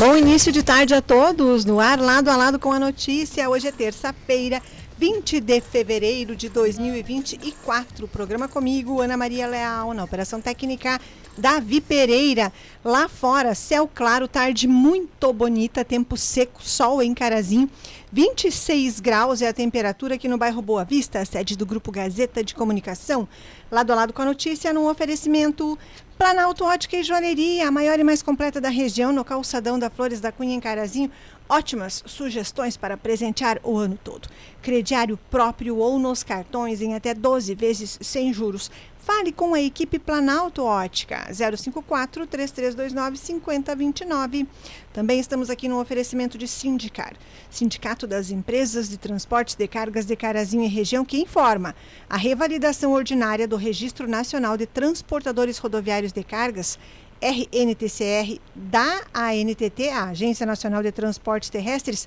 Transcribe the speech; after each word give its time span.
Bom 0.00 0.16
início 0.16 0.50
de 0.50 0.62
tarde 0.62 0.94
a 0.94 1.02
todos, 1.02 1.66
no 1.66 1.78
ar 1.78 2.00
lado 2.00 2.30
a 2.30 2.34
lado 2.34 2.58
com 2.58 2.72
a 2.72 2.78
notícia. 2.78 3.50
Hoje 3.50 3.68
é 3.68 3.70
terça-feira, 3.70 4.62
20 4.96 5.38
de 5.40 5.60
fevereiro 5.60 6.34
de 6.34 6.48
2024. 6.48 8.08
Programa 8.08 8.48
comigo, 8.48 9.02
Ana 9.02 9.14
Maria 9.14 9.46
Leal, 9.46 9.92
na 9.92 10.02
Operação 10.02 10.40
Técnica, 10.40 10.98
Davi 11.36 11.82
Pereira. 11.82 12.50
Lá 12.82 13.10
fora, 13.10 13.54
céu 13.54 13.86
claro, 13.94 14.26
tarde 14.26 14.66
muito 14.66 15.34
bonita, 15.34 15.84
tempo 15.84 16.16
seco, 16.16 16.64
sol 16.64 17.02
em 17.02 17.12
Carazinho. 17.12 17.68
26 18.10 19.00
graus 19.00 19.42
é 19.42 19.48
a 19.48 19.52
temperatura 19.52 20.14
aqui 20.14 20.28
no 20.28 20.38
bairro 20.38 20.62
Boa 20.62 20.82
Vista, 20.82 21.22
sede 21.26 21.58
do 21.58 21.66
Grupo 21.66 21.92
Gazeta 21.92 22.42
de 22.42 22.54
Comunicação. 22.54 23.28
Lado 23.70 23.92
a 23.92 23.96
lado 23.96 24.14
com 24.14 24.22
a 24.22 24.24
notícia, 24.24 24.72
num 24.72 24.88
oferecimento 24.88 25.78
Planalto 26.20 26.66
Ótica 26.66 26.98
e 26.98 27.02
Joalheria, 27.02 27.66
a 27.66 27.70
maior 27.70 27.98
e 27.98 28.04
mais 28.04 28.22
completa 28.22 28.60
da 28.60 28.68
região, 28.68 29.10
no 29.10 29.24
calçadão 29.24 29.78
da 29.78 29.88
Flores 29.88 30.20
da 30.20 30.30
Cunha, 30.30 30.54
em 30.54 30.60
Carazinho. 30.60 31.10
Ótimas 31.48 32.02
sugestões 32.04 32.76
para 32.76 32.94
presentear 32.94 33.58
o 33.64 33.78
ano 33.78 33.98
todo. 34.04 34.28
Crediário 34.60 35.18
próprio 35.30 35.78
ou 35.78 35.98
nos 35.98 36.22
cartões 36.22 36.82
em 36.82 36.94
até 36.94 37.14
12 37.14 37.54
vezes 37.54 37.98
sem 38.02 38.34
juros. 38.34 38.70
Fale 39.00 39.32
com 39.32 39.54
a 39.54 39.60
equipe 39.60 39.98
Planalto 39.98 40.62
Ótica, 40.62 41.26
054 41.32 42.26
3329 42.26 43.16
5029. 43.16 44.46
Também 44.92 45.18
estamos 45.18 45.48
aqui 45.48 45.68
no 45.68 45.80
oferecimento 45.80 46.36
de 46.36 46.46
Sindicar, 46.46 47.14
Sindicato 47.48 48.06
das 48.06 48.30
Empresas 48.30 48.90
de 48.90 48.98
Transportes 48.98 49.54
de 49.54 49.66
Cargas 49.66 50.04
de 50.04 50.14
Carazinho 50.14 50.64
e 50.64 50.68
Região, 50.68 51.02
que 51.02 51.18
informa 51.18 51.74
a 52.10 52.18
revalidação 52.18 52.92
ordinária 52.92 53.48
do 53.48 53.56
Registro 53.56 54.06
Nacional 54.06 54.58
de 54.58 54.66
Transportadores 54.66 55.56
Rodoviários 55.56 56.12
de 56.12 56.22
Cargas 56.22 56.78
RNTCR 57.22 58.38
da 58.54 59.02
ANTT, 59.14 59.88
a 59.88 60.10
Agência 60.10 60.44
Nacional 60.44 60.82
de 60.82 60.92
Transportes 60.92 61.48
Terrestres, 61.48 62.06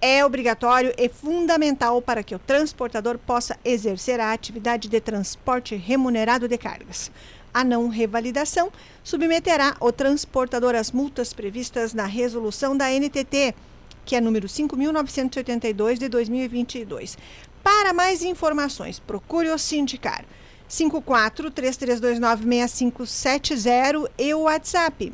é 0.00 0.24
obrigatório 0.24 0.92
e 0.96 1.08
fundamental 1.08 2.00
para 2.00 2.22
que 2.22 2.34
o 2.34 2.38
transportador 2.38 3.18
possa 3.18 3.58
exercer 3.64 4.20
a 4.20 4.32
atividade 4.32 4.88
de 4.88 5.00
transporte 5.00 5.74
remunerado 5.74 6.48
de 6.48 6.56
cargas. 6.56 7.10
A 7.52 7.64
não 7.64 7.88
revalidação 7.88 8.70
submeterá 9.02 9.76
o 9.80 9.90
transportador 9.90 10.74
às 10.74 10.92
multas 10.92 11.32
previstas 11.32 11.94
na 11.94 12.04
resolução 12.06 12.76
da 12.76 12.90
NTT, 12.90 13.54
que 14.04 14.14
é 14.14 14.20
número 14.20 14.46
5.982 14.46 15.98
de 15.98 16.08
2022. 16.08 17.18
Para 17.62 17.92
mais 17.92 18.22
informações, 18.22 18.98
procure 18.98 19.50
o 19.50 19.58
sindicar 19.58 20.24
54 20.68 21.50
3329 21.50 22.44
6570 22.68 24.10
e 24.18 24.34
o 24.34 24.40
WhatsApp 24.40 25.12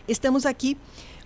Estamos 0.07 0.47
aqui 0.47 0.77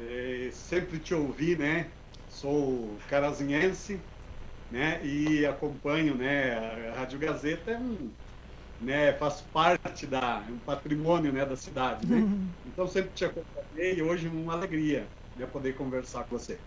É, 0.00 0.50
sempre 0.52 0.98
te 0.98 1.14
ouvi, 1.14 1.54
né? 1.54 1.86
Sou 2.28 2.96
carazinhense, 3.08 4.00
né? 4.72 5.00
E 5.04 5.46
acompanho, 5.46 6.16
né? 6.16 6.90
A 6.90 6.98
Rádio 6.98 7.20
Gazeta 7.20 7.70
é 7.70 7.78
um 7.78 8.10
né, 8.80 9.12
faz 9.14 9.42
parte 9.52 10.06
da 10.06 10.42
um 10.48 10.58
patrimônio 10.58 11.32
né, 11.32 11.44
da 11.44 11.56
cidade. 11.56 12.06
Né? 12.06 12.18
Uhum. 12.18 12.46
Então 12.66 12.86
sempre 12.88 13.10
te 13.14 13.24
acompanhei 13.24 13.96
e 13.96 14.02
hoje 14.02 14.28
uma 14.28 14.52
alegria 14.52 15.06
né, 15.36 15.46
poder 15.46 15.74
conversar 15.74 16.24
com 16.24 16.38
você. 16.38 16.58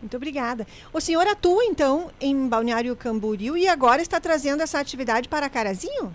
Muito 0.00 0.16
obrigada. 0.16 0.66
O 0.92 1.00
senhor 1.00 1.26
atua 1.26 1.64
então 1.64 2.10
em 2.20 2.48
Balneário 2.48 2.96
Camboriú 2.96 3.56
e 3.56 3.68
agora 3.68 4.00
está 4.00 4.18
trazendo 4.18 4.62
essa 4.62 4.78
atividade 4.78 5.28
para 5.28 5.48
Carazinho? 5.48 6.14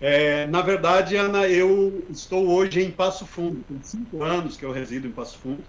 É, 0.00 0.46
na 0.46 0.62
verdade, 0.62 1.16
Ana, 1.16 1.46
eu 1.48 2.04
estou 2.08 2.48
hoje 2.48 2.80
em 2.80 2.90
Passo 2.90 3.26
Fundo. 3.26 3.62
Tem 3.68 3.80
cinco 3.82 4.22
anos 4.22 4.56
que 4.56 4.64
eu 4.64 4.72
resido 4.72 5.06
em 5.06 5.10
Passo 5.10 5.38
Fundo. 5.38 5.62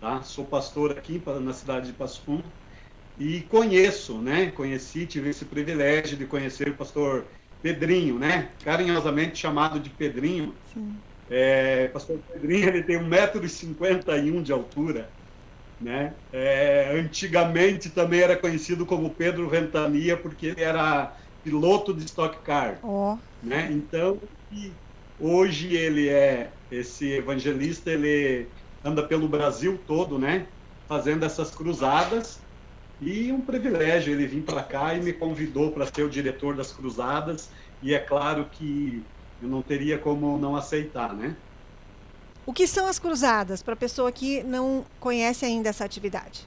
Tá? 0.00 0.22
Sou 0.22 0.44
pastor 0.44 0.92
aqui 0.92 1.22
na 1.40 1.52
cidade 1.52 1.88
de 1.88 1.92
Passo 1.92 2.22
Fundo 2.22 2.44
e 3.18 3.42
conheço, 3.42 4.18
né? 4.18 4.50
Conheci, 4.50 5.06
tive 5.06 5.30
esse 5.30 5.44
privilégio 5.44 6.16
de 6.16 6.26
conhecer 6.26 6.70
o 6.70 6.74
pastor 6.74 7.24
Pedrinho, 7.62 8.18
né? 8.18 8.50
Carinhosamente 8.64 9.38
chamado 9.38 9.78
de 9.78 9.88
Pedrinho. 9.90 10.54
Sim. 10.72 10.96
É, 11.30 11.88
pastor 11.88 12.18
Pedrinho 12.18 12.68
ele 12.68 12.82
tem 12.82 12.98
1,51m 12.98 14.42
de 14.42 14.52
altura. 14.52 15.08
Né? 15.80 16.14
É, 16.30 16.92
antigamente 16.94 17.90
também 17.90 18.20
era 18.20 18.36
conhecido 18.36 18.84
como 18.84 19.14
Pedro 19.14 19.48
Ventania, 19.48 20.16
porque 20.16 20.46
ele 20.46 20.62
era 20.62 21.16
piloto 21.42 21.94
de 21.94 22.04
Stock 22.04 22.42
Car. 22.44 22.78
Oh. 22.82 23.16
Né? 23.42 23.68
Então, 23.72 24.20
hoje 25.18 25.74
ele 25.74 26.08
é 26.08 26.52
esse 26.70 27.12
evangelista, 27.12 27.90
ele 27.90 28.48
anda 28.84 29.06
pelo 29.06 29.28
Brasil 29.28 29.78
todo, 29.78 30.18
né? 30.18 30.48
Fazendo 30.88 31.24
essas 31.24 31.54
cruzadas. 31.54 32.41
E 33.02 33.32
um 33.32 33.40
privilégio 33.40 34.12
ele 34.12 34.26
vir 34.26 34.42
para 34.42 34.62
cá 34.62 34.94
e 34.94 35.02
me 35.02 35.12
convidou 35.12 35.72
para 35.72 35.86
ser 35.86 36.04
o 36.04 36.08
diretor 36.08 36.54
das 36.54 36.72
cruzadas. 36.72 37.50
E 37.82 37.92
é 37.92 37.98
claro 37.98 38.46
que 38.52 39.02
eu 39.42 39.48
não 39.48 39.60
teria 39.60 39.98
como 39.98 40.38
não 40.38 40.54
aceitar, 40.54 41.12
né? 41.12 41.34
O 42.46 42.52
que 42.52 42.66
são 42.66 42.86
as 42.86 43.00
cruzadas 43.00 43.60
para 43.60 43.74
a 43.74 43.76
pessoa 43.76 44.10
que 44.12 44.42
não 44.44 44.84
conhece 45.00 45.44
ainda 45.44 45.68
essa 45.68 45.84
atividade? 45.84 46.46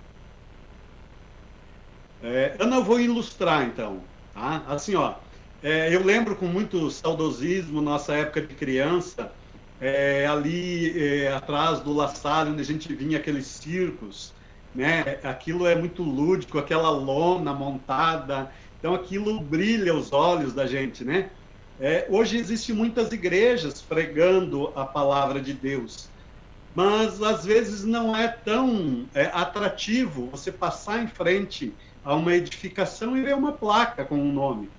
É, 2.23 2.55
Ana, 2.57 2.77
eu 2.77 2.83
vou 2.83 2.99
ilustrar 2.99 3.65
então. 3.65 3.99
Tá? 4.33 4.63
Assim, 4.67 4.95
ó, 4.95 5.15
é, 5.61 5.93
eu 5.93 6.03
lembro 6.03 6.35
com 6.35 6.45
muito 6.45 6.89
saudosismo, 6.89 7.81
nossa 7.81 8.13
época 8.13 8.41
de 8.41 8.53
criança, 8.53 9.31
é, 9.79 10.25
ali 10.25 10.97
é, 10.97 11.33
atrás 11.33 11.79
do 11.81 11.93
La 11.93 12.07
Salle, 12.07 12.51
onde 12.51 12.61
a 12.61 12.65
gente 12.65 12.93
vinha 12.93 13.17
aqueles 13.17 13.45
circos, 13.45 14.33
né? 14.75 15.03
Aquilo 15.23 15.65
é 15.67 15.75
muito 15.75 16.03
lúdico, 16.03 16.59
aquela 16.59 16.89
lona 16.89 17.53
montada, 17.53 18.53
então 18.77 18.93
aquilo 18.93 19.41
brilha 19.41 19.95
os 19.95 20.11
olhos 20.13 20.53
da 20.53 20.67
gente, 20.67 21.03
né? 21.05 21.31
É, 21.79 22.07
hoje 22.09 22.37
existem 22.37 22.75
muitas 22.75 23.11
igrejas 23.11 23.81
pregando 23.81 24.67
a 24.77 24.85
palavra 24.85 25.41
de 25.41 25.53
Deus, 25.53 26.11
mas 26.73 27.21
às 27.21 27.45
vezes 27.45 27.85
não 27.85 28.15
é 28.15 28.27
tão 28.29 29.09
é, 29.15 29.25
atrativo 29.27 30.31
você 30.31 30.51
passar 30.51 31.03
em 31.03 31.07
frente 31.07 31.77
a 32.03 32.15
uma 32.15 32.35
edificação 32.35 33.17
e 33.17 33.23
ver 33.23 33.35
uma 33.35 33.57
placa 33.57 34.05
com 34.05 34.17
um 34.19 34.33
nome. 34.33 34.73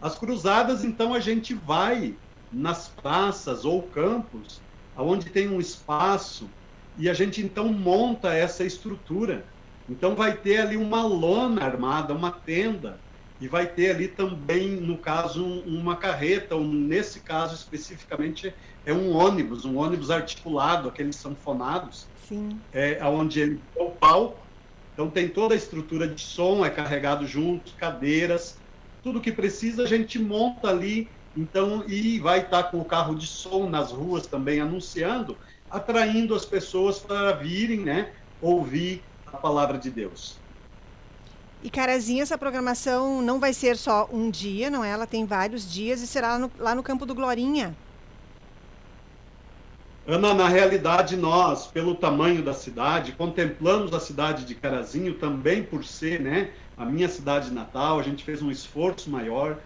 As 0.00 0.18
cruzadas, 0.18 0.84
então, 0.84 1.14
a 1.14 1.20
gente 1.20 1.54
vai 1.54 2.18
nas 2.50 2.88
praças 2.94 3.64
ou 3.64 3.90
campos, 3.90 4.64
aonde 4.94 5.30
tem 5.30 5.48
um 5.48 5.60
espaço, 5.60 6.54
e 6.96 7.08
a 7.08 7.14
gente 7.14 7.42
então 7.42 7.72
monta 7.72 8.32
essa 8.32 8.64
estrutura. 8.64 9.44
Então 9.88 10.14
vai 10.14 10.36
ter 10.36 10.58
ali 10.58 10.76
uma 10.76 11.04
lona 11.04 11.64
armada, 11.64 12.14
uma 12.14 12.30
tenda, 12.30 12.98
e 13.40 13.48
vai 13.48 13.66
ter 13.66 13.90
ali 13.90 14.08
também, 14.08 14.68
no 14.68 14.96
caso, 14.96 15.44
uma 15.44 15.96
carreta, 15.96 16.54
ou 16.54 16.64
nesse 16.64 17.20
caso 17.20 17.54
especificamente 17.54 18.54
é 18.86 18.92
um 18.92 19.12
ônibus, 19.12 19.64
um 19.64 19.76
ônibus 19.76 20.10
articulado, 20.10 20.88
aqueles 20.88 21.16
sanfonados, 21.16 22.06
Sim. 22.28 22.58
É, 22.72 23.04
onde 23.04 23.40
ele 23.40 23.60
é 23.76 23.82
o 23.82 23.90
palco, 23.90 24.38
então 24.92 25.10
tem 25.10 25.28
toda 25.28 25.52
a 25.54 25.56
estrutura 25.56 26.08
de 26.08 26.20
som, 26.20 26.64
é 26.64 26.70
carregado 26.70 27.26
junto, 27.26 27.74
cadeiras, 27.74 28.56
tudo 29.02 29.20
que 29.20 29.32
precisa 29.32 29.82
a 29.82 29.86
gente 29.86 30.18
monta 30.18 30.68
ali, 30.68 31.08
então, 31.36 31.84
e 31.88 32.20
vai 32.20 32.40
estar 32.40 32.64
com 32.64 32.78
o 32.78 32.84
carro 32.84 33.14
de 33.14 33.26
som 33.26 33.68
nas 33.68 33.90
ruas 33.90 34.26
também 34.26 34.60
anunciando, 34.60 35.36
atraindo 35.70 36.34
as 36.34 36.44
pessoas 36.44 36.98
para 36.98 37.32
virem, 37.32 37.80
né, 37.80 38.10
ouvir 38.40 39.02
a 39.26 39.36
palavra 39.36 39.78
de 39.78 39.90
Deus. 39.90 40.38
E 41.62 41.70
Carazinho, 41.70 42.22
essa 42.22 42.36
programação 42.36 43.22
não 43.22 43.40
vai 43.40 43.54
ser 43.54 43.78
só 43.78 44.06
um 44.12 44.30
dia, 44.30 44.68
não 44.68 44.84
é? 44.84 44.90
Ela 44.90 45.06
tem 45.06 45.24
vários 45.24 45.70
dias 45.70 46.02
e 46.02 46.06
será 46.06 46.32
lá 46.32 46.38
no, 46.38 46.52
lá 46.58 46.74
no 46.74 46.82
Campo 46.82 47.06
do 47.06 47.14
Glorinha. 47.14 47.74
Ana, 50.06 50.34
na 50.34 50.46
realidade, 50.46 51.16
nós, 51.16 51.66
pelo 51.66 51.94
tamanho 51.94 52.42
da 52.42 52.52
cidade, 52.52 53.12
contemplamos 53.12 53.94
a 53.94 54.00
cidade 54.00 54.44
de 54.44 54.54
Carazinho 54.54 55.14
também 55.14 55.62
por 55.62 55.82
ser 55.82 56.20
né, 56.20 56.50
a 56.76 56.84
minha 56.84 57.08
cidade 57.08 57.50
natal. 57.50 57.98
A 57.98 58.02
gente 58.02 58.22
fez 58.22 58.42
um 58.42 58.50
esforço 58.50 59.08
maior, 59.08 59.56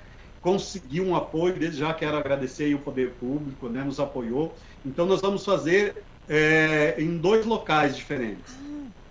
conseguiu 0.41 1.05
um 1.05 1.17
apoio, 1.17 1.59
desde 1.59 1.81
já 1.81 1.93
quero 1.93 2.17
agradecer 2.17 2.73
o 2.73 2.79
poder 2.79 3.11
público, 3.19 3.69
né, 3.69 3.83
nos 3.83 3.99
apoiou. 3.99 4.55
Então, 4.85 5.07
nós 5.07 5.21
vamos 5.21 5.45
fazer 5.45 6.05
é, 6.29 6.95
em 6.99 7.17
dois 7.17 7.47
locais 7.47 7.97
diferentes. 7.97 8.57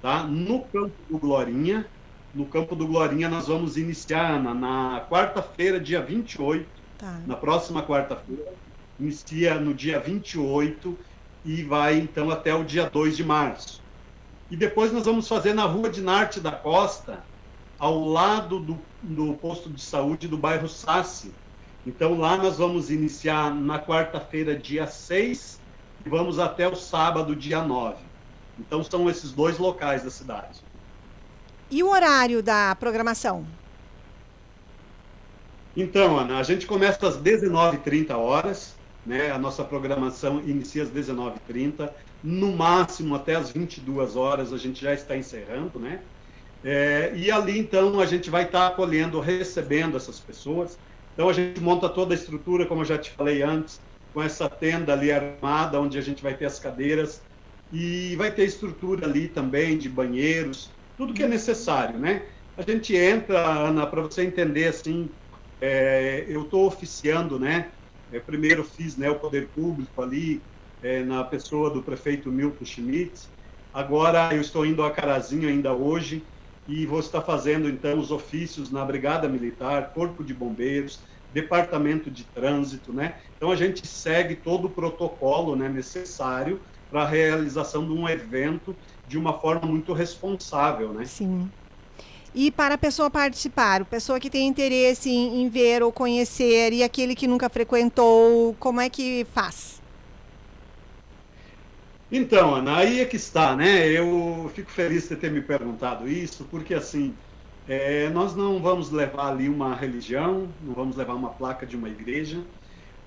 Tá? 0.01 0.23
No 0.23 0.61
Campo 0.65 0.95
do 1.09 1.17
Glorinha, 1.17 1.85
no 2.33 2.45
Campo 2.45 2.75
do 2.75 2.85
Glorinha, 2.85 3.27
nós 3.27 3.47
vamos 3.47 3.77
iniciar 3.77 4.41
na, 4.41 4.53
na 4.53 5.05
quarta-feira, 5.09 5.79
dia 5.79 6.01
28, 6.01 6.67
tá. 6.97 7.21
na 7.25 7.35
próxima 7.35 7.81
quarta-feira, 7.81 8.53
inicia 8.99 9.55
no 9.55 9.73
dia 9.73 9.99
28 9.99 10.97
e 11.43 11.63
vai 11.63 11.97
então 11.97 12.29
até 12.29 12.53
o 12.53 12.63
dia 12.63 12.89
2 12.89 13.17
de 13.17 13.23
março. 13.23 13.81
E 14.51 14.55
depois 14.55 14.91
nós 14.91 15.05
vamos 15.05 15.27
fazer 15.27 15.53
na 15.53 15.65
Rua 15.65 15.89
de 15.89 16.01
Narte 16.01 16.39
da 16.39 16.51
Costa, 16.51 17.23
ao 17.79 18.05
lado 18.05 18.59
do, 18.59 18.79
do 19.01 19.33
posto 19.35 19.69
de 19.69 19.81
saúde 19.81 20.27
do 20.27 20.37
bairro 20.37 20.67
Sassi. 20.67 21.33
Então 21.85 22.17
lá 22.17 22.37
nós 22.37 22.57
vamos 22.57 22.89
iniciar 22.89 23.53
na 23.53 23.79
quarta-feira, 23.79 24.55
dia 24.55 24.87
6, 24.87 25.56
e 26.07 26.09
vamos 26.09 26.39
até 26.39 26.65
o 26.65 26.75
sábado, 26.75 27.35
dia 27.35 27.61
9. 27.61 27.97
Então 28.57 28.81
são 28.81 29.09
esses 29.09 29.33
dois 29.33 29.57
locais 29.57 30.03
da 30.03 30.09
cidade. 30.09 30.61
E 31.69 31.83
o 31.83 31.89
horário 31.89 32.41
da 32.41 32.73
programação? 32.79 33.45
Então, 35.75 36.17
Ana, 36.17 36.39
a 36.39 36.43
gente 36.43 36.65
começa 36.65 37.05
às 37.05 37.17
19h30 37.17 38.15
horas, 38.15 38.73
né? 39.05 39.31
A 39.31 39.37
nossa 39.37 39.65
programação 39.65 40.39
inicia 40.39 40.83
às 40.83 40.89
19h30, 40.89 41.89
no 42.23 42.55
máximo 42.55 43.13
até 43.13 43.35
às 43.35 43.51
22 43.51 44.15
horas 44.15 44.53
a 44.53 44.57
gente 44.57 44.81
já 44.81 44.93
está 44.93 45.15
encerrando, 45.15 45.77
né? 45.77 45.99
É, 46.63 47.11
e 47.15 47.29
ali, 47.29 47.59
então, 47.59 47.99
a 47.99 48.05
gente 48.05 48.29
vai 48.29 48.45
estar 48.45 48.65
acolhendo, 48.65 49.19
recebendo 49.19 49.97
essas 49.97 50.19
pessoas. 50.19 50.79
Então, 51.13 51.29
a 51.29 51.33
gente 51.33 51.59
monta 51.59 51.89
toda 51.89 52.13
a 52.13 52.17
estrutura, 52.17 52.65
como 52.65 52.81
eu 52.81 52.85
já 52.85 52.97
te 52.97 53.11
falei 53.11 53.43
antes, 53.43 53.79
com 54.13 54.21
essa 54.21 54.49
tenda 54.49 54.93
ali 54.93 55.11
armada, 55.11 55.79
onde 55.79 55.97
a 55.97 56.01
gente 56.01 56.23
vai 56.23 56.35
ter 56.35 56.45
as 56.45 56.59
cadeiras, 56.59 57.21
e 57.71 58.15
vai 58.15 58.33
ter 58.33 58.45
estrutura 58.45 59.05
ali 59.05 59.27
também 59.27 59.77
de 59.77 59.89
banheiros, 59.89 60.77
tudo 60.95 61.13
que 61.13 61.23
é 61.23 61.27
necessário, 61.27 61.99
né? 61.99 62.25
A 62.55 62.61
gente 62.61 62.95
entra, 62.95 63.39
Ana, 63.45 63.85
para 63.85 64.01
você 64.01 64.23
entender 64.23 64.67
assim, 64.67 65.13
é, 65.61 66.25
eu 66.27 66.43
estou 66.43 66.65
oficiando, 66.65 67.39
né? 67.39 67.71
É, 68.09 68.19
primeiro 68.19 68.63
fiz 68.63 68.97
né, 68.97 69.09
o 69.09 69.19
poder 69.19 69.51
público 69.51 70.01
ali, 70.01 70.45
é, 70.81 71.03
na 71.03 71.23
pessoa 71.23 71.69
do 71.69 71.83
prefeito 71.83 72.31
Milton 72.31 72.65
Schmitz. 72.65 73.31
Agora 73.71 74.33
eu 74.33 74.41
estou 74.41 74.65
indo 74.65 74.81
a 74.83 74.91
Carazinho 74.91 75.49
ainda 75.49 75.73
hoje 75.73 76.27
e 76.67 76.85
vou 76.85 76.99
estar 76.99 77.21
fazendo 77.21 77.69
então 77.69 77.99
os 77.99 78.11
ofícios 78.11 78.71
na 78.71 78.83
Brigada 78.83 79.27
Militar, 79.27 79.93
Corpo 79.93 80.23
de 80.23 80.33
Bombeiros, 80.33 81.03
Departamento 81.33 82.09
de 82.09 82.23
Trânsito, 82.23 82.93
né? 82.93 83.15
Então 83.35 83.51
a 83.51 83.55
gente 83.55 83.85
segue 83.85 84.35
todo 84.35 84.65
o 84.65 84.69
protocolo 84.69 85.55
né, 85.55 85.69
necessário 85.69 86.59
para 86.89 87.03
a 87.03 87.07
realização 87.07 87.85
de 87.85 87.91
um 87.91 88.07
evento 88.07 88.75
de 89.07 89.17
uma 89.17 89.39
forma 89.39 89.67
muito 89.67 89.93
responsável, 89.93 90.93
né? 90.93 91.05
Sim. 91.05 91.49
E 92.33 92.51
para 92.51 92.75
a 92.75 92.77
pessoa 92.77 93.09
participar, 93.09 93.81
a 93.81 93.85
pessoa 93.85 94.19
que 94.19 94.29
tem 94.29 94.47
interesse 94.47 95.09
em, 95.09 95.41
em, 95.41 95.49
ver 95.49 95.81
ou 95.81 95.91
conhecer 95.91 96.71
e 96.71 96.83
aquele 96.83 97.15
que 97.15 97.25
nunca 97.25 97.49
frequentou, 97.49 98.55
como 98.59 98.79
é 98.79 98.89
que 98.89 99.25
faz? 99.33 99.81
Então, 102.11 102.55
Ana, 102.55 102.77
aí 102.77 103.01
é 103.01 103.05
que 103.05 103.15
está, 103.15 103.55
né? 103.55 103.87
Eu 103.87 104.51
fico 104.53 104.69
feliz 104.69 105.09
de 105.09 105.15
ter 105.15 105.31
me 105.31 105.41
perguntado 105.41 106.07
isso, 106.07 106.45
porque 106.49 106.73
assim, 106.73 107.13
é, 107.67 108.09
nós 108.09 108.35
não 108.35 108.59
vamos 108.61 108.91
levar 108.91 109.31
ali 109.31 109.49
uma 109.49 109.75
religião, 109.75 110.47
não 110.61 110.73
vamos 110.73 110.95
levar 110.95 111.13
uma 111.13 111.29
placa 111.29 111.65
de 111.65 111.75
uma 111.75 111.89
igreja. 111.89 112.41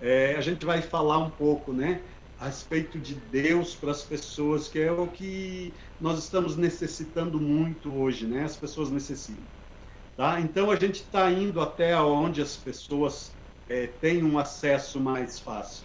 É, 0.00 0.34
a 0.36 0.40
gente 0.40 0.64
vai 0.64 0.82
falar 0.82 1.18
um 1.18 1.30
pouco, 1.30 1.72
né? 1.72 2.00
a 2.40 2.46
respeito 2.46 2.98
de 2.98 3.14
Deus 3.14 3.74
para 3.74 3.90
as 3.90 4.02
pessoas, 4.02 4.66
que 4.66 4.80
é 4.80 4.90
o 4.90 5.06
que 5.06 5.74
nós 6.00 6.18
estamos 6.18 6.56
necessitando 6.56 7.38
muito 7.38 7.94
hoje, 7.94 8.26
né? 8.26 8.44
As 8.44 8.56
pessoas 8.56 8.90
necessitam. 8.90 9.44
Tá? 10.16 10.40
Então 10.40 10.70
a 10.70 10.76
gente 10.76 11.02
está 11.02 11.30
indo 11.30 11.60
até 11.60 11.94
onde 12.00 12.40
as 12.40 12.56
pessoas 12.56 13.30
é, 13.68 13.88
têm 14.00 14.24
um 14.24 14.38
acesso 14.38 14.98
mais 14.98 15.38
fácil. 15.38 15.84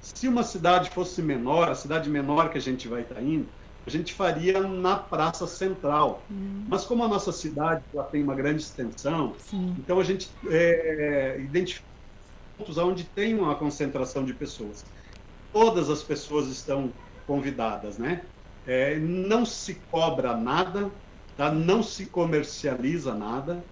Se 0.00 0.28
uma 0.28 0.44
cidade 0.44 0.88
fosse 0.90 1.20
menor, 1.20 1.68
a 1.68 1.74
cidade 1.74 2.08
menor 2.08 2.50
que 2.50 2.58
a 2.58 2.60
gente 2.60 2.86
vai 2.86 3.02
estar 3.02 3.16
tá 3.16 3.20
indo, 3.20 3.48
a 3.88 3.90
gente 3.90 4.14
faria 4.14 4.60
na 4.60 4.96
praça 4.96 5.46
central. 5.46 6.22
Hum. 6.30 6.64
Mas 6.68 6.84
como 6.84 7.02
a 7.02 7.08
nossa 7.08 7.32
cidade 7.32 7.82
já 7.92 8.04
tem 8.04 8.22
uma 8.22 8.34
grande 8.34 8.62
extensão, 8.62 9.34
Sim. 9.38 9.74
então 9.78 9.98
a 9.98 10.04
gente 10.04 10.30
é, 10.48 11.36
identifica 11.40 11.86
pontos 12.56 12.78
onde 12.78 13.04
tem 13.04 13.34
uma 13.34 13.54
concentração 13.54 14.24
de 14.24 14.34
pessoas 14.34 14.84
todas 15.52 15.90
as 15.90 16.02
pessoas 16.02 16.48
estão 16.48 16.92
convidadas, 17.26 17.98
né? 17.98 18.22
É, 18.66 18.96
não 18.98 19.44
se 19.44 19.74
cobra 19.90 20.36
nada, 20.36 20.90
tá? 21.36 21.50
não 21.50 21.82
se 21.82 22.06
comercializa 22.06 23.14
nada, 23.14 23.64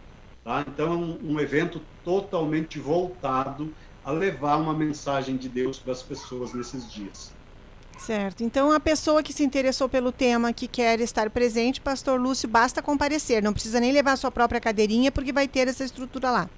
tá? 0.43 0.65
Então 0.67 0.93
é 0.93 0.97
um, 0.97 1.33
um 1.33 1.41
evento 1.41 1.81
totalmente 2.05 2.79
voltado 2.79 3.73
a 4.05 4.11
levar 4.11 4.57
uma 4.57 4.73
mensagem 4.73 5.37
de 5.37 5.49
Deus 5.49 5.79
para 5.79 5.93
as 5.93 6.03
pessoas 6.03 6.55
nesses 6.55 6.91
dias. 6.91 7.33
Certo. 7.97 8.45
Então, 8.45 8.71
a 8.71 8.79
pessoa 8.79 9.23
que 9.23 9.33
se 9.33 9.43
interessou 9.43 9.89
pelo 9.89 10.13
tema, 10.13 10.53
que 10.53 10.69
quer 10.69 11.01
estar 11.01 11.31
presente, 11.31 11.81
Pastor 11.81 12.21
Lúcio, 12.21 12.49
basta 12.49 12.83
comparecer. 12.83 13.43
Não 13.43 13.53
precisa 13.53 13.81
nem 13.81 13.93
levar 13.93 14.13
a 14.13 14.17
sua 14.17 14.31
própria 14.31 14.61
cadeirinha, 14.61 15.11
porque 15.11 15.33
vai 15.33 15.49
ter 15.49 15.67
essa 15.67 15.85
estrutura 15.85 16.31
lá. 16.31 16.51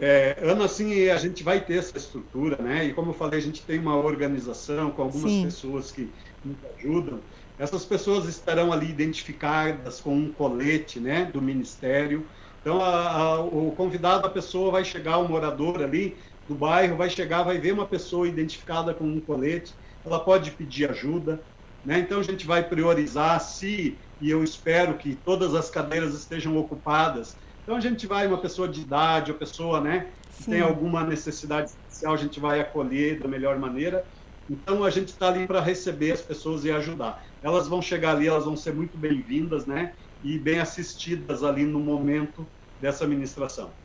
É, 0.00 0.36
Ana, 0.42 0.64
assim, 0.64 1.08
a 1.08 1.16
gente 1.16 1.44
vai 1.44 1.60
ter 1.60 1.76
essa 1.78 1.96
estrutura, 1.96 2.60
né? 2.60 2.86
E 2.86 2.92
como 2.92 3.10
eu 3.10 3.14
falei, 3.14 3.38
a 3.38 3.42
gente 3.42 3.62
tem 3.62 3.78
uma 3.78 3.96
organização 3.96 4.90
com 4.90 5.02
algumas 5.02 5.30
Sim. 5.30 5.44
pessoas 5.44 5.92
que 5.92 6.10
nos 6.44 6.56
ajudam. 6.76 7.20
Essas 7.56 7.84
pessoas 7.84 8.26
estarão 8.26 8.72
ali 8.72 8.90
identificadas 8.90 10.00
com 10.00 10.16
um 10.16 10.32
colete, 10.32 10.98
né, 10.98 11.30
do 11.32 11.40
ministério. 11.40 12.26
Então, 12.60 12.82
a, 12.82 13.10
a, 13.10 13.40
o 13.40 13.72
convidado, 13.76 14.26
a 14.26 14.30
pessoa 14.30 14.72
vai 14.72 14.84
chegar, 14.84 15.18
o 15.18 15.28
morador 15.28 15.80
ali 15.80 16.16
do 16.46 16.54
bairro, 16.54 16.96
vai 16.96 17.08
chegar, 17.10 17.42
vai 17.42 17.58
ver 17.58 17.72
uma 17.72 17.86
pessoa 17.86 18.28
identificada 18.28 18.94
com 18.94 19.04
um 19.04 19.20
colete, 19.20 19.74
ela 20.04 20.24
pode 20.24 20.50
pedir 20.52 20.90
ajuda, 20.90 21.44
né? 21.84 21.98
Então, 21.98 22.20
a 22.20 22.22
gente 22.22 22.46
vai 22.46 22.68
priorizar 22.68 23.40
se, 23.40 24.00
e 24.20 24.30
eu 24.30 24.42
espero 24.44 24.96
que 24.98 25.16
todas 25.16 25.54
as 25.54 25.70
cadeiras 25.70 26.14
estejam 26.14 26.56
ocupadas, 26.56 27.36
então 27.62 27.76
a 27.76 27.80
gente 27.80 28.06
vai, 28.06 28.26
uma 28.26 28.40
pessoa 28.40 28.68
de 28.68 28.80
idade, 28.80 29.30
uma 29.30 29.38
pessoa 29.38 29.80
né, 29.80 30.12
que 30.36 30.44
tem 30.44 30.60
alguma 30.60 31.04
necessidade 31.04 31.70
especial, 31.70 32.14
a 32.14 32.16
gente 32.16 32.40
vai 32.40 32.60
acolher 32.60 33.20
da 33.20 33.28
melhor 33.28 33.58
maneira. 33.58 34.04
Então 34.48 34.82
a 34.82 34.90
gente 34.90 35.08
está 35.08 35.28
ali 35.28 35.46
para 35.46 35.60
receber 35.60 36.12
as 36.12 36.20
pessoas 36.22 36.64
e 36.64 36.72
ajudar. 36.72 37.22
Elas 37.40 37.68
vão 37.68 37.80
chegar 37.80 38.16
ali, 38.16 38.26
elas 38.26 38.44
vão 38.44 38.56
ser 38.56 38.74
muito 38.74 38.98
bem-vindas, 38.98 39.66
né? 39.66 39.94
E 40.22 40.38
bem 40.38 40.58
assistidas 40.58 41.44
ali 41.44 41.64
no 41.64 41.78
momento 41.78 42.50
dessa 42.80 43.04
administração. 43.04 43.76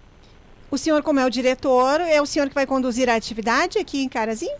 O 0.70 0.78
senhor, 0.78 1.02
como 1.02 1.20
é 1.20 1.26
o 1.26 1.30
diretor, 1.30 2.02
é 2.02 2.22
o 2.22 2.26
senhor 2.26 2.50
que 2.50 2.56
vai 2.56 2.66
conduzir 2.66 3.10
a 3.10 3.16
atividade 3.16 3.78
aqui 3.78 4.04
em 4.04 4.10
Carazinho? 4.10 4.58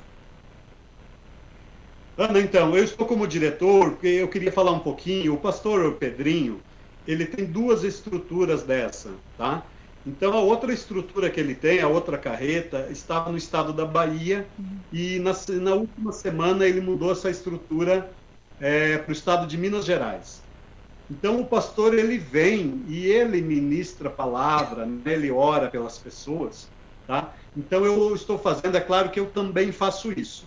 Ana, 2.18 2.40
então, 2.40 2.76
eu 2.76 2.84
estou 2.84 3.06
como 3.06 3.28
diretor, 3.28 3.92
porque 3.92 4.08
eu 4.08 4.28
queria 4.28 4.52
falar 4.52 4.72
um 4.72 4.80
pouquinho. 4.80 5.34
O 5.34 5.38
pastor 5.38 5.94
Pedrinho, 5.94 6.62
ele 7.08 7.26
tem 7.26 7.46
duas 7.46 7.84
estruturas 7.84 8.64
dessa, 8.64 9.12
tá? 9.38 9.64
Então 10.08 10.32
a 10.32 10.40
outra 10.40 10.74
estrutura 10.74 11.30
que 11.30 11.38
ele 11.38 11.54
tem, 11.54 11.82
a 11.82 11.88
outra 11.90 12.18
carreta, 12.18 12.88
estava 12.90 13.30
no 13.30 13.38
estado 13.38 13.74
da 13.74 13.86
Bahia 13.86 14.48
uhum. 14.58 14.78
e 14.92 15.20
na, 15.20 15.34
na, 15.62 15.74
última 15.74 16.14
semana 16.14 16.66
ele 16.66 16.80
mudou 16.80 17.12
essa 17.12 17.30
estrutura 17.30 18.10
é, 18.60 18.98
para 18.98 19.10
o 19.10 19.14
estado 19.14 19.46
de 19.46 19.58
Minas 19.58 19.84
Gerais. 19.84 20.42
Então 21.10 21.40
o 21.40 21.46
pastor 21.46 21.94
ele 21.94 22.18
vem 22.18 22.84
e 22.88 23.06
ele 23.06 23.42
ministra 23.42 24.10
a 24.10 24.12
palavra, 24.12 24.86
né? 24.86 25.14
ele 25.14 25.32
ora 25.32 25.70
pelas 25.70 25.98
pessoas, 25.98 26.68
tá? 27.06 27.34
Então 27.56 27.86
eu 27.86 28.14
estou 28.14 28.38
fazendo, 28.38 28.76
é 28.76 28.82
claro 28.82 29.10
que 29.10 29.20
eu 29.20 29.28
também 29.32 29.72
faço 29.72 30.12
isso, 30.12 30.46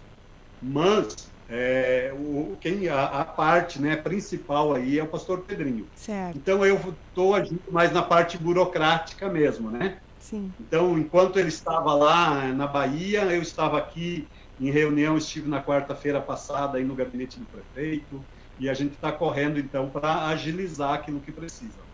mas 0.63 1.31
é, 1.49 2.13
o, 2.15 2.57
quem 2.61 2.89
a, 2.89 3.07
a, 3.07 3.25
parte 3.25 3.81
né, 3.81 3.97
principal 3.97 4.75
aí 4.75 4.99
é 4.99 5.03
o 5.03 5.09
pastor 5.09 5.41
Pedrinho. 5.41 5.87
Certo. 5.97 6.37
Então 6.37 6.65
eu 6.65 6.77
estou 7.09 7.35
agindo 7.35 7.63
mais 7.71 7.93
na 7.93 8.03
parte 8.03 8.39
burocrática 8.39 9.29
mesmo, 9.29 9.71
né? 9.71 9.99
Sim. 10.21 10.53
Então, 10.61 10.97
enquanto 10.99 11.39
ele 11.39 11.49
estava 11.49 11.93
lá 11.95 12.53
na 12.53 12.67
Bahia, 12.67 13.23
eu 13.23 13.43
estava 13.43 13.79
aqui 13.79 14.29
em 14.61 14.71
reunião, 14.71 15.17
estive 15.17 15.49
na 15.49 15.63
quarta-feira 15.63 16.21
passada 16.21 16.79
aí 16.79 16.85
no 16.85 16.95
gabinete 16.95 17.41
do 17.41 17.47
prefeito, 17.47 18.23
e 18.61 18.69
a 18.69 18.75
gente 18.75 18.93
está 18.93 19.11
correndo 19.11 19.59
então 19.59 19.89
para 19.89 20.27
agilizar 20.29 20.93
aquilo 20.93 21.19
que 21.19 21.33
precisa. 21.33 21.91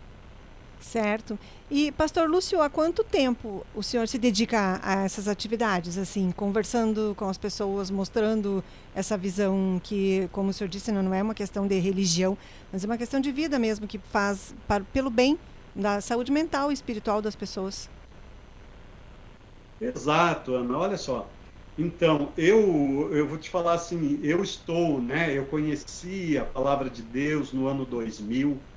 Certo. 0.79 1.39
E, 1.71 1.91
pastor 1.91 2.29
Lúcio, 2.29 2.61
há 2.61 2.69
quanto 2.69 3.03
tempo 3.03 3.65
o 3.73 3.81
senhor 3.81 4.07
se 4.07 4.17
dedica 4.17 4.79
a 4.83 5.03
essas 5.03 5.27
atividades, 5.27 5.97
assim, 5.97 6.31
conversando 6.31 7.15
com 7.17 7.27
as 7.27 7.37
pessoas, 7.37 7.89
mostrando 7.89 8.63
essa 8.93 9.17
visão 9.17 9.81
que, 9.83 10.29
como 10.31 10.49
o 10.49 10.53
senhor 10.53 10.69
disse, 10.69 10.91
não 10.91 11.13
é 11.13 11.23
uma 11.23 11.33
questão 11.33 11.67
de 11.67 11.79
religião, 11.79 12.37
mas 12.71 12.83
é 12.83 12.87
uma 12.87 12.97
questão 12.97 13.19
de 13.19 13.31
vida 13.31 13.57
mesmo, 13.57 13.87
que 13.87 13.97
faz 13.97 14.53
para, 14.67 14.83
pelo 14.93 15.09
bem 15.09 15.37
da 15.75 15.99
saúde 15.99 16.31
mental 16.31 16.71
e 16.71 16.73
espiritual 16.73 17.21
das 17.21 17.35
pessoas? 17.35 17.89
Exato, 19.79 20.53
Ana. 20.53 20.77
Olha 20.77 20.97
só. 20.97 21.27
Então, 21.77 22.33
eu, 22.37 23.13
eu 23.13 23.27
vou 23.27 23.37
te 23.37 23.49
falar 23.49 23.73
assim, 23.75 24.19
eu 24.23 24.41
estou, 24.41 24.99
né, 25.01 25.37
eu 25.37 25.45
conheci 25.47 26.35
a 26.37 26.43
palavra 26.45 26.89
de 26.89 27.03
Deus 27.03 27.53
no 27.53 27.67
ano 27.67 27.85
2000, 27.85 28.67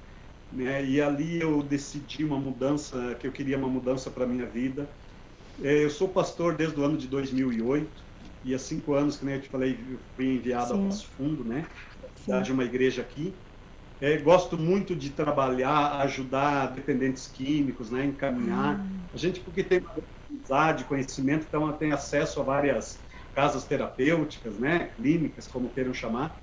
né? 0.51 0.85
E 0.85 1.01
ali 1.01 1.41
eu 1.41 1.63
decidi 1.63 2.25
uma 2.25 2.39
mudança, 2.39 3.15
que 3.17 3.27
eu 3.27 3.33
queria 3.33 3.57
uma 3.57 3.69
mudança 3.69 4.11
para 4.11 4.27
minha 4.27 4.47
vida. 4.51 4.95
É, 5.63 5.85
eu 5.85 5.91
sou 5.91 6.13
pastor 6.13 6.57
desde 6.57 6.79
o 6.81 6.85
ano 6.85 6.99
de 6.99 7.09
2008 7.09 8.03
e 8.45 8.55
há 8.55 8.59
cinco 8.59 8.95
anos, 8.95 9.17
que 9.19 9.25
nem 9.25 9.37
eu 9.37 9.43
te 9.43 9.49
falei, 9.51 9.77
eu 9.95 10.01
fui 10.17 10.27
enviado 10.37 10.75
Sim. 10.75 10.81
ao 10.81 10.85
Passo 10.89 11.07
Fundo, 11.17 11.45
né? 11.45 11.67
De 12.43 12.53
uma 12.53 12.65
igreja 12.65 13.03
aqui. 13.03 13.41
É, 14.01 14.19
gosto 14.19 14.59
muito 14.59 14.97
de 14.97 15.11
trabalhar, 15.11 16.01
ajudar 16.03 16.69
dependentes 16.75 17.27
químicos, 17.29 17.91
né? 17.91 18.05
Encaminhar. 18.07 18.79
Hum. 18.81 19.09
A 19.13 19.17
gente, 19.19 19.41
porque 19.41 19.65
tem 19.65 19.81
amizade, 20.51 20.85
conhecimento, 20.85 21.47
então 21.47 21.73
tem 21.79 21.93
acesso 21.93 22.41
a 22.41 22.45
várias 22.45 22.99
casas 23.35 23.67
terapêuticas, 23.67 24.59
né? 24.59 24.89
Clínicas, 24.89 25.47
como 25.47 25.73
queiram 25.73 25.95
chamar. 25.95 26.37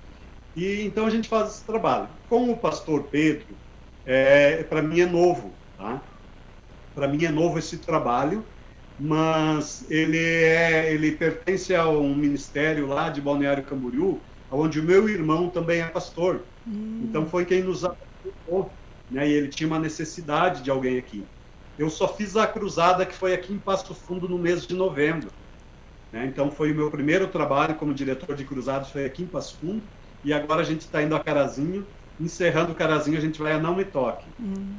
E 0.56 0.82
então 0.82 1.06
a 1.06 1.10
gente 1.10 1.28
faz 1.28 1.50
esse 1.52 1.66
trabalho. 1.66 2.18
Com 2.28 2.50
o 2.50 2.60
pastor 2.60 3.10
Pedro, 3.10 3.58
é, 4.04 4.64
para 4.64 4.82
mim 4.82 5.00
é 5.00 5.06
novo, 5.06 5.60
tá? 5.76 6.06
Para 6.94 7.08
mim 7.08 7.24
é 7.24 7.30
novo 7.30 7.58
esse 7.58 7.78
trabalho, 7.84 8.48
mas 8.98 9.88
ele 9.90 10.18
é, 10.18 10.92
ele 10.92 11.12
pertence 11.12 11.74
a 11.74 11.88
um 11.88 12.14
ministério 12.16 12.86
lá 12.86 13.10
de 13.10 13.20
Balneário 13.20 13.64
Camboriú, 13.66 14.26
onde 14.50 14.80
o 14.80 14.84
meu 14.84 15.08
irmão 15.08 15.50
também 15.50 15.80
é 15.80 15.88
pastor. 15.88 16.48
Hum. 16.66 17.02
Então 17.04 17.26
foi 17.28 17.46
quem 17.46 17.62
nos 17.62 17.84
apresentou, 17.84 18.78
né? 19.10 19.28
E 19.28 19.32
ele 19.32 19.48
tinha 19.48 19.66
uma 19.66 19.78
necessidade 19.78 20.62
de 20.62 20.70
alguém 20.70 20.98
aqui. 20.98 21.30
Eu 21.78 21.88
só 21.88 22.08
fiz 22.08 22.36
a 22.36 22.46
cruzada 22.46 23.06
que 23.06 23.14
foi 23.14 23.32
aqui 23.32 23.52
em 23.52 23.58
Passo 23.58 23.94
Fundo 23.94 24.28
no 24.28 24.38
mês 24.38 24.66
de 24.66 24.74
novembro. 24.74 25.30
Né? 26.12 26.26
Então 26.26 26.50
foi 26.50 26.72
o 26.72 26.74
meu 26.74 26.90
primeiro 26.90 27.28
trabalho 27.28 27.74
como 27.76 27.94
diretor 27.94 28.34
de 28.34 28.44
cruzados 28.44 28.90
foi 28.90 29.04
aqui 29.04 29.22
em 29.22 29.26
Passo 29.26 29.56
Fundo 29.60 29.82
e 30.24 30.32
agora 30.32 30.62
a 30.62 30.64
gente 30.64 30.80
está 30.80 31.02
indo 31.02 31.14
a 31.14 31.20
Carazinho 31.20 31.86
encerrando 32.20 32.72
o 32.72 32.74
carazinho, 32.74 33.16
a 33.16 33.20
gente 33.20 33.40
vai 33.40 33.52
a 33.52 33.58
Não 33.58 33.74
Me 33.74 33.84
Toque. 33.84 34.24
Hum. 34.40 34.74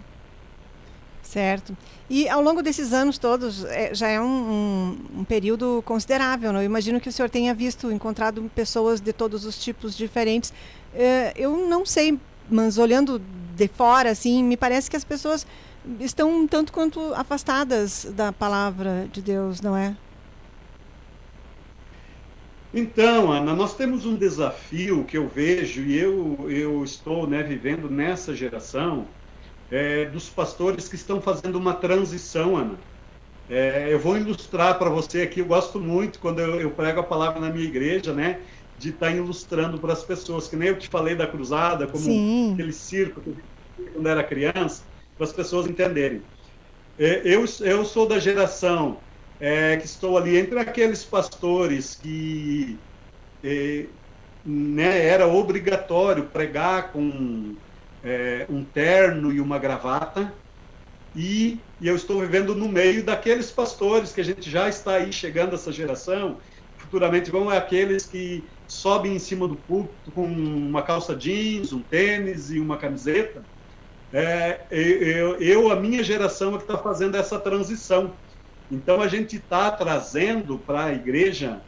Certo. 1.22 1.77
E 2.10 2.27
ao 2.27 2.41
longo 2.41 2.63
desses 2.63 2.91
anos 2.91 3.20
todos, 3.20 3.63
é, 3.65 3.94
já 3.94 4.08
é 4.08 4.20
um, 4.20 4.25
um, 4.25 5.20
um, 5.20 5.24
período 5.24 5.84
considerável, 5.86 6.51
não? 6.51 6.60
Eu 6.60 6.65
imagino 6.65 7.00
que 7.00 7.08
o 7.08 7.12
senhor 7.12 7.29
tenha 7.29 7.53
visto, 7.53 7.91
encontrado 7.91 8.41
pessoas 8.56 9.00
de 9.00 9.13
todos 9.13 9.46
os 9.46 9.62
tipos 9.63 9.96
diferentes. 9.96 10.51
É, 10.94 11.32
eu 11.36 11.56
não 11.68 11.86
sei, 11.86 12.20
mas 12.50 12.79
olhando 12.79 13.22
de 13.56 13.68
fora, 13.68 14.10
assim, 14.10 14.44
me 14.44 14.58
parece 14.58 14.89
que 14.89 14.96
as 14.96 15.03
pessoas 15.03 15.46
estão 16.00 16.29
um 16.29 16.48
tanto 16.48 16.71
quanto 16.71 17.13
afastadas 17.13 18.05
da 18.15 18.31
palavra 18.31 19.07
de 19.12 19.21
Deus, 19.21 19.62
não 19.62 19.75
é? 19.75 19.95
Então, 22.74 23.31
Ana, 23.31 23.55
nós 23.55 23.75
temos 23.75 24.05
um 24.05 24.15
desafio 24.15 25.03
que 25.03 25.17
eu 25.17 25.27
vejo 25.27 25.81
e 25.81 25.98
eu, 25.98 26.45
eu 26.50 26.83
estou 26.83 27.25
né, 27.25 27.41
vivendo 27.41 27.89
nessa 27.89 28.36
geração 28.36 29.07
é, 29.71 30.05
dos 30.05 30.29
pastores 30.29 30.88
que 30.88 30.95
estão 30.95 31.19
fazendo 31.19 31.55
uma 31.57 31.74
transição, 31.74 32.55
Ana. 32.55 32.75
É, 33.50 33.88
eu 33.91 34.00
vou 34.00 34.15
ilustrar 34.15 34.77
para 34.77 34.89
você 34.89 35.24
aqui, 35.24 35.39
eu 35.39 35.45
gosto 35.45 35.79
muito 35.79 36.19
quando 36.19 36.39
eu, 36.39 36.62
eu, 36.62 36.69
prego 36.69 37.00
a 37.00 37.03
palavra 37.03 37.39
na 37.39 37.50
minha 37.50 37.65
igreja, 37.65 38.13
né? 38.13 38.39
De 38.77 38.89
estar 38.89 39.07
tá 39.07 39.12
ilustrando 39.12 39.79
para 39.79 39.93
as 39.93 40.03
pessoas, 40.03 40.48
que 40.48 40.55
nem 40.55 40.69
eu 40.69 40.77
te 40.77 40.88
falei 40.88 41.15
da 41.15 41.25
cruzada, 41.25 41.88
como 41.88 42.03
Sim. 42.03 42.53
aquele 42.53 42.71
circo 42.71 43.19
que 43.21 43.36
quando 43.93 44.07
era 44.07 44.24
criança, 44.24 44.83
para 45.19 45.27
as 45.27 45.33
pessoas 45.33 45.67
entenderem. 45.67 46.25
É, 46.97 47.21
eu, 47.25 47.43
eu 47.61 47.83
sou 47.85 48.07
da 48.07 48.19
geração 48.19 49.03
é, 49.38 49.75
que 49.75 49.85
estou 49.85 50.17
ali 50.17 50.38
entre 50.38 50.57
aqueles 50.59 51.03
pastores 51.03 51.93
que 51.95 52.81
é, 53.43 53.89
né, 54.43 55.05
era 55.05 55.27
obrigatório 55.27 56.29
pregar 56.31 56.93
com 56.93 57.57
é, 58.01 58.47
um 58.49 58.63
terno 58.63 59.33
e 59.33 59.41
uma 59.41 59.59
gravata, 59.59 60.33
e, 61.13 61.65
e, 61.79 61.88
eu 61.88 61.95
estou 61.95 62.21
vivendo 62.21 62.55
no 62.55 62.69
meio 62.69 63.03
daqueles 63.03 63.51
pastores 63.51 64.13
que 64.13 64.21
a 64.21 64.23
gente 64.23 64.49
já 64.49 64.69
está 64.69 64.95
aí 64.95 65.11
chegando 65.11 65.55
essa 65.55 65.71
geração, 65.71 66.39
futuramente 66.77 67.31
vão 67.31 67.51
é 67.51 67.57
aqueles 67.57 68.05
que 68.05 68.49
sobem 68.67 69.15
em 69.15 69.19
cima 69.19 69.47
do 69.47 69.57
púlpito 69.57 70.11
com 70.11 70.25
uma 70.27 70.83
calça 70.83 71.15
jeans, 71.15 71.73
um 71.73 71.83
tênis 71.83 72.51
e 72.51 72.59
uma 72.59 72.77
camiseta. 72.77 73.45
É, 74.11 74.61
eu, 74.71 75.35
eu, 75.35 75.71
a 75.71 75.75
minha 75.75 76.03
geração 76.03 76.55
é 76.55 76.57
que 76.57 76.63
está 76.63 76.77
fazendo 76.77 77.15
essa 77.15 77.39
transição 77.39 78.11
então 78.71 79.01
a 79.01 79.07
gente 79.07 79.37
está 79.37 79.71
trazendo 79.71 80.59
para 80.59 80.85
a 80.85 80.93
igreja, 80.93 81.59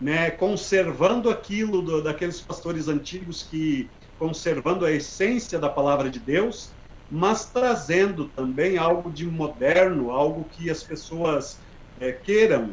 né, 0.00 0.30
conservando 0.30 1.28
aquilo 1.28 1.82
do, 1.82 2.02
daqueles 2.02 2.40
pastores 2.40 2.88
antigos 2.88 3.42
que 3.42 3.88
conservando 4.18 4.84
a 4.84 4.92
essência 4.92 5.58
da 5.58 5.68
palavra 5.68 6.08
de 6.08 6.18
Deus, 6.18 6.70
mas 7.10 7.46
trazendo 7.46 8.26
também 8.28 8.78
algo 8.78 9.10
de 9.10 9.26
moderno, 9.26 10.10
algo 10.10 10.46
que 10.52 10.70
as 10.70 10.82
pessoas 10.82 11.58
é, 12.00 12.12
queiram 12.12 12.70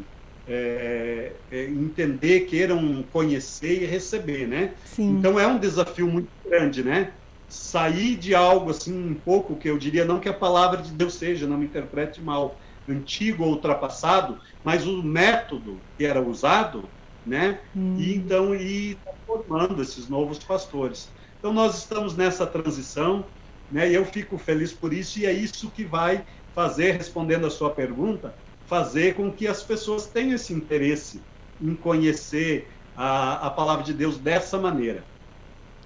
é, 0.48 1.32
é, 1.51 1.63
entender, 1.65 2.41
queiram 2.41 3.03
conhecer 3.12 3.84
e 3.84 3.86
receber, 3.86 4.48
né? 4.48 4.74
Sim. 4.86 5.17
Então 5.17 5.39
é 5.39 5.48
um 5.48 5.58
desafio 5.58 6.08
muito 6.08 6.29
grande, 6.46 6.84
né? 6.84 7.12
Sair 7.56 8.16
de 8.16 8.34
algo 8.34 8.72
assim 8.72 8.92
um 8.92 9.14
pouco 9.14 9.58
que 9.58 9.70
eu 9.70 9.78
diria 9.78 10.04
não 10.04 10.20
que 10.20 10.28
a 10.28 10.34
palavra 10.34 10.82
de 10.82 10.92
Deus 10.92 11.20
seja, 11.20 11.46
não 11.46 11.56
me 11.56 11.68
interprete 11.68 12.20
mal, 12.20 12.60
antigo 12.88 13.44
ou 13.44 13.52
ultrapassado, 13.52 14.40
mas 14.64 14.88
o 14.88 15.04
método 15.04 15.86
que 15.96 16.04
era 16.04 16.20
usado, 16.20 16.92
né? 17.24 17.62
Hum. 17.76 17.96
E 18.00 18.16
então 18.16 18.56
ir 18.56 19.00
formando 19.24 19.84
esses 19.84 20.10
novos 20.10 20.40
pastores. 20.40 21.14
Então 21.38 21.54
nós 21.54 21.78
estamos 21.78 22.18
nessa 22.18 22.48
transição, 22.48 23.30
né? 23.70 23.88
E 23.92 23.94
eu 23.94 24.04
fico 24.04 24.38
feliz 24.40 24.74
por 24.74 24.92
isso 24.92 25.20
e 25.20 25.28
é 25.28 25.32
isso 25.32 25.72
que 25.72 25.86
vai 25.86 26.26
fazer, 26.56 26.94
respondendo 26.94 27.46
a 27.46 27.52
sua 27.52 27.74
pergunta, 27.76 28.36
fazer 28.66 29.14
com 29.14 29.32
que 29.32 29.46
as 29.48 29.62
pessoas 29.62 30.08
tenham 30.08 30.34
esse 30.36 30.54
interesse 30.54 31.24
em 31.62 31.76
conhecer 31.76 32.68
a, 32.96 33.48
a 33.48 33.52
palavra 33.52 33.84
de 33.84 33.94
Deus 33.94 34.18
dessa 34.20 34.58
maneira. 34.58 35.08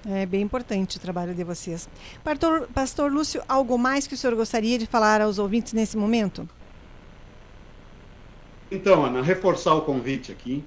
É 0.06 0.26
bem 0.26 0.42
importante 0.42 0.98
o 0.98 1.00
trabalho 1.00 1.34
de 1.34 1.44
vocês. 1.44 1.90
Pastor, 2.24 2.68
Pastor 2.74 3.12
Lúcio, 3.12 3.42
algo 3.48 3.78
mais 3.78 4.08
que 4.08 4.14
o 4.14 4.18
senhor 4.18 4.36
gostaria 4.36 4.78
de 4.78 4.86
falar 4.86 5.22
aos 5.22 5.40
ouvintes 5.40 5.74
nesse 5.74 5.98
momento? 5.98 6.48
Então, 8.70 9.06
Ana, 9.06 9.22
reforçar 9.22 9.74
o 9.76 9.82
convite 9.82 10.32
aqui. 10.32 10.64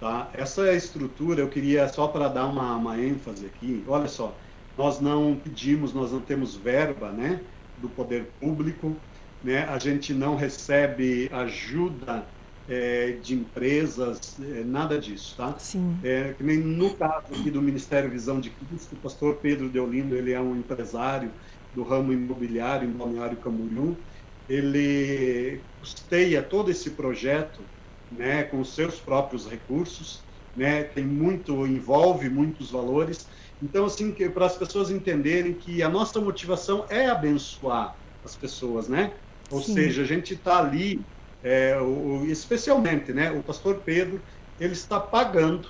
Tá? 0.00 0.28
Essa 0.34 0.72
estrutura, 0.74 1.40
eu 1.40 1.48
queria 1.48 1.88
só 1.88 2.06
para 2.06 2.28
dar 2.28 2.46
uma, 2.46 2.76
uma 2.76 3.00
ênfase 3.00 3.46
aqui. 3.46 3.82
Olha 3.88 4.08
só, 4.08 4.34
nós 4.76 5.00
não 5.00 5.34
pedimos, 5.42 5.94
nós 5.94 6.12
não 6.12 6.20
temos 6.20 6.54
verba 6.54 7.10
né, 7.10 7.40
do 7.78 7.88
poder 7.88 8.30
público, 8.38 8.94
né? 9.42 9.64
a 9.64 9.78
gente 9.78 10.12
não 10.12 10.36
recebe 10.36 11.30
ajuda 11.32 12.26
é, 12.68 13.12
de 13.12 13.34
empresas, 13.34 14.38
é, 14.40 14.64
nada 14.64 14.98
disso, 14.98 15.36
tá? 15.36 15.58
Sim. 15.58 16.00
É, 16.02 16.34
que 16.34 16.42
nem 16.42 16.58
no 16.58 16.96
caso 16.96 17.32
aqui 17.32 17.50
do 17.50 17.62
Ministério 17.62 18.10
Visão 18.10 18.40
de 18.40 18.50
Cristo, 18.50 18.96
o 18.96 19.00
pastor 19.00 19.40
Pedro 19.40 19.70
Deolindo, 19.70 20.16
ele 20.16 20.32
é 20.32 20.40
um 20.40 20.56
empresário 20.56 21.32
do 21.72 21.82
ramo 21.82 22.12
imobiliário 22.12 22.88
em 22.88 22.92
Balneário 22.92 23.40
Camboriú, 23.40 24.04
ele 24.48 25.64
custeia 25.80 26.42
todo 26.42 26.70
esse 26.70 26.90
projeto, 26.96 27.68
né, 28.10 28.44
com 28.44 28.62
seus 28.64 29.00
próprios 29.00 29.46
recursos, 29.46 30.24
né, 30.54 30.84
tem 30.84 31.04
muito, 31.04 31.66
envolve 31.66 32.30
muitos 32.30 32.70
valores, 32.70 33.28
então 33.60 33.84
assim, 33.84 34.12
para 34.32 34.46
as 34.46 34.56
pessoas 34.56 34.90
entenderem 34.90 35.54
que 35.54 35.82
a 35.82 35.88
nossa 35.88 36.20
motivação 36.20 36.86
é 36.90 37.06
abençoar 37.06 37.94
as 38.24 38.36
pessoas, 38.36 38.88
né? 38.88 39.18
Ou 39.50 39.62
Sim. 39.62 39.74
seja, 39.74 40.02
a 40.02 40.04
gente 40.04 40.34
está 40.34 40.58
ali 40.58 41.06
é, 41.46 41.80
o, 41.80 42.26
especialmente, 42.26 43.12
né, 43.12 43.30
o 43.30 43.40
pastor 43.40 43.76
Pedro, 43.84 44.20
ele 44.58 44.72
está 44.72 44.98
pagando 44.98 45.68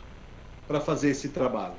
para 0.66 0.80
fazer 0.80 1.10
esse 1.10 1.28
trabalho. 1.28 1.76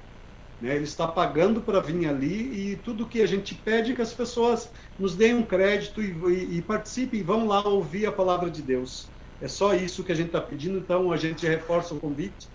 Né? 0.62 0.76
Ele 0.76 0.84
está 0.84 1.08
pagando 1.08 1.62
para 1.62 1.80
vir 1.80 2.08
ali 2.08 2.74
e 2.74 2.76
tudo 2.76 3.08
que 3.08 3.24
a 3.24 3.26
gente 3.26 3.56
pede 3.56 3.94
é 3.94 3.96
que 3.96 4.02
as 4.02 4.14
pessoas 4.14 4.72
nos 5.00 5.16
deem 5.16 5.34
um 5.34 5.42
crédito 5.42 6.00
e, 6.00 6.12
e, 6.12 6.58
e 6.58 6.62
participem, 6.62 7.24
vão 7.24 7.48
lá 7.48 7.68
ouvir 7.68 8.06
a 8.06 8.12
palavra 8.12 8.52
de 8.52 8.62
Deus. 8.62 9.10
É 9.42 9.48
só 9.48 9.74
isso 9.74 10.04
que 10.04 10.12
a 10.12 10.16
gente 10.16 10.28
está 10.28 10.42
pedindo, 10.42 10.78
então 10.78 11.12
a 11.12 11.18
gente 11.18 11.48
reforça 11.48 11.96
o 11.96 12.00
convite. 12.00 12.48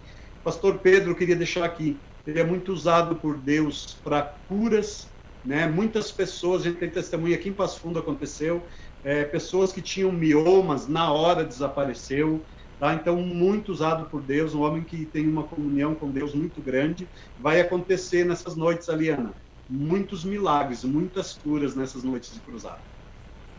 Pastor 0.44 0.78
Pedro, 0.78 1.16
queria 1.16 1.36
deixar 1.36 1.64
aqui, 1.64 1.98
ele 2.24 2.38
é 2.38 2.44
muito 2.44 2.72
usado 2.72 3.16
por 3.16 3.36
Deus 3.36 3.98
para 4.04 4.22
curas, 4.46 5.08
né? 5.44 5.66
Muitas 5.66 6.12
pessoas, 6.12 6.62
a 6.62 6.64
gente 6.66 6.78
tem 6.78 6.90
testemunha 6.90 7.36
aqui 7.36 7.48
em 7.48 7.52
Passo 7.52 7.80
Fundo 7.80 7.98
aconteceu, 7.98 8.62
é, 9.02 9.24
pessoas 9.24 9.72
que 9.72 9.82
tinham 9.82 10.12
miomas, 10.12 10.86
na 10.88 11.12
hora 11.12 11.44
desapareceu. 11.44 12.44
Tá? 12.78 12.94
Então, 12.94 13.16
muito 13.22 13.72
usado 13.72 14.08
por 14.10 14.22
Deus, 14.22 14.54
um 14.54 14.62
homem 14.62 14.84
que 14.84 15.06
tem 15.06 15.28
uma 15.28 15.46
comunhão 15.46 15.94
com 15.94 16.10
Deus 16.12 16.34
muito 16.34 16.62
grande. 16.62 17.10
Vai 17.36 17.60
acontecer 17.60 18.24
nessas 18.24 18.56
noites, 18.56 18.88
Aliana, 18.88 19.34
muitos 19.68 20.24
milagres, 20.24 20.84
muitas 20.84 21.34
curas 21.34 21.74
nessas 21.76 22.02
noites 22.02 22.32
de 22.32 22.40
cruzada. 22.40 22.91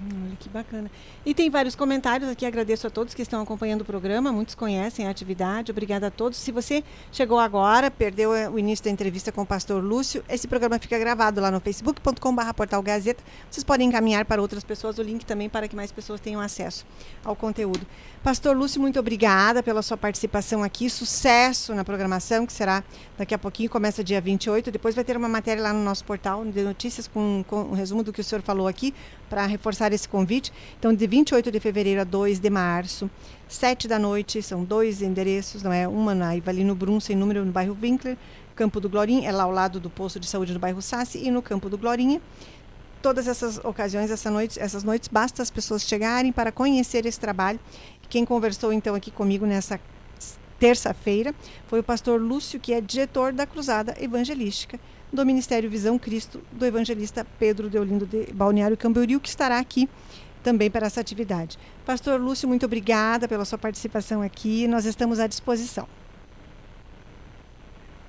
Olha 0.01 0.35
que 0.37 0.49
bacana. 0.49 0.91
E 1.25 1.33
tem 1.33 1.49
vários 1.49 1.75
comentários 1.75 2.29
aqui, 2.29 2.45
agradeço 2.45 2.87
a 2.87 2.89
todos 2.89 3.13
que 3.13 3.21
estão 3.21 3.41
acompanhando 3.41 3.81
o 3.81 3.85
programa, 3.85 4.31
muitos 4.31 4.55
conhecem 4.55 5.07
a 5.07 5.09
atividade, 5.09 5.71
obrigada 5.71 6.07
a 6.07 6.11
todos. 6.11 6.37
Se 6.39 6.51
você 6.51 6.83
chegou 7.11 7.39
agora, 7.39 7.89
perdeu 7.89 8.35
eh, 8.35 8.49
o 8.49 8.59
início 8.59 8.83
da 8.83 8.91
entrevista 8.91 9.31
com 9.31 9.43
o 9.43 9.45
pastor 9.45 9.81
Lúcio, 9.83 10.23
esse 10.27 10.47
programa 10.47 10.77
fica 10.79 10.97
gravado 10.99 11.39
lá 11.39 11.49
no 11.49 11.59
facebook.com.br 11.59 12.53
portal 12.55 12.81
Gazeta. 12.81 13.23
Vocês 13.49 13.63
podem 13.63 13.87
encaminhar 13.87 14.25
para 14.25 14.41
outras 14.41 14.63
pessoas 14.63 14.97
o 14.97 15.03
link 15.03 15.25
também 15.25 15.47
para 15.47 15.67
que 15.67 15.75
mais 15.75 15.91
pessoas 15.91 16.19
tenham 16.19 16.41
acesso 16.41 16.85
ao 17.23 17.35
conteúdo. 17.35 17.85
Pastor 18.23 18.55
Lúcio, 18.55 18.79
muito 18.81 18.99
obrigada 18.99 19.61
pela 19.61 19.81
sua 19.81 19.97
participação 19.97 20.63
aqui, 20.63 20.89
sucesso 20.89 21.75
na 21.75 21.83
programação, 21.83 22.45
que 22.45 22.53
será 22.53 22.83
daqui 23.17 23.33
a 23.33 23.37
pouquinho, 23.37 23.69
começa 23.69 24.03
dia 24.03 24.21
28, 24.21 24.71
depois 24.71 24.95
vai 24.95 25.03
ter 25.03 25.17
uma 25.17 25.27
matéria 25.27 25.61
lá 25.61 25.73
no 25.73 25.83
nosso 25.83 26.05
portal 26.05 26.43
de 26.45 26.63
notícias 26.63 27.07
com, 27.07 27.43
com 27.47 27.63
um 27.63 27.73
resumo 27.73 28.01
do 28.01 28.13
que 28.13 28.21
o 28.21 28.23
senhor 28.23 28.41
falou 28.41 28.67
aqui, 28.67 28.93
para 29.29 29.45
reforçar 29.45 29.82
esse 29.91 30.07
convite. 30.07 30.51
Então, 30.79 30.93
de 30.93 31.05
28 31.05 31.51
de 31.51 31.59
fevereiro 31.59 32.01
a 32.01 32.03
2 32.03 32.39
de 32.39 32.49
março, 32.49 33.09
7 33.47 33.87
da 33.87 33.99
noite, 33.99 34.41
são 34.41 34.63
dois 34.63 35.01
endereços, 35.01 35.63
não 35.63 35.73
é? 35.73 35.87
Uma 35.87 36.15
na 36.15 36.35
Ivalino 36.35 36.73
Brum, 36.73 36.99
sem 36.99 37.15
número, 37.15 37.43
no 37.43 37.51
bairro 37.51 37.77
Winkler, 37.81 38.17
Campo 38.55 38.79
do 38.79 38.87
Glorinha, 38.87 39.27
é 39.27 39.31
lá 39.31 39.43
ao 39.43 39.51
lado 39.51 39.79
do 39.79 39.89
posto 39.89 40.19
de 40.19 40.27
saúde 40.27 40.53
do 40.53 40.59
bairro 40.59 40.81
Sassi, 40.81 41.17
e 41.17 41.31
no 41.31 41.41
Campo 41.41 41.69
do 41.69 41.77
Glorinha. 41.77 42.21
Todas 43.01 43.27
essas 43.27 43.57
ocasiões, 43.57 44.09
essa 44.09 44.31
noite, 44.31 44.57
essas 44.59 44.83
noites, 44.83 45.09
basta 45.09 45.41
as 45.41 45.51
pessoas 45.51 45.83
chegarem 45.83 46.31
para 46.31 46.53
conhecer 46.53 47.05
esse 47.05 47.19
trabalho 47.19 47.59
quem 48.13 48.25
conversou 48.25 48.71
então 48.71 48.93
aqui 48.93 49.09
comigo 49.09 49.43
nessa 49.43 49.79
terça-feira 50.59 51.33
foi 51.65 51.79
o 51.79 51.83
pastor 51.83 52.21
Lúcio, 52.21 52.59
que 52.59 52.71
é 52.71 52.79
diretor 52.79 53.33
da 53.33 53.47
Cruzada 53.47 53.95
Evangelística 53.99 54.79
do 55.13 55.23
Ministério 55.23 55.69
Visão 55.69 55.99
Cristo, 55.99 56.41
do 56.51 56.65
evangelista 56.65 57.25
Pedro 57.37 57.69
Deolindo 57.69 58.05
de 58.05 58.33
Balneário 58.33 58.75
Camboriú, 58.75 59.19
que 59.19 59.29
estará 59.29 59.59
aqui 59.59 59.87
também 60.41 60.71
para 60.71 60.87
essa 60.87 60.99
atividade. 60.99 61.59
Pastor 61.85 62.19
Lúcio, 62.19 62.49
muito 62.49 62.65
obrigada 62.65 63.27
pela 63.27 63.45
sua 63.45 63.59
participação 63.59 64.23
aqui. 64.23 64.67
Nós 64.67 64.85
estamos 64.85 65.19
à 65.19 65.27
disposição. 65.27 65.87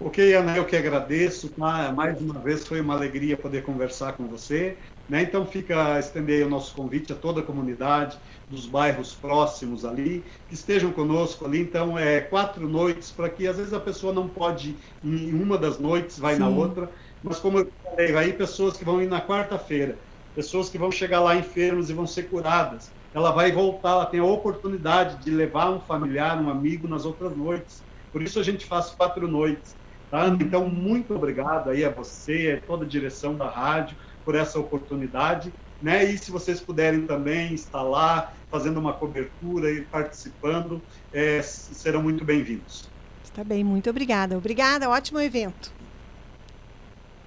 Ok, 0.01 0.35
Ana, 0.35 0.57
eu 0.57 0.64
que 0.64 0.77
agradeço. 0.77 1.53
Mais 1.59 2.21
uma 2.21 2.40
vez 2.40 2.67
foi 2.67 2.81
uma 2.81 2.95
alegria 2.95 3.37
poder 3.37 3.62
conversar 3.62 4.14
com 4.14 4.27
você. 4.27 4.77
Né? 5.09 5.23
Então 5.23 5.45
fica 5.45 5.99
estender 5.99 6.47
o 6.47 6.51
nosso 6.51 6.75
convite 6.75 7.12
a 7.12 7.17
toda 7.17 7.40
a 7.40 7.45
comunidade 7.45 8.19
dos 8.51 8.67
bairros 8.67 9.14
próximos 9.14 9.85
ali, 9.85 10.25
que 10.49 10.55
estejam 10.55 10.90
conosco 10.93 11.45
ali. 11.45 11.61
Então, 11.61 11.99
é 11.99 12.21
quatro 12.21 12.69
noites, 12.69 13.11
para 13.11 13.29
que 13.29 13.47
às 13.47 13.57
vezes 13.57 13.73
a 13.73 13.81
pessoa 13.81 14.12
não 14.12 14.29
pode 14.29 14.77
ir 15.03 15.29
em 15.29 15.35
uma 15.35 15.59
das 15.59 15.79
noites, 15.79 16.19
vai 16.19 16.35
Sim. 16.35 16.40
na 16.40 16.49
outra. 16.49 16.90
Mas 17.23 17.38
como 17.38 17.59
eu 17.59 17.73
falei, 17.83 18.17
aí 18.17 18.33
pessoas 18.33 18.77
que 18.77 18.85
vão 18.85 19.01
ir 19.03 19.09
na 19.09 19.21
quarta-feira, 19.21 19.97
pessoas 20.35 20.69
que 20.69 20.79
vão 20.79 20.90
chegar 20.90 21.21
lá 21.21 21.37
enfermos 21.37 21.90
e 21.90 21.93
vão 21.93 22.07
ser 22.07 22.25
curadas. 22.25 22.90
Ela 23.12 23.31
vai 23.31 23.53
voltar, 23.53 23.90
ela 23.90 24.07
tem 24.07 24.21
a 24.21 24.25
oportunidade 24.25 25.23
de 25.23 25.31
levar 25.31 25.71
um 25.71 25.81
familiar, 25.81 26.40
um 26.40 26.51
amigo 26.51 26.88
nas 26.88 27.05
outras 27.05 27.37
noites. 27.37 27.83
Por 28.12 28.23
isso 28.23 28.40
a 28.40 28.43
gente 28.43 28.67
faz 28.67 28.90
quatro 28.90 29.29
noites. 29.29 29.77
Tá? 30.11 30.29
Então, 30.29 30.69
muito 30.69 31.14
obrigado 31.14 31.71
aí 31.71 31.85
a 31.85 31.90
você, 31.90 32.61
a 32.62 32.67
toda 32.67 32.85
a 32.85 32.88
direção 32.88 33.37
da 33.37 33.49
rádio, 33.49 33.97
por 34.25 34.35
essa 34.35 34.59
oportunidade. 34.59 35.53
Né? 35.83 36.05
E 36.05 36.19
se 36.19 36.31
vocês 36.31 36.61
puderem 36.61 37.07
também 37.07 37.55
estar 37.55 37.83
lá, 37.83 38.33
fazendo 38.51 38.79
uma 38.79 38.93
cobertura 38.93 39.71
e 39.71 39.83
participando, 39.83 40.81
é, 41.13 41.43
serão 41.43 42.03
muito 42.03 42.25
bem-vindos. 42.25 42.89
Está 43.23 43.43
bem, 43.43 43.65
muito 43.65 43.91
obrigada. 43.91 44.39
Obrigada, 44.39 44.89
ótimo 44.89 45.21
evento. 45.21 45.73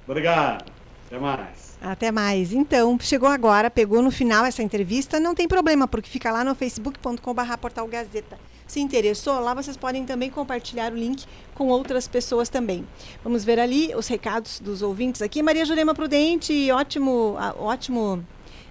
Obrigado. 0.08 0.72
Até 1.06 1.20
mais. 1.20 1.67
Até 1.82 2.12
mais. 2.12 2.52
Então, 2.52 2.98
chegou 3.00 3.30
agora, 3.30 3.70
pegou 3.70 4.02
no 4.02 4.12
final 4.12 4.46
essa 4.46 4.64
entrevista, 4.64 5.20
não 5.20 5.36
tem 5.36 5.48
problema, 5.48 5.88
porque 5.88 6.10
fica 6.10 6.32
lá 6.32 6.44
no 6.44 6.56
facebook.com.br 6.56 7.58
portal 7.62 7.88
Gazeta. 7.88 8.38
Se 8.66 8.82
interessou, 8.82 9.40
lá 9.40 9.54
vocês 9.54 9.78
podem 9.78 10.04
também 10.04 10.30
compartilhar 10.30 10.92
o 10.92 10.96
link 10.96 11.26
com 11.56 11.68
outras 11.68 12.08
pessoas 12.08 12.50
também. 12.50 12.86
Vamos 13.24 13.46
ver 13.46 13.60
ali 13.60 13.94
os 13.96 14.08
recados 14.08 14.60
dos 14.60 14.82
ouvintes 14.82 15.22
aqui. 15.22 15.42
Maria 15.42 15.64
Jurema 15.64 15.96
Prudente, 15.96 16.70
ótimo, 16.72 17.38
ótimo 17.58 18.26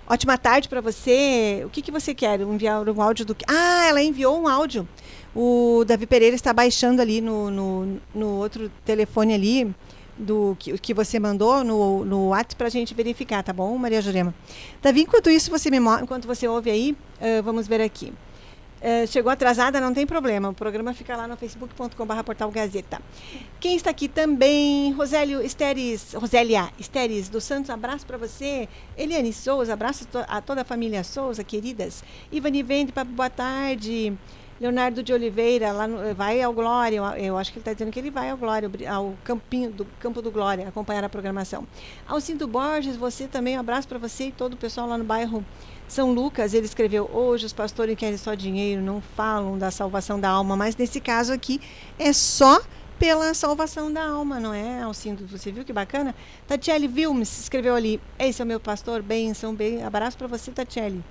Ótima 0.09 0.39
tarde 0.39 0.69
para 0.69 0.81
você. 0.81 1.63
O 1.65 1.69
que, 1.69 1.83
que 1.83 1.91
você 1.91 2.15
quer? 2.15 2.41
Enviar 2.41 2.89
um 2.89 3.03
áudio 3.03 3.27
do 3.27 3.35
que? 3.35 3.45
Ah, 3.49 3.87
ela 3.89 4.01
enviou 4.01 4.41
um 4.41 4.47
áudio. 4.47 4.89
O 5.35 5.85
Davi 5.85 6.07
Pereira 6.07 6.37
está 6.37 6.53
baixando 6.53 7.03
ali 7.03 7.21
no, 7.21 7.51
no, 7.51 8.01
no 8.15 8.29
outro 8.37 8.71
telefone 8.85 9.35
ali 9.35 9.75
do 10.19 10.57
que, 10.59 10.77
que 10.79 10.95
você 10.95 11.19
mandou 11.19 11.63
no, 11.63 12.05
no 12.05 12.29
WhatsApp 12.29 12.57
para 12.57 12.67
a 12.69 12.71
gente 12.71 12.95
verificar, 12.95 13.43
tá 13.43 13.53
bom, 13.53 13.77
Maria 13.77 14.01
Jurema? 14.01 14.35
Davi, 14.83 15.03
enquanto 15.03 15.31
isso, 15.31 15.51
você 15.51 15.71
me 15.71 15.77
enquanto 15.77 16.27
você 16.27 16.49
ouve 16.49 16.71
aí, 16.71 16.97
uh, 17.21 17.43
vamos 17.43 17.67
ver 17.67 17.81
aqui. 17.81 18.13
Uh, 18.77 19.07
chegou 19.07 19.33
atrasada, 19.33 19.81
não 19.81 19.95
tem 19.95 20.07
problema. 20.07 20.51
O 20.51 20.55
programa 20.55 20.93
fica 20.93 21.17
lá 21.17 21.27
no 21.27 21.37
facebook.com.br 21.37 22.23
portal 22.25 22.51
Gazeta. 22.51 23.01
Quem 23.59 23.75
está 23.75 23.91
aqui 23.91 24.07
também, 24.07 24.93
Rosélio 24.93 25.43
Esteres, 25.43 26.13
Rosélia 26.13 26.71
Esteres 26.79 27.29
dos 27.29 27.45
Santos, 27.45 27.71
abraço 27.71 28.07
para 28.07 28.19
você. 28.19 28.69
Eliane 28.97 29.33
Souza, 29.33 29.73
abraço 29.73 30.07
a 30.29 30.41
toda 30.41 30.61
a 30.61 30.65
família 30.65 31.03
Souza, 31.03 31.43
queridas. 31.43 32.05
Ivani 32.31 32.63
Vende, 32.63 32.93
boa 33.15 33.31
tarde. 33.31 34.17
Leonardo 34.61 35.03
de 35.03 35.13
Oliveira, 35.13 35.71
lá 35.73 35.87
no, 35.87 36.15
vai 36.15 36.41
ao 36.41 36.53
Glória, 36.53 37.01
eu 37.19 37.37
acho 37.37 37.53
que 37.53 37.59
ele 37.59 37.63
está 37.63 37.73
dizendo 37.75 37.93
que 37.93 37.99
ele 37.99 38.11
vai 38.11 38.31
ao 38.31 38.39
Glória, 38.39 38.71
ao 38.91 39.15
campinho 39.23 39.71
do 39.71 39.85
Campo 40.01 40.23
do 40.23 40.31
Glória, 40.31 40.67
acompanhar 40.67 41.05
a 41.05 41.09
programação. 41.09 41.67
Alcindo 42.09 42.49
Borges, 42.49 42.97
você 42.97 43.29
também, 43.29 43.57
um 43.57 43.61
abraço 43.61 43.87
para 43.87 43.99
você 43.99 44.29
e 44.29 44.33
todo 44.33 44.55
o 44.55 44.57
pessoal 44.57 44.89
lá 44.89 44.97
no 44.97 45.05
bairro 45.05 45.45
São 45.87 46.13
Lucas. 46.13 46.55
Ele 46.55 46.65
escreveu: 46.65 47.11
Hoje 47.13 47.45
os 47.45 47.53
pastores 47.53 47.97
querem 47.97 48.17
só 48.17 48.35
dinheiro, 48.35 48.81
não 48.81 49.01
falam 49.01 49.59
da 49.59 49.71
salvação 49.71 50.19
da 50.19 50.31
alma, 50.31 50.57
mas 50.57 50.75
nesse 50.75 51.01
caso 51.01 51.33
aqui 51.33 51.61
é 51.99 52.13
só 52.13 52.63
pela 52.99 53.35
salvação 53.35 53.93
da 53.93 54.07
alma, 54.07 54.41
não 54.41 54.55
é, 54.55 54.81
Alcindo? 54.81 55.27
Você 55.27 55.53
viu 55.53 55.65
que 55.65 55.73
bacana? 55.73 56.15
Tatiele 56.47 56.89
Vilmes 56.89 57.39
escreveu 57.41 57.75
ali: 57.75 58.01
Esse 58.19 58.41
é 58.41 58.45
o 58.45 58.49
meu 58.49 58.59
pastor, 58.59 59.03
bênção, 59.03 59.55
bem. 59.55 59.83
Abraço 59.83 60.17
para 60.17 60.27
você, 60.27 60.51
Tatiele. 60.51 61.05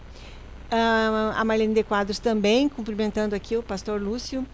Uh, 0.72 1.34
a 1.36 1.44
Marlene 1.44 1.74
de 1.74 1.84
Quadros 1.84 2.20
também, 2.20 2.68
cumprimentando 2.68 3.36
aqui 3.36 3.56
o 3.56 3.64
pastor 3.64 4.02
Lúcio. 4.02 4.46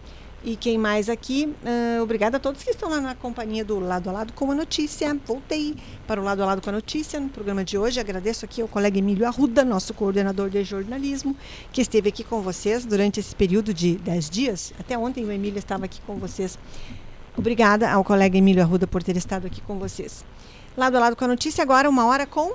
E 0.44 0.56
quem 0.56 0.76
mais 0.76 1.08
aqui? 1.08 1.54
Uh, 1.62 2.02
obrigada 2.02 2.36
a 2.36 2.40
todos 2.40 2.64
que 2.64 2.70
estão 2.70 2.90
lá 2.90 3.00
na 3.00 3.14
companhia 3.14 3.64
do 3.64 3.78
Lado 3.78 4.10
a 4.10 4.12
Lado 4.12 4.32
com 4.32 4.50
a 4.50 4.54
Notícia. 4.54 5.16
Voltei 5.24 5.76
para 6.04 6.20
o 6.20 6.24
Lado 6.24 6.42
a 6.42 6.46
Lado 6.46 6.60
com 6.60 6.68
a 6.68 6.72
Notícia 6.72 7.20
no 7.20 7.28
programa 7.28 7.64
de 7.64 7.78
hoje. 7.78 8.00
Agradeço 8.00 8.44
aqui 8.44 8.60
ao 8.60 8.66
colega 8.66 8.98
Emílio 8.98 9.24
Arruda, 9.24 9.64
nosso 9.64 9.94
coordenador 9.94 10.50
de 10.50 10.64
jornalismo, 10.64 11.36
que 11.72 11.80
esteve 11.80 12.08
aqui 12.08 12.24
com 12.24 12.42
vocês 12.42 12.84
durante 12.84 13.20
esse 13.20 13.36
período 13.36 13.72
de 13.72 13.94
10 13.94 14.30
dias. 14.30 14.74
Até 14.80 14.98
ontem 14.98 15.24
o 15.24 15.30
Emílio 15.30 15.60
estava 15.60 15.84
aqui 15.84 16.00
com 16.04 16.16
vocês. 16.16 16.58
Obrigada 17.36 17.88
ao 17.88 18.02
colega 18.02 18.36
Emílio 18.36 18.62
Arruda 18.62 18.86
por 18.86 19.00
ter 19.00 19.16
estado 19.16 19.46
aqui 19.46 19.60
com 19.60 19.78
vocês. 19.78 20.24
Lado 20.76 20.96
a 20.96 21.00
Lado 21.00 21.14
com 21.14 21.24
a 21.24 21.28
Notícia, 21.28 21.62
agora 21.62 21.88
uma 21.88 22.04
hora 22.04 22.26
com 22.26 22.52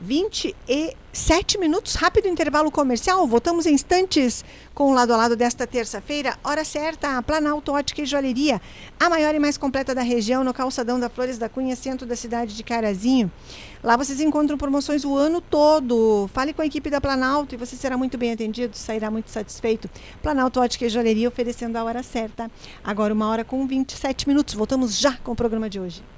27 0.00 1.58
minutos, 1.58 1.94
rápido 1.96 2.28
intervalo 2.28 2.70
comercial. 2.70 3.26
Voltamos 3.26 3.66
em 3.66 3.74
instantes 3.74 4.44
com 4.72 4.90
o 4.90 4.94
lado 4.94 5.12
a 5.12 5.16
lado 5.16 5.34
desta 5.34 5.66
terça-feira. 5.66 6.36
Hora 6.44 6.64
certa, 6.64 7.20
Planalto 7.22 7.72
Ótica 7.72 8.02
e 8.02 8.06
Joalheria, 8.06 8.60
a 8.98 9.10
maior 9.10 9.34
e 9.34 9.38
mais 9.38 9.58
completa 9.58 9.94
da 9.94 10.02
região, 10.02 10.44
no 10.44 10.54
calçadão 10.54 11.00
da 11.00 11.08
Flores 11.08 11.36
da 11.36 11.48
Cunha, 11.48 11.74
centro 11.74 12.06
da 12.06 12.14
cidade 12.14 12.54
de 12.54 12.62
Carazinho. 12.62 13.30
Lá 13.82 13.96
vocês 13.96 14.20
encontram 14.20 14.56
promoções 14.56 15.04
o 15.04 15.16
ano 15.16 15.40
todo. 15.40 16.30
Fale 16.32 16.52
com 16.52 16.62
a 16.62 16.66
equipe 16.66 16.88
da 16.90 17.00
Planalto 17.00 17.54
e 17.54 17.58
você 17.58 17.74
será 17.74 17.96
muito 17.96 18.16
bem 18.16 18.32
atendido, 18.32 18.76
sairá 18.76 19.10
muito 19.10 19.30
satisfeito. 19.30 19.90
Planalto 20.22 20.60
Ótica 20.60 20.86
e 20.86 20.88
Joalheria 20.88 21.28
oferecendo 21.28 21.76
a 21.76 21.84
hora 21.84 22.02
certa. 22.02 22.50
Agora 22.84 23.12
uma 23.12 23.28
hora 23.28 23.44
com 23.44 23.66
27 23.66 24.28
minutos. 24.28 24.54
Voltamos 24.54 24.98
já 24.98 25.16
com 25.18 25.32
o 25.32 25.36
programa 25.36 25.68
de 25.68 25.80
hoje. 25.80 26.17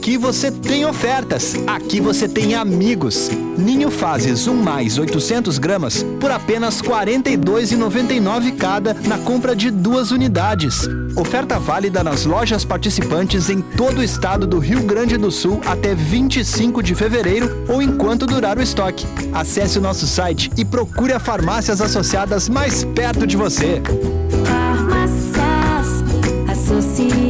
Aqui 0.03 0.17
você 0.17 0.51
tem 0.51 0.85
ofertas, 0.85 1.55
aqui 1.65 2.01
você 2.01 2.27
tem 2.27 2.55
amigos. 2.55 3.29
Ninho 3.57 3.89
Fases 3.89 4.47
1 4.47 4.53
mais 4.53 4.97
800 4.97 5.57
gramas 5.57 6.03
por 6.19 6.29
apenas 6.29 6.81
R$ 6.81 6.89
42,99 6.89 8.57
cada 8.57 8.93
na 8.93 9.17
compra 9.19 9.55
de 9.55 9.71
duas 9.71 10.11
unidades. 10.11 10.89
Oferta 11.15 11.57
válida 11.57 12.03
nas 12.03 12.25
lojas 12.25 12.65
participantes 12.65 13.49
em 13.49 13.61
todo 13.61 13.99
o 13.99 14.03
estado 14.03 14.45
do 14.45 14.59
Rio 14.59 14.83
Grande 14.83 15.15
do 15.15 15.31
Sul 15.31 15.61
até 15.65 15.95
25 15.95 16.83
de 16.83 16.93
fevereiro 16.95 17.63
ou 17.69 17.81
enquanto 17.81 18.25
durar 18.25 18.57
o 18.57 18.61
estoque. 18.61 19.07
Acesse 19.31 19.77
o 19.77 19.81
nosso 19.81 20.05
site 20.05 20.51
e 20.57 20.65
procure 20.65 21.13
a 21.13 21.19
farmácias 21.19 21.79
associadas 21.79 22.49
mais 22.49 22.83
perto 22.83 23.25
de 23.25 23.37
você. 23.37 23.81
Farmácias 24.45 26.03
associadas. 26.51 27.22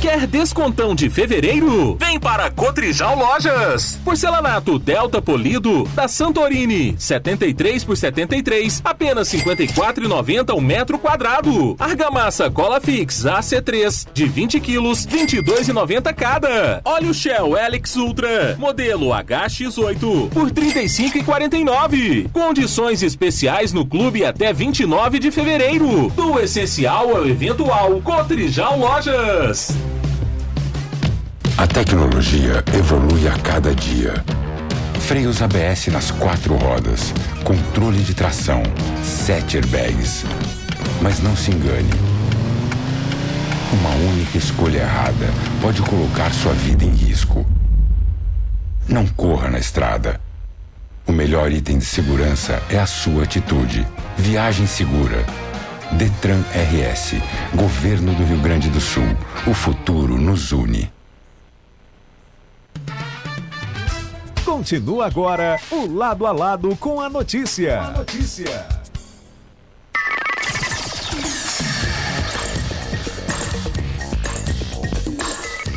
Quer 0.00 0.26
descontão 0.26 0.94
de 0.94 1.08
fevereiro? 1.08 1.96
Vem 1.98 2.20
para 2.20 2.50
Cotrijal 2.50 3.16
Lojas. 3.18 3.98
Porcelanato 4.04 4.78
Delta 4.78 5.22
Polido 5.22 5.84
da 5.94 6.06
Santorini, 6.06 6.94
73 6.98 7.82
por 7.82 7.96
73, 7.96 8.82
apenas 8.84 9.28
54,90 9.32 10.52
o 10.52 10.58
um 10.58 10.60
metro 10.60 10.98
quadrado. 10.98 11.74
Argamassa 11.78 12.50
Cola 12.50 12.78
Fix 12.78 13.24
AC3 13.24 14.06
de 14.12 14.26
20 14.26 14.60
quilos, 14.60 15.06
22,90 15.06 16.14
cada. 16.14 16.82
Óleo 16.84 17.14
Shell 17.14 17.56
Helix 17.56 17.96
Ultra, 17.96 18.54
modelo 18.58 19.08
HX8 19.08 20.28
por 20.28 20.50
35,49. 20.50 22.30
Condições 22.32 23.02
especiais 23.02 23.72
no 23.72 23.86
clube 23.86 24.26
até 24.26 24.52
29 24.52 25.18
de 25.18 25.30
fevereiro. 25.30 26.10
Do 26.14 26.38
essencial 26.38 27.16
ao 27.16 27.26
eventual, 27.26 28.00
Cotrijal 28.02 28.78
Lojas. 28.78 29.74
A 31.66 31.68
tecnologia 31.68 32.62
evolui 32.78 33.26
a 33.26 33.36
cada 33.40 33.74
dia. 33.74 34.24
Freios 35.00 35.42
ABS 35.42 35.88
nas 35.88 36.12
quatro 36.12 36.54
rodas, 36.54 37.12
controle 37.42 37.98
de 38.04 38.14
tração, 38.14 38.62
sete 39.02 39.56
airbags. 39.56 40.24
Mas 41.02 41.18
não 41.18 41.36
se 41.36 41.50
engane. 41.50 41.90
Uma 43.72 43.90
única 44.12 44.38
escolha 44.38 44.78
errada 44.78 45.26
pode 45.60 45.82
colocar 45.82 46.32
sua 46.32 46.52
vida 46.52 46.84
em 46.84 46.94
risco. 46.94 47.44
Não 48.88 49.04
corra 49.04 49.50
na 49.50 49.58
estrada. 49.58 50.20
O 51.04 51.10
melhor 51.10 51.50
item 51.50 51.78
de 51.78 51.84
segurança 51.84 52.62
é 52.70 52.78
a 52.78 52.86
sua 52.86 53.24
atitude. 53.24 53.84
Viagem 54.16 54.68
segura. 54.68 55.26
Detran 55.92 56.42
RS, 56.54 57.16
Governo 57.56 58.14
do 58.14 58.24
Rio 58.24 58.38
Grande 58.38 58.70
do 58.70 58.80
Sul. 58.80 59.16
O 59.48 59.52
futuro 59.52 60.16
nos 60.16 60.52
une. 60.52 60.95
Continua 64.46 65.06
agora 65.06 65.58
o 65.72 65.92
lado 65.92 66.24
a 66.24 66.30
lado 66.30 66.76
com 66.76 67.00
a 67.00 67.10
notícia. 67.10 67.82
A 67.82 67.90
notícia. 67.90 68.75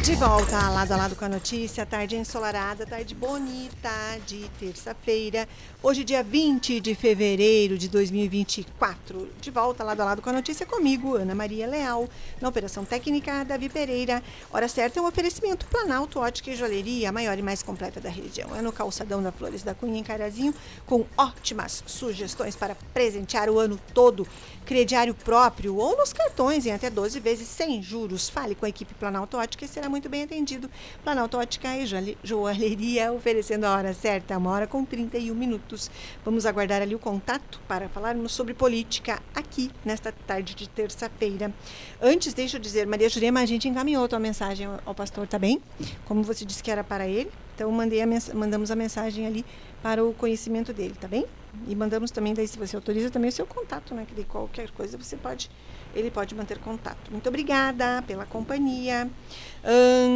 De 0.10 0.16
volta 0.16 0.70
lado 0.70 0.92
a 0.92 0.98
lado 0.98 1.16
com 1.16 1.24
a 1.24 1.30
notícia, 1.30 1.86
tarde 1.86 2.16
ensolarada, 2.16 2.84
tarde 2.84 3.14
bonita 3.14 3.92
de 4.26 4.50
terça-feira. 4.60 5.48
Hoje, 5.84 6.04
dia 6.04 6.24
20 6.24 6.80
de 6.80 6.96
fevereiro 6.96 7.78
de 7.78 7.88
2024. 7.88 9.30
De 9.40 9.52
volta 9.52 9.84
lado 9.84 10.02
a 10.02 10.06
lado 10.06 10.22
com 10.24 10.32
a 10.32 10.34
notícia 10.34 10.66
comigo, 10.66 11.16
Ana 11.16 11.36
Maria 11.36 11.68
Leal. 11.68 12.10
Na 12.42 12.50
operação 12.50 12.84
técnica, 12.84 13.46
Davi 13.46 13.70
Pereira. 13.70 14.24
Hora 14.52 14.68
certa 14.68 15.00
é 15.00 15.02
um 15.04 15.06
oferecimento 15.06 15.68
Planalto 15.68 16.20
Ótica 16.20 16.50
e 16.50 16.56
Joalheria, 16.56 17.10
a 17.10 17.12
maior 17.12 17.38
e 17.38 17.44
mais 17.44 17.62
completa 17.62 18.02
da 18.02 18.10
região. 18.10 18.56
É 18.56 18.64
no 18.64 18.74
calçadão 18.74 19.22
da 19.22 19.32
Flores 19.32 19.62
da 19.62 19.76
Cunha, 19.76 20.00
em 20.00 20.04
Carazinho, 20.04 20.56
com 20.88 21.06
ótimas 21.16 21.84
sugestões 21.86 22.56
para 22.56 22.76
presentear 22.96 23.48
o 23.48 23.60
ano 23.60 23.80
todo. 23.94 24.28
Crediário 24.66 25.16
próprio 25.16 25.78
ou 25.78 25.98
nos 25.98 26.14
cartões 26.14 26.66
em 26.66 26.72
até 26.72 26.90
12 26.90 27.20
vezes 27.20 27.48
sem 27.48 27.82
juros. 27.82 28.28
Fale 28.28 28.54
com 28.54 28.66
a 28.66 28.70
equipe 28.70 28.94
Planalto 28.96 29.38
Ótica 29.38 29.66
e 29.66 29.68
será 29.68 29.90
muito 29.90 29.99
muito 30.00 30.08
bem 30.08 30.24
atendido. 30.24 30.70
Planalto 31.04 31.38
Ótica 31.38 31.76
e 31.78 31.86
Joalheria 32.24 33.12
oferecendo 33.12 33.66
a 33.66 33.76
hora 33.76 33.94
certa, 33.94 34.38
uma 34.38 34.50
hora 34.50 34.66
com 34.66 34.86
31 34.86 35.36
minutos. 35.36 35.92
Vamos 36.24 36.46
aguardar 36.46 36.82
ali 36.82 36.96
o 36.96 37.00
contato 37.00 37.60
para 37.68 37.90
falarmos 37.90 38.32
sobre 38.32 38.54
política 38.54 39.22
aqui 39.36 39.70
nesta 39.84 40.14
tarde 40.14 40.56
de 40.56 40.70
terça-feira. 40.70 41.54
Antes, 42.02 42.34
deixa 42.34 42.56
eu 42.56 42.62
dizer, 42.62 42.88
Maria 42.88 43.10
Jurema, 43.10 43.42
a 43.42 43.46
gente 43.46 43.68
encaminhou 43.68 44.06
a 44.06 44.08
tua 44.08 44.20
mensagem 44.20 44.70
ao 44.86 44.96
pastor, 44.96 45.28
tá 45.28 45.38
bem? 45.38 45.62
Como 46.06 46.24
você 46.24 46.46
disse 46.46 46.64
que 46.64 46.72
era 46.72 46.84
para 46.84 47.06
ele, 47.06 47.30
então 47.54 47.70
mandei 47.70 48.02
a 48.02 48.08
mandamos 48.34 48.72
a 48.72 48.76
mensagem 48.78 49.28
ali 49.28 49.46
para 49.84 50.02
o 50.02 50.14
conhecimento 50.14 50.72
dele, 50.72 50.96
tá 50.98 51.10
bem? 51.10 51.26
E 51.68 51.76
mandamos 51.76 52.12
também, 52.12 52.34
daí, 52.34 52.48
se 52.48 52.58
você 52.58 52.76
autoriza, 52.76 53.10
também 53.10 53.30
o 53.30 53.32
seu 53.32 53.46
contato, 53.46 53.94
né? 53.94 54.06
Que 54.08 54.16
de 54.16 54.24
qualquer 54.24 54.70
coisa 54.72 54.98
você 54.98 55.18
pode, 55.18 55.50
ele 55.96 56.12
pode 56.12 56.36
manter 56.36 56.60
contato. 56.60 57.12
Muito 57.12 57.28
obrigada 57.28 58.04
pela 58.04 58.26
companhia. 58.26 59.10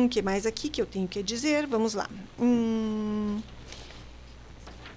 O 0.06 0.10
que 0.10 0.22
mais 0.22 0.46
aqui 0.46 0.70
que 0.70 0.82
eu 0.82 0.86
tenho 0.86 1.08
que 1.08 1.22
dizer? 1.24 1.66
Vamos 1.68 1.94
lá. 1.94 2.10
Hum, 2.40 3.40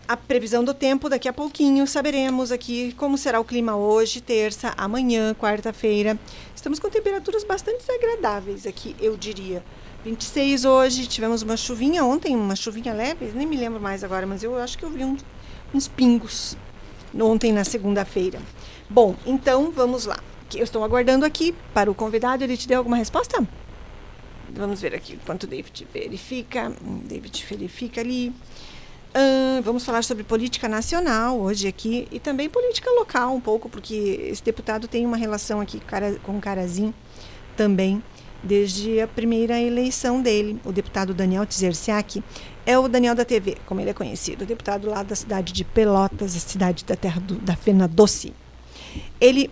a 0.09 0.16
previsão 0.16 0.62
do 0.62 0.72
tempo, 0.72 1.09
daqui 1.09 1.29
a 1.29 1.33
pouquinho 1.33 1.85
saberemos 1.85 2.53
aqui 2.53 2.92
como 2.92 3.18
será 3.18 3.40
o 3.40 3.44
clima 3.44 3.75
hoje, 3.75 4.20
terça, 4.20 4.72
amanhã, 4.77 5.35
quarta-feira. 5.35 6.16
Estamos 6.55 6.79
com 6.79 6.88
temperaturas 6.88 7.42
bastante 7.42 7.85
agradáveis 7.90 8.66
aqui, 8.66 8.94
eu 9.01 9.16
diria. 9.16 9.64
26 10.05 10.64
hoje, 10.64 11.07
tivemos 11.09 11.42
uma 11.42 11.57
chuvinha 11.57 12.05
ontem, 12.05 12.37
uma 12.37 12.55
chuvinha 12.55 12.94
leve, 12.94 13.33
nem 13.35 13.44
me 13.44 13.57
lembro 13.57 13.81
mais 13.81 14.05
agora, 14.05 14.25
mas 14.25 14.44
eu 14.44 14.57
acho 14.57 14.79
que 14.79 14.85
eu 14.85 14.90
vi 14.90 15.05
um, 15.05 15.16
uns 15.77 15.87
pingos 15.87 16.57
ontem 17.15 17.53
na 17.53 17.65
segunda-feira. 17.65 18.41
Bom, 18.89 19.15
então 19.27 19.71
vamos 19.71 20.07
lá. 20.07 20.19
Eu 20.55 20.65
estou 20.65 20.83
aguardando 20.83 21.25
aqui 21.25 21.55
para 21.75 21.91
o 21.91 21.95
convidado, 21.95 22.43
ele 22.43 22.57
te 22.57 22.67
deu 22.67 22.79
alguma 22.79 22.97
resposta? 22.97 23.47
Vamos 24.49 24.81
ver 24.81 24.95
aqui 24.95 25.15
enquanto 25.15 25.45
o 25.45 25.47
David 25.47 25.87
verifica. 25.93 26.73
David 27.05 27.45
verifica 27.49 28.01
ali. 28.01 28.29
Uh, 28.29 29.62
vamos 29.62 29.85
falar 29.85 30.03
sobre 30.03 30.25
política 30.25 30.69
nacional 30.69 31.39
hoje 31.39 31.67
aqui 31.67 32.07
e 32.11 32.21
também 32.21 32.49
política 32.49 32.91
local 32.91 33.35
um 33.35 33.41
pouco, 33.41 33.69
porque 33.69 33.95
esse 34.31 34.43
deputado 34.43 34.87
tem 34.87 35.05
uma 35.07 35.17
relação 35.17 35.61
aqui 35.61 35.81
com 36.23 36.37
o 36.37 36.41
Carazinho 36.41 36.95
também 37.57 38.03
desde 38.43 39.01
a 39.01 39.09
primeira 39.09 39.61
eleição 39.61 40.23
dele. 40.23 40.61
O 40.65 40.73
deputado 40.73 41.12
Daniel 41.12 41.47
Tzerciak 41.47 42.23
é 42.67 42.77
o 42.77 42.89
Daniel 42.89 43.15
da 43.15 43.25
TV, 43.25 43.57
como 43.65 43.81
ele 43.81 43.91
é 43.91 43.95
conhecido, 43.95 44.45
deputado 44.45 44.91
lá 44.91 45.03
da 45.03 45.15
cidade 45.15 45.53
de 45.53 45.65
Pelotas, 45.65 46.37
a 46.37 46.41
cidade 46.41 46.85
da 46.85 46.97
terra 46.97 47.21
do, 47.21 47.37
da 47.37 47.55
Fena 47.55 47.87
Doce. 47.87 48.35
Ele 49.21 49.49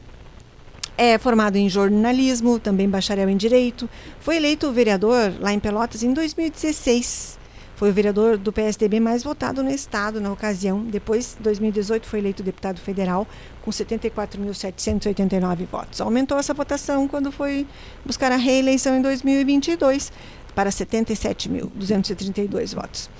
é 0.98 1.16
formado 1.16 1.56
em 1.56 1.68
jornalismo, 1.68 2.58
também 2.58 2.88
bacharel 2.88 3.28
em 3.28 3.36
direito, 3.36 3.88
foi 4.20 4.36
eleito 4.36 4.70
vereador 4.72 5.32
lá 5.40 5.52
em 5.52 5.60
Pelotas 5.60 6.02
em 6.02 6.12
2016 6.12 7.44
foi 7.76 7.90
o 7.90 7.92
vereador 7.92 8.38
do 8.38 8.52
PSDB 8.52 9.00
mais 9.00 9.22
votado 9.24 9.62
no 9.62 9.70
estado 9.70 10.20
na 10.20 10.32
ocasião. 10.32 10.84
Depois, 10.84 11.36
em 11.38 11.42
2018, 11.42 12.06
foi 12.06 12.20
eleito 12.20 12.42
deputado 12.42 12.80
federal 12.80 13.26
com 13.62 13.70
74.789 13.70 15.66
votos. 15.66 16.00
Aumentou 16.00 16.38
essa 16.38 16.54
votação 16.54 17.08
quando 17.08 17.32
foi 17.32 17.66
buscar 18.04 18.30
a 18.30 18.36
reeleição 18.36 18.96
em 18.96 19.02
2022 19.02 20.12
para 20.54 20.70
77.232 20.70 22.74
votos. 22.74 23.10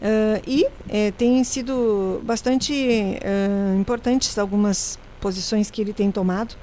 Uh, 0.00 0.40
e 0.46 0.64
eh, 0.88 1.10
tem 1.18 1.42
sido 1.42 2.20
bastante 2.22 2.72
uh, 2.72 3.76
importantes 3.76 4.38
algumas 4.38 4.96
posições 5.20 5.72
que 5.72 5.82
ele 5.82 5.92
tem 5.92 6.08
tomado. 6.10 6.54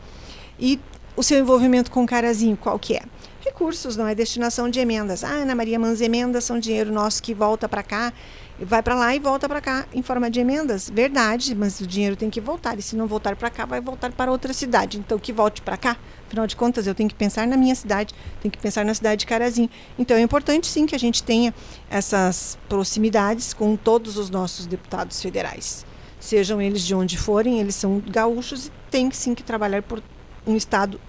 E 0.57 0.79
o 1.17 1.23
seu 1.23 1.39
envolvimento 1.39 1.91
com 1.91 2.03
o 2.03 2.07
Carazinho, 2.07 2.55
qual 2.55 2.79
que 2.79 2.95
é? 2.95 3.01
recursos, 3.45 3.95
não 3.95 4.07
é 4.07 4.15
destinação 4.15 4.69
de 4.69 4.79
emendas. 4.79 5.23
Ah, 5.23 5.29
Ana 5.29 5.55
Maria, 5.55 5.77
mas 5.77 6.01
emendas 6.01 6.43
são 6.43 6.59
dinheiro 6.59 6.91
nosso 6.91 7.21
que 7.21 7.33
volta 7.33 7.69
para 7.69 7.83
cá, 7.83 8.11
vai 8.59 8.81
para 8.81 8.95
lá 8.95 9.15
e 9.15 9.19
volta 9.19 9.47
para 9.47 9.61
cá 9.61 9.85
em 9.93 10.01
forma 10.01 10.29
de 10.29 10.39
emendas. 10.39 10.89
Verdade, 10.89 11.53
mas 11.53 11.79
o 11.79 11.85
dinheiro 11.85 12.15
tem 12.15 12.29
que 12.29 12.41
voltar. 12.41 12.77
E 12.79 12.81
se 12.81 12.95
não 12.95 13.07
voltar 13.07 13.35
para 13.35 13.49
cá, 13.49 13.65
vai 13.65 13.79
voltar 13.79 14.11
para 14.11 14.31
outra 14.31 14.51
cidade. 14.51 14.97
Então, 14.97 15.19
que 15.19 15.31
volte 15.31 15.61
para 15.61 15.77
cá. 15.77 15.95
Afinal 16.27 16.47
de 16.47 16.55
contas, 16.55 16.87
eu 16.87 16.95
tenho 16.95 17.07
que 17.07 17.15
pensar 17.15 17.45
na 17.47 17.55
minha 17.55 17.75
cidade, 17.75 18.13
tenho 18.41 18.51
que 18.51 18.57
pensar 18.57 18.83
na 18.83 18.93
cidade 18.93 19.19
de 19.19 19.25
Carazinho. 19.25 19.69
Então, 19.97 20.17
é 20.17 20.21
importante 20.21 20.67
sim 20.67 20.85
que 20.85 20.95
a 20.95 20.99
gente 20.99 21.21
tenha 21.21 21.53
essas 21.89 22.57
proximidades 22.67 23.53
com 23.53 23.75
todos 23.75 24.17
os 24.17 24.29
nossos 24.29 24.65
deputados 24.65 25.21
federais. 25.21 25.85
Sejam 26.19 26.61
eles 26.61 26.81
de 26.81 26.95
onde 26.95 27.17
forem, 27.17 27.59
eles 27.59 27.75
são 27.75 28.01
gaúchos 28.07 28.67
e 28.67 28.71
tem 28.89 29.11
sim 29.11 29.35
que 29.35 29.43
trabalhar 29.43 29.83
por 29.83 30.01
um 30.47 30.55
estado 30.55 30.99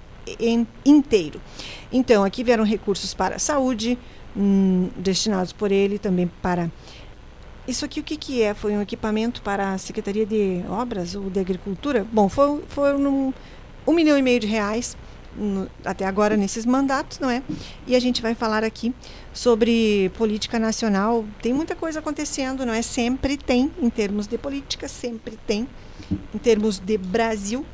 inteiro. 0.85 1.41
Então, 1.91 2.25
aqui 2.25 2.45
vieram 2.45 2.65
recursos 2.65 3.15
para 3.15 3.37
a 3.37 3.39
saúde, 3.39 3.99
hum, 4.37 4.91
destinados 4.97 5.53
por 5.53 5.73
ele 5.73 5.99
também 5.99 6.31
para. 6.43 6.71
Isso 7.67 7.85
aqui 7.85 8.01
o 8.01 8.03
que, 8.03 8.17
que 8.17 8.43
é? 8.43 8.55
Foi 8.55 8.77
um 8.77 8.83
equipamento 8.83 9.43
para 9.43 9.73
a 9.73 9.79
Secretaria 9.79 10.25
de 10.25 10.63
Obras 10.69 11.15
ou 11.15 11.29
de 11.29 11.41
Agricultura? 11.41 12.07
Bom, 12.13 12.29
foi, 12.29 12.63
foram 12.69 13.07
um 13.07 13.33
milhão 13.93 14.19
e 14.19 14.23
meio 14.23 14.41
de 14.41 14.47
reais 14.47 14.97
no, 15.37 15.69
até 15.85 16.07
agora 16.07 16.37
nesses 16.37 16.65
mandatos, 16.65 17.19
não 17.19 17.29
é? 17.29 17.43
E 17.87 17.95
a 17.95 18.01
gente 18.01 18.23
vai 18.23 18.35
falar 18.35 18.65
aqui 18.65 18.95
sobre 19.33 20.11
política 20.17 20.59
nacional. 20.59 21.25
Tem 21.43 21.53
muita 21.53 21.75
coisa 21.75 21.99
acontecendo, 21.99 22.65
não 22.65 22.73
é? 22.73 22.83
Sempre 22.83 23.37
tem, 23.37 23.71
em 23.81 23.91
termos 23.91 24.27
de 24.27 24.39
política, 24.39 24.89
sempre 24.89 25.39
tem. 25.47 25.69
Em 26.35 26.39
termos 26.39 26.79
de 26.79 26.97
Brasil, 26.97 27.65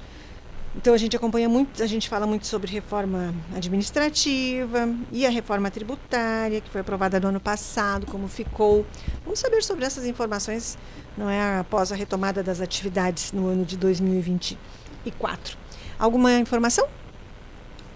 então 0.75 0.95
a 0.95 0.97
gente 0.97 1.15
acompanha 1.15 1.49
muito, 1.49 1.83
a 1.83 1.87
gente 1.87 2.09
fala 2.09 2.27
muito 2.27 2.47
sobre 2.47 2.71
reforma 2.73 3.35
administrativa 3.55 4.89
e 5.11 5.27
a 5.27 5.31
reforma 5.31 5.71
tributária, 5.71 6.63
que 6.63 6.71
foi 6.71 6.81
aprovada 6.81 7.21
no 7.21 7.29
ano 7.29 7.41
passado, 7.41 8.07
como 8.07 8.27
ficou. 8.27 8.87
Vamos 9.23 9.39
saber 9.39 9.63
sobre 9.63 9.85
essas 9.85 10.07
informações, 10.07 10.79
não 11.17 11.29
é 11.29 11.59
após 11.59 11.93
a 11.93 11.95
retomada 11.95 12.43
das 12.43 12.61
atividades 12.61 13.33
no 13.33 13.49
ano 13.49 13.67
de 13.67 13.77
2024. 13.77 15.62
Alguma 16.03 16.33
informação? 16.39 16.87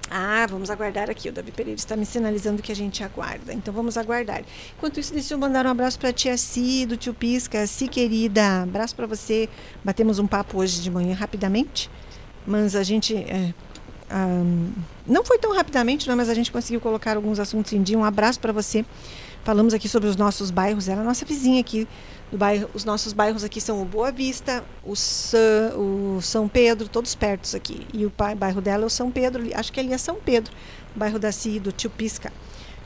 Ah, 0.09 0.47
vamos 0.49 0.71
aguardar 0.71 1.11
aqui. 1.11 1.29
O 1.29 1.33
Davi 1.33 1.51
Pereira 1.51 1.77
está 1.77 1.97
me 1.97 2.07
sinalizando 2.07 2.63
que 2.63 2.71
a 2.71 2.77
gente 2.77 3.03
aguarda. 3.03 3.53
Então 3.53 3.75
vamos 3.75 3.97
aguardar. 3.97 4.45
Enquanto 4.79 5.01
isso, 5.01 5.13
deixa 5.13 5.35
eu 5.35 5.39
mandar 5.39 5.67
um 5.67 5.71
abraço 5.71 5.99
para 5.99 6.11
a 6.11 6.13
tia 6.13 6.37
Si, 6.37 6.87
do 6.87 6.97
tio 6.97 7.13
Pisca. 7.13 7.67
Si, 7.67 7.89
querida, 7.89 8.63
abraço 8.63 8.95
para 8.95 9.07
você. 9.07 9.49
Batemos 9.85 10.21
um 10.21 10.27
papo 10.27 10.59
hoje 10.59 10.81
de 10.81 10.91
manhã 10.91 11.15
rapidamente 11.15 11.91
mas 12.47 12.77
a 12.77 12.83
gente 12.83 13.15
é, 13.17 13.53
um, 14.15 14.71
não 15.07 15.25
foi 15.25 15.39
tão 15.39 15.53
rapidamente, 15.53 16.09
não, 16.09 16.17
mas 16.17 16.29
a 16.29 16.35
gente 16.35 16.53
conseguiu 16.53 16.81
colocar 16.81 17.17
alguns 17.17 17.41
assuntos 17.41 17.73
em 17.73 17.83
dia. 17.83 17.99
Um 17.99 18.05
abraço 18.05 18.39
para 18.39 18.53
você. 18.53 18.85
Falamos 19.47 19.73
aqui 19.73 19.89
sobre 19.89 20.09
os 20.09 20.17
nossos 20.17 20.51
bairros. 20.51 20.89
Ela 20.89 21.03
é 21.03 21.05
a 21.05 21.07
nossa 21.07 21.25
vizinha 21.25 21.61
aqui 21.61 21.87
do 22.33 22.37
bairro. 22.37 22.69
Os 22.75 22.85
nossos 22.85 23.13
bairros 23.13 23.45
aqui 23.45 23.61
são 23.61 23.81
o 23.81 23.85
Boa 23.85 24.11
Vista, 24.11 24.65
o, 24.85 24.95
o 25.79 26.21
São 26.21 26.49
Pedro, 26.49 26.89
todos 26.89 27.15
pertos 27.15 27.55
aqui. 27.55 27.87
E 27.95 28.05
o 28.05 28.13
bairro 28.37 28.61
dela 28.61 28.83
é 28.83 28.87
o 28.87 28.91
São 28.91 29.09
Pedro. 29.09 29.49
Acho 29.55 29.73
que 29.73 29.79
ali 29.79 29.93
é 29.93 29.99
São 29.99 30.17
Pedro, 30.17 30.53
bairro 30.97 31.17
da 31.21 31.31
Ci, 31.31 31.61
do 31.61 31.71
Tio 31.71 31.89
Pisca. 31.89 32.33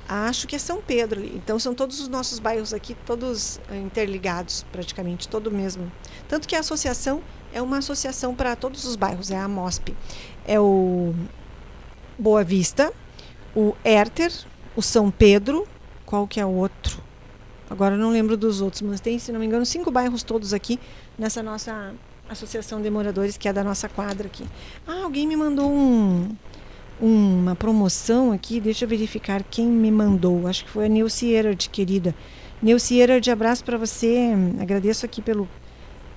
Acho 0.06 0.46
que 0.46 0.54
é 0.54 0.58
São 0.58 0.82
Pedro. 0.82 1.24
Então 1.24 1.58
são 1.58 1.74
todos 1.74 1.98
os 1.98 2.08
nossos 2.08 2.38
bairros 2.38 2.74
aqui, 2.74 2.94
todos 3.06 3.58
eh, 3.70 3.78
interligados, 3.78 4.66
praticamente, 4.70 5.28
todo 5.28 5.50
mesmo. 5.50 5.90
Tanto 6.28 6.46
que 6.46 6.54
a 6.54 6.60
associação 6.60 7.22
é 7.54 7.62
uma 7.62 7.78
associação 7.78 8.34
para 8.34 8.54
todos 8.54 8.84
os 8.84 8.96
bairros, 8.96 9.30
é 9.30 9.38
a 9.38 9.48
MOSP. 9.48 9.96
É 10.46 10.60
o 10.60 11.14
Boa 12.18 12.44
Vista, 12.44 12.92
o 13.56 13.74
Herter, 13.82 14.30
o 14.76 14.82
São 14.82 15.10
Pedro, 15.10 15.66
qual 16.10 16.26
que 16.26 16.40
é 16.40 16.44
o 16.44 16.50
outro? 16.50 17.00
Agora 17.70 17.96
não 17.96 18.10
lembro 18.10 18.36
dos 18.36 18.60
outros, 18.60 18.82
mas 18.82 19.00
tem, 19.00 19.16
se 19.20 19.30
não 19.30 19.38
me 19.38 19.46
engano, 19.46 19.64
cinco 19.64 19.92
bairros 19.92 20.24
todos 20.24 20.52
aqui 20.52 20.76
nessa 21.16 21.40
nossa 21.40 21.94
associação 22.28 22.82
de 22.82 22.90
moradores, 22.90 23.36
que 23.36 23.48
é 23.48 23.52
da 23.52 23.62
nossa 23.62 23.88
quadra 23.88 24.26
aqui. 24.26 24.44
Ah, 24.88 25.04
alguém 25.04 25.24
me 25.24 25.36
mandou 25.36 25.70
um, 25.70 26.34
uma 27.00 27.54
promoção 27.54 28.32
aqui, 28.32 28.60
deixa 28.60 28.84
eu 28.84 28.88
verificar 28.88 29.44
quem 29.48 29.66
me 29.66 29.88
mandou. 29.88 30.48
Acho 30.48 30.64
que 30.64 30.70
foi 30.70 30.86
a 30.86 30.88
Nilce 30.88 31.28
Erard, 31.28 31.70
querida. 31.70 32.12
Nilce 32.60 32.98
Erard, 32.98 33.30
abraço 33.30 33.64
para 33.64 33.78
você. 33.78 34.32
Agradeço 34.60 35.06
aqui 35.06 35.22
pelo 35.22 35.48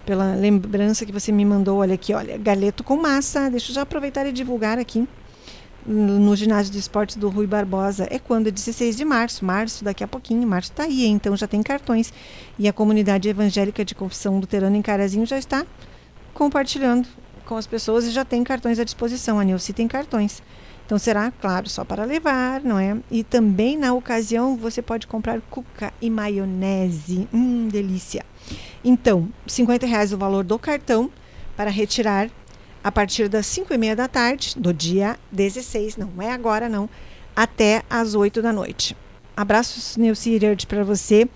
pela 0.08 0.34
lembrança 0.34 1.06
que 1.06 1.12
você 1.12 1.32
me 1.32 1.45
mandou. 1.45 1.77
Olha 1.77 1.93
aqui, 1.93 2.15
olha, 2.15 2.36
galeto 2.36 2.84
com 2.84 2.97
massa. 2.97 3.47
Deixa 3.47 3.69
eu 3.69 3.75
já 3.75 3.84
aproveitar 3.84 4.25
e 4.25 4.32
divulgar 4.32 4.79
aqui 4.79 5.08
no 5.86 6.36
ginásio 6.36 6.72
de 6.72 6.80
esportes 6.80 7.15
do 7.15 7.30
Rui 7.30 7.48
Barbosa. 7.48 8.08
É 8.10 8.19
quando? 8.19 8.52
16 8.52 8.96
de 8.96 9.06
março. 9.06 9.46
Março, 9.46 9.84
daqui 9.84 10.04
a 10.04 10.08
pouquinho. 10.08 10.48
Março 10.48 10.72
está 10.72 10.84
aí, 10.84 11.06
então 11.06 11.36
já 11.36 11.48
tem 11.48 11.62
cartões. 11.62 12.13
E 12.58 12.67
a 12.67 12.74
comunidade 12.74 13.28
evangélica 13.30 13.84
de 13.84 13.93
confissão 13.93 14.39
luterana 14.39 14.78
em 14.78 14.82
Carazinho 14.82 15.26
já 15.26 15.38
está 15.38 15.65
compartilhando 16.34 17.08
com 17.46 17.56
as 17.56 17.67
pessoas 17.67 18.06
e 18.06 18.12
já 18.12 18.24
tem 18.26 18.43
cartões 18.43 18.80
à 18.80 18.84
disposição. 18.84 19.39
A 19.39 19.43
Nilce 19.43 19.74
tem 19.74 19.88
cartões. 19.88 20.41
Então 20.86 20.98
será, 20.98 21.32
claro, 21.32 21.69
só 21.69 21.86
para 21.86 22.04
levar, 22.04 22.62
não 22.62 22.78
é? 22.78 22.98
E 23.10 23.24
também 23.24 23.78
na 23.78 23.93
ocasião 23.93 24.58
você 24.58 24.82
pode 24.82 25.08
comprar 25.08 25.39
cuca 25.50 25.93
e 26.02 26.10
maionese. 26.10 27.28
Hum, 27.34 27.67
delícia. 27.67 28.26
Então, 28.84 29.30
50 29.48 29.86
reais 29.86 30.12
o 30.12 30.17
valor 30.17 30.43
do 30.43 30.60
cartão 30.60 31.10
para 31.56 31.69
retirar 31.69 32.30
a 32.84 32.91
partir 32.91 33.30
das 33.30 33.46
5 33.48 33.74
e 33.74 33.78
meia 33.78 33.96
da 33.96 34.08
tarde 34.08 34.56
do 34.58 34.74
dia 34.74 35.17
16, 35.32 35.98
não 35.98 36.22
é 36.22 36.32
agora 36.32 36.67
não, 36.67 36.89
até 37.36 37.84
às 37.89 38.13
8 38.13 38.41
da 38.41 38.52
noite. 38.52 38.96
Abraços, 39.36 39.98
Nilce 39.98 40.39
para 40.67 40.84
você, 40.84 41.28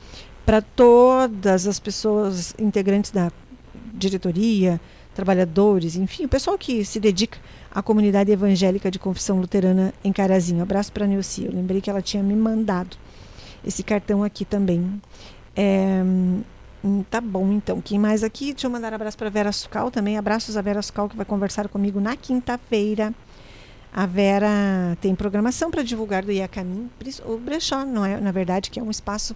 para 0.45 0.61
todas 0.61 1.65
as 1.65 1.79
pessoas 1.79 2.53
integrantes 2.59 3.11
da 3.11 3.31
diretoria, 3.93 4.79
trabalhadores, 5.15 5.95
enfim, 5.95 6.25
o 6.25 6.29
pessoal 6.29 6.57
que 6.57 6.85
se 6.85 6.99
dedica 6.99 7.39
à 7.71 7.81
comunidade 7.81 8.31
evangélica 8.31 8.91
de 8.91 8.99
confissão 8.99 9.39
luterana 9.39 9.93
em 10.03 10.13
Carazinho. 10.13 10.61
Abraço 10.61 10.91
para 10.91 11.07
Nilce. 11.07 11.45
Eu 11.45 11.51
lembrei 11.51 11.81
que 11.81 11.89
ela 11.89 12.01
tinha 12.01 12.21
me 12.21 12.35
mandado 12.35 12.95
esse 13.65 13.81
cartão 13.83 14.23
aqui 14.23 14.45
também. 14.45 15.01
É, 15.55 16.03
Hum, 16.83 17.03
tá 17.03 17.19
bom, 17.19 17.51
então. 17.51 17.81
Quem 17.81 17.97
mais 17.97 18.23
aqui? 18.23 18.53
Deixa 18.53 18.67
eu 18.67 18.71
mandar 18.71 18.93
abraço 18.93 19.17
para 19.17 19.29
Vera 19.29 19.51
Sucal 19.51 19.89
também. 19.89 20.17
Abraços 20.17 20.55
a 20.55 20.61
Vera 20.61 20.81
Sucal, 20.81 21.09
que 21.09 21.15
vai 21.15 21.25
conversar 21.25 21.67
comigo 21.67 21.99
na 21.99 22.15
quinta-feira. 22.15 23.13
A 23.91 24.05
Vera 24.05 24.95
tem 25.01 25.15
programação 25.15 25.71
para 25.71 25.81
divulgar 25.81 26.23
do 26.23 26.31
Iacamim, 26.31 26.89
o 27.25 27.37
brechó, 27.37 27.83
não 27.83 28.05
é? 28.05 28.19
Na 28.21 28.31
verdade, 28.31 28.69
que 28.69 28.79
é 28.79 28.83
um 28.83 28.91
espaço. 28.91 29.35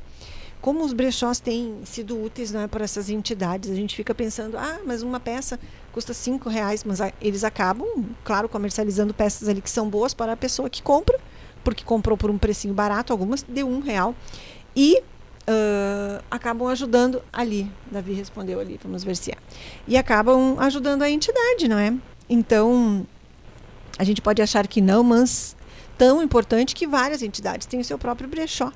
Como 0.62 0.86
os 0.86 0.94
brechós 0.94 1.40
têm 1.40 1.80
sido 1.84 2.22
úteis 2.24 2.52
não 2.52 2.62
é, 2.62 2.68
para 2.68 2.84
essas 2.84 3.10
entidades, 3.10 3.72
a 3.72 3.74
gente 3.74 3.96
fica 3.96 4.14
pensando, 4.14 4.56
ah, 4.60 4.80
mas 4.86 5.02
uma 5.02 5.20
peça 5.20 5.60
custa 5.92 6.14
cinco 6.14 6.48
reais, 6.48 6.84
mas 6.84 7.00
eles 7.20 7.44
acabam, 7.44 7.88
claro, 8.24 8.48
comercializando 8.48 9.12
peças 9.12 9.50
ali 9.50 9.60
que 9.60 9.70
são 9.72 9.90
boas 9.90 10.14
para 10.14 10.34
a 10.34 10.38
pessoa 10.38 10.70
que 10.70 10.84
compra, 10.84 11.20
porque 11.64 11.84
comprou 11.84 12.16
por 12.16 12.30
um 12.30 12.38
precinho 12.38 12.76
barato, 12.76 13.12
algumas 13.12 13.42
deu 13.42 13.68
um 13.68 13.80
real. 13.80 14.14
E 14.76 15.02
uh, 15.42 16.24
acabam 16.30 16.68
ajudando 16.68 17.22
ali. 17.32 17.72
Davi 17.92 18.14
respondeu 18.14 18.60
ali, 18.60 18.80
vamos 18.82 19.04
ver 19.04 19.16
se 19.16 19.32
é. 19.32 19.36
E 19.88 19.98
acabam 19.98 20.58
ajudando 20.60 21.02
a 21.02 21.10
entidade, 21.10 21.68
não 21.68 21.78
é? 21.78 21.94
Então, 22.30 23.06
a 23.98 24.04
gente 24.04 24.22
pode 24.22 24.42
achar 24.42 24.68
que 24.68 24.82
não, 24.82 25.04
mas 25.04 25.56
tão 25.98 26.22
importante 26.22 26.74
que 26.74 26.88
várias 26.88 27.22
entidades 27.22 27.68
têm 27.68 27.80
o 27.80 27.86
seu 27.86 27.98
próprio 27.98 28.28
brechó. 28.28 28.72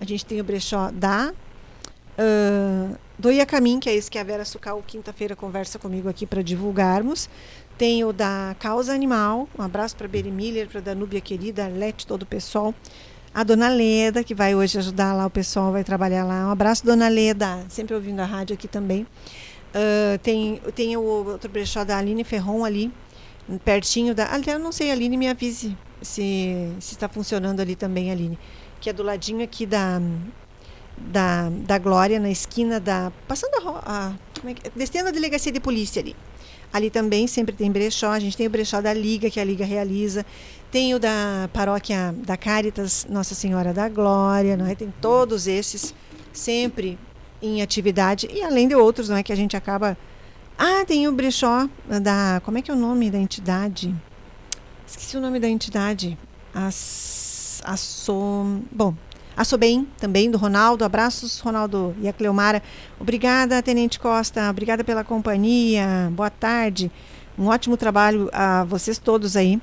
A 0.00 0.04
gente 0.04 0.24
tem 0.24 0.40
o 0.40 0.44
brechó 0.44 0.90
da 0.90 1.32
uh, 1.32 2.96
do 3.18 3.30
Iacamim, 3.30 3.78
que 3.78 3.88
é 3.88 3.94
esse 3.94 4.10
que 4.10 4.18
a 4.18 4.24
Vera 4.24 4.44
Sucal 4.44 4.82
quinta-feira 4.86 5.36
conversa 5.36 5.78
comigo 5.78 6.08
aqui 6.08 6.26
para 6.26 6.42
divulgarmos. 6.42 7.28
Tem 7.76 8.04
o 8.04 8.12
da 8.12 8.54
Causa 8.58 8.94
Animal, 8.94 9.48
um 9.58 9.62
abraço 9.62 9.96
para 9.96 10.06
Beri 10.06 10.30
Miller, 10.30 10.68
para 10.68 10.80
Danúbia 10.80 11.20
Querida, 11.20 11.64
Arlete, 11.64 12.06
todo 12.06 12.22
o 12.22 12.26
pessoal. 12.26 12.74
A 13.32 13.44
Dona 13.44 13.68
Leda, 13.68 14.24
que 14.24 14.34
vai 14.34 14.56
hoje 14.56 14.76
ajudar 14.78 15.12
lá 15.12 15.24
o 15.24 15.30
pessoal, 15.30 15.70
vai 15.70 15.84
trabalhar 15.84 16.24
lá. 16.24 16.48
Um 16.48 16.50
abraço, 16.50 16.84
Dona 16.84 17.08
Leda, 17.08 17.64
sempre 17.68 17.94
ouvindo 17.94 18.18
a 18.18 18.24
rádio 18.24 18.54
aqui 18.54 18.66
também. 18.66 19.06
Uh, 19.72 20.18
tem, 20.20 20.60
tem 20.74 20.96
o 20.96 21.02
outro 21.02 21.48
brechó 21.48 21.84
da 21.84 21.96
Aline 21.96 22.24
Ferron 22.24 22.64
ali, 22.64 22.92
pertinho 23.64 24.16
da. 24.16 24.32
Aliás, 24.32 24.58
eu 24.58 24.58
não 24.58 24.72
sei, 24.72 24.90
Aline, 24.90 25.16
me 25.16 25.28
avise 25.28 25.76
se, 26.02 26.72
se 26.80 26.94
está 26.94 27.08
funcionando 27.08 27.60
ali 27.60 27.76
também, 27.76 28.10
Aline. 28.10 28.36
Que 28.80 28.90
é 28.90 28.92
do 28.92 29.04
ladinho 29.04 29.44
aqui 29.44 29.64
da, 29.64 30.02
da, 30.98 31.48
da 31.50 31.78
Glória, 31.78 32.18
na 32.18 32.30
esquina 32.30 32.80
da. 32.80 33.12
Passando 33.28 33.54
a. 33.68 33.82
a 33.86 34.48
é 34.48 34.54
que, 34.54 34.70
descendo 34.74 35.08
a 35.08 35.12
delegacia 35.12 35.52
de 35.52 35.60
polícia 35.60 36.02
ali. 36.02 36.16
Ali 36.72 36.90
também 36.90 37.26
sempre 37.26 37.54
tem 37.54 37.70
brechó. 37.70 38.10
A 38.10 38.20
gente 38.20 38.36
tem 38.36 38.46
o 38.46 38.50
brechó 38.50 38.80
da 38.80 38.92
Liga, 38.92 39.30
que 39.30 39.38
a 39.38 39.44
Liga 39.44 39.64
realiza. 39.64 40.24
Tem 40.70 40.94
o 40.94 41.00
da 41.00 41.50
paróquia 41.52 42.14
da 42.24 42.36
Caritas 42.36 43.04
Nossa 43.10 43.34
Senhora 43.34 43.72
da 43.74 43.88
Glória. 43.88 44.56
Não 44.56 44.66
é? 44.66 44.74
Tem 44.76 44.92
todos 45.00 45.48
esses 45.48 45.92
sempre 46.32 46.96
em 47.42 47.60
atividade. 47.60 48.28
E 48.32 48.42
além 48.42 48.68
de 48.68 48.74
outros 48.76 49.08
não 49.08 49.16
é, 49.16 49.22
que 49.22 49.32
a 49.32 49.36
gente 49.36 49.56
acaba. 49.56 49.98
Ah, 50.56 50.84
tem 50.86 51.08
o 51.08 51.12
brechó 51.12 51.68
da. 52.02 52.40
Como 52.44 52.58
é 52.58 52.62
que 52.62 52.70
é 52.70 52.74
o 52.74 52.76
nome 52.76 53.10
da 53.10 53.18
entidade? 53.18 53.94
Esqueci 54.86 55.16
o 55.16 55.20
nome 55.20 55.40
da 55.40 55.48
entidade. 55.48 56.16
As. 56.54 57.60
Bom, 58.70 58.94
a 59.36 59.44
também, 59.98 60.30
do 60.30 60.38
Ronaldo. 60.38 60.84
Abraços, 60.84 61.40
Ronaldo 61.40 61.96
e 62.00 62.08
a 62.08 62.12
Cleomara. 62.12 62.62
Obrigada, 62.98 63.60
Tenente 63.60 63.98
Costa. 63.98 64.48
Obrigada 64.50 64.84
pela 64.84 65.02
companhia. 65.02 66.10
Boa 66.12 66.30
tarde. 66.30 66.92
Um 67.38 67.46
ótimo 67.46 67.76
trabalho 67.76 68.28
a 68.32 68.64
vocês 68.64 68.98
todos 68.98 69.36
aí 69.36 69.60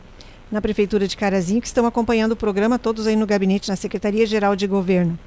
na 0.52 0.62
Prefeitura 0.62 1.08
de 1.08 1.18
Carazinho, 1.18 1.62
que 1.62 1.68
estão 1.68 1.86
acompanhando 1.86 2.32
o 2.32 2.36
programa, 2.36 2.80
todos 2.80 3.08
aí 3.08 3.16
no 3.16 3.26
gabinete, 3.26 3.70
na 3.70 3.76
Secretaria-Geral 3.76 4.56
de 4.56 4.68
Governo. 4.68 5.18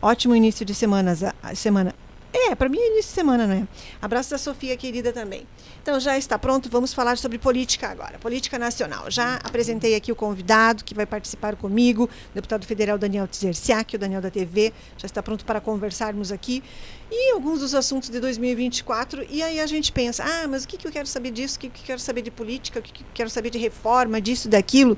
Ótimo 0.00 0.34
início 0.34 0.64
de 0.64 0.74
semana. 0.74 1.14
semana. 1.54 1.94
É, 2.34 2.54
para 2.54 2.68
mim 2.68 2.78
é 2.78 2.86
início 2.86 3.10
de 3.10 3.14
semana, 3.14 3.46
não 3.46 3.54
é? 3.54 3.66
Abraço 4.00 4.30
da 4.30 4.38
Sofia, 4.38 4.74
querida, 4.76 5.12
também. 5.12 5.46
Então 5.82 6.00
já 6.00 6.16
está 6.16 6.38
pronto, 6.38 6.70
vamos 6.70 6.94
falar 6.94 7.18
sobre 7.18 7.38
política 7.38 7.88
agora, 7.88 8.18
política 8.18 8.58
nacional. 8.58 9.10
Já 9.10 9.36
apresentei 9.36 9.94
aqui 9.94 10.10
o 10.10 10.16
convidado 10.16 10.82
que 10.82 10.94
vai 10.94 11.04
participar 11.04 11.56
comigo, 11.56 12.04
o 12.04 12.34
deputado 12.34 12.64
federal 12.64 12.96
Daniel 12.96 13.28
Tzerciak, 13.28 13.96
o 13.96 13.98
Daniel 13.98 14.22
da 14.22 14.30
TV, 14.30 14.72
já 14.96 15.06
está 15.06 15.22
pronto 15.22 15.44
para 15.44 15.60
conversarmos 15.60 16.32
aqui. 16.32 16.62
E 17.10 17.32
alguns 17.32 17.60
dos 17.60 17.74
assuntos 17.74 18.08
de 18.08 18.18
2024, 18.18 19.26
e 19.28 19.42
aí 19.42 19.60
a 19.60 19.66
gente 19.66 19.92
pensa, 19.92 20.24
ah, 20.24 20.48
mas 20.48 20.64
o 20.64 20.68
que, 20.68 20.86
eu 20.86 20.90
quero 20.90 21.06
saber 21.06 21.30
disso, 21.32 21.58
o 21.58 21.60
que, 21.60 21.68
que 21.68 21.82
eu 21.82 21.86
quero 21.86 22.00
saber 22.00 22.22
de 22.22 22.30
política, 22.30 22.78
o 22.78 22.82
que, 22.82 22.92
que 22.92 23.02
eu 23.02 23.06
quero 23.12 23.28
saber 23.28 23.50
de 23.50 23.58
reforma, 23.58 24.18
disso, 24.20 24.48
daquilo 24.48 24.96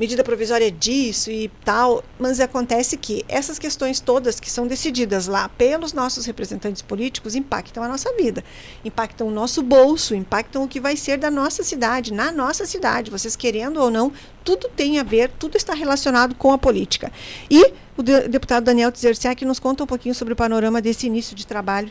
medida 0.00 0.24
provisória 0.24 0.72
disso 0.72 1.30
e 1.30 1.50
tal, 1.62 2.02
mas 2.18 2.40
acontece 2.40 2.96
que 2.96 3.22
essas 3.28 3.58
questões 3.58 4.00
todas 4.00 4.40
que 4.40 4.50
são 4.50 4.66
decididas 4.66 5.26
lá 5.26 5.46
pelos 5.46 5.92
nossos 5.92 6.24
representantes 6.24 6.80
políticos 6.80 7.34
impactam 7.34 7.82
a 7.82 7.88
nossa 7.88 8.10
vida, 8.16 8.42
impactam 8.82 9.28
o 9.28 9.30
nosso 9.30 9.62
bolso, 9.62 10.14
impactam 10.14 10.64
o 10.64 10.68
que 10.68 10.80
vai 10.80 10.96
ser 10.96 11.18
da 11.18 11.30
nossa 11.30 11.62
cidade, 11.62 12.14
na 12.14 12.32
nossa 12.32 12.64
cidade, 12.64 13.10
vocês 13.10 13.36
querendo 13.36 13.76
ou 13.76 13.90
não, 13.90 14.10
tudo 14.42 14.70
tem 14.74 14.98
a 14.98 15.02
ver, 15.02 15.30
tudo 15.38 15.58
está 15.58 15.74
relacionado 15.74 16.34
com 16.34 16.50
a 16.50 16.56
política. 16.56 17.12
E 17.50 17.62
o 17.94 18.02
deputado 18.02 18.64
Daniel 18.64 18.90
Tzerciak 18.90 19.44
nos 19.44 19.58
conta 19.58 19.84
um 19.84 19.86
pouquinho 19.86 20.14
sobre 20.14 20.32
o 20.32 20.36
panorama 20.36 20.80
desse 20.80 21.08
início 21.08 21.36
de 21.36 21.46
trabalho 21.46 21.90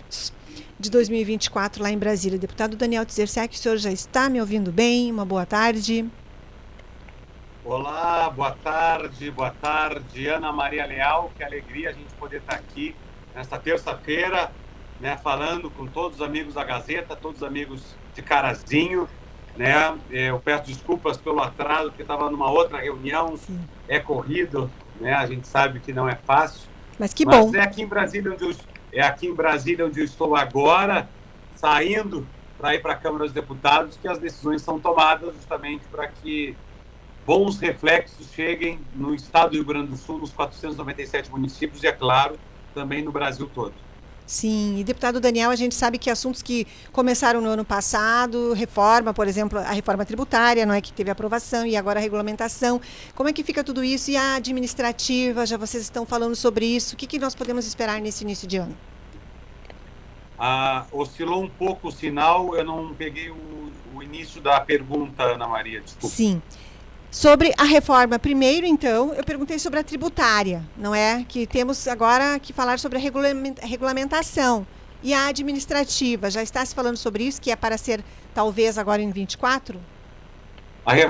de 0.79 0.89
2024 0.89 1.83
lá 1.83 1.91
em 1.91 1.97
Brasília. 1.97 2.39
Deputado 2.39 2.75
Daniel 2.75 3.05
Tzerciak, 3.05 3.55
o 3.55 3.59
senhor 3.59 3.77
já 3.77 3.91
está 3.91 4.27
me 4.31 4.41
ouvindo 4.41 4.71
bem? 4.71 5.11
Uma 5.11 5.25
boa 5.25 5.45
tarde. 5.45 6.09
Olá, 7.69 8.31
boa 8.31 8.49
tarde, 8.63 9.29
boa 9.29 9.51
tarde, 9.51 10.25
Ana 10.25 10.51
Maria 10.51 10.87
Leal. 10.87 11.31
Que 11.37 11.43
alegria 11.43 11.91
a 11.91 11.93
gente 11.93 12.11
poder 12.15 12.37
estar 12.37 12.55
aqui 12.55 12.95
nesta 13.35 13.59
terça-feira, 13.59 14.51
né, 14.99 15.15
falando 15.17 15.69
com 15.69 15.85
todos 15.85 16.19
os 16.19 16.25
amigos 16.25 16.55
da 16.55 16.63
Gazeta, 16.63 17.15
todos 17.15 17.43
os 17.43 17.47
amigos 17.47 17.95
de 18.15 18.23
Carazinho. 18.23 19.07
Né? 19.55 19.95
Eu 20.09 20.39
peço 20.39 20.63
desculpas 20.65 21.17
pelo 21.17 21.39
atraso, 21.43 21.89
porque 21.89 22.01
estava 22.01 22.27
numa 22.31 22.49
outra 22.49 22.79
reunião. 22.79 23.37
Sim. 23.37 23.63
É 23.87 23.99
corrido, 23.99 24.67
né? 24.99 25.13
A 25.13 25.27
gente 25.27 25.47
sabe 25.47 25.79
que 25.79 25.93
não 25.93 26.09
é 26.09 26.15
fácil. 26.15 26.67
Mas 26.97 27.13
que 27.13 27.23
bom. 27.23 27.45
Mas 27.45 27.53
é 27.53 27.61
aqui 27.61 27.83
em 27.83 27.87
Brasília 27.87 28.31
onde 28.33 28.45
eu, 28.45 28.55
é 28.91 29.03
aqui 29.03 29.27
em 29.27 29.35
Brasília 29.35 29.85
onde 29.85 29.99
eu 29.99 30.05
estou 30.05 30.35
agora, 30.35 31.07
saindo 31.55 32.25
para 32.57 32.73
ir 32.73 32.81
para 32.81 32.93
a 32.93 32.97
Câmara 32.97 33.25
dos 33.25 33.33
Deputados, 33.33 33.95
que 33.95 34.07
as 34.07 34.17
decisões 34.17 34.63
são 34.63 34.79
tomadas 34.79 35.35
justamente 35.35 35.85
para 35.91 36.07
que 36.07 36.57
bons 37.29 37.59
reflexos 37.59 38.25
cheguem 38.33 38.79
no 38.95 39.13
estado 39.13 39.51
do 39.51 39.57
Rio 39.57 39.63
Grande 39.63 39.91
do 39.91 39.97
Sul, 39.97 40.17
nos 40.17 40.31
497 40.31 41.29
municípios 41.29 41.83
e, 41.83 41.87
é 41.87 41.91
claro, 41.91 42.39
também 42.73 43.03
no 43.03 43.11
Brasil 43.11 43.47
todo. 43.53 43.71
Sim, 44.25 44.79
e 44.79 44.83
deputado 44.83 45.19
Daniel, 45.19 45.51
a 45.51 45.55
gente 45.55 45.75
sabe 45.75 45.99
que 45.99 46.09
assuntos 46.09 46.41
que 46.41 46.65
começaram 46.91 47.39
no 47.39 47.47
ano 47.49 47.63
passado, 47.63 48.53
reforma, 48.53 49.13
por 49.13 49.27
exemplo, 49.27 49.59
a 49.59 49.73
reforma 49.73 50.03
tributária, 50.05 50.65
não 50.65 50.73
é 50.73 50.81
que 50.81 50.91
teve 50.91 51.11
aprovação 51.11 51.67
e 51.67 51.77
agora 51.77 51.99
a 51.99 52.01
regulamentação. 52.01 52.81
Como 53.13 53.29
é 53.29 53.33
que 53.33 53.43
fica 53.43 53.63
tudo 53.63 53.83
isso? 53.83 54.09
E 54.09 54.17
a 54.17 54.37
administrativa, 54.37 55.45
já 55.45 55.55
vocês 55.55 55.83
estão 55.83 56.07
falando 56.07 56.35
sobre 56.35 56.65
isso. 56.65 56.95
O 56.95 56.97
que, 56.97 57.05
que 57.05 57.19
nós 57.19 57.35
podemos 57.35 57.67
esperar 57.67 58.01
nesse 58.01 58.23
início 58.23 58.47
de 58.47 58.57
ano? 58.57 58.75
Ah, 60.39 60.87
oscilou 60.91 61.43
um 61.43 61.49
pouco 61.49 61.89
o 61.89 61.91
sinal, 61.91 62.55
eu 62.55 62.63
não 62.63 62.91
peguei 62.95 63.29
o, 63.29 63.71
o 63.93 64.01
início 64.01 64.41
da 64.41 64.59
pergunta, 64.59 65.21
Ana 65.21 65.47
Maria, 65.47 65.79
desculpa. 65.81 66.15
Sim. 66.15 66.41
Sobre 67.11 67.51
a 67.57 67.63
reforma, 67.63 68.19
primeiro, 68.19 68.67
então, 68.67 69.15
eu 69.15 69.23
perguntei 69.23 69.57
sobre 69.57 69.79
a 69.79 69.83
tributária, 69.83 70.63
não 70.77 70.93
é? 70.93 71.25
Que 71.27 71.47
temos 71.47 71.87
agora 71.87 72.37
que 72.37 72.53
falar 72.53 72.77
sobre 72.77 72.99
a 72.99 73.01
regulamentação 73.65 74.65
e 75.01 75.11
a 75.11 75.25
administrativa. 75.27 76.29
Já 76.29 76.43
está 76.43 76.63
se 76.63 76.75
falando 76.75 76.97
sobre 76.97 77.23
isso, 77.23 77.41
que 77.41 77.49
é 77.49 77.55
para 77.55 77.79
ser 77.79 78.03
talvez 78.31 78.77
agora 78.77 79.01
em 79.01 79.09
24? 79.09 79.79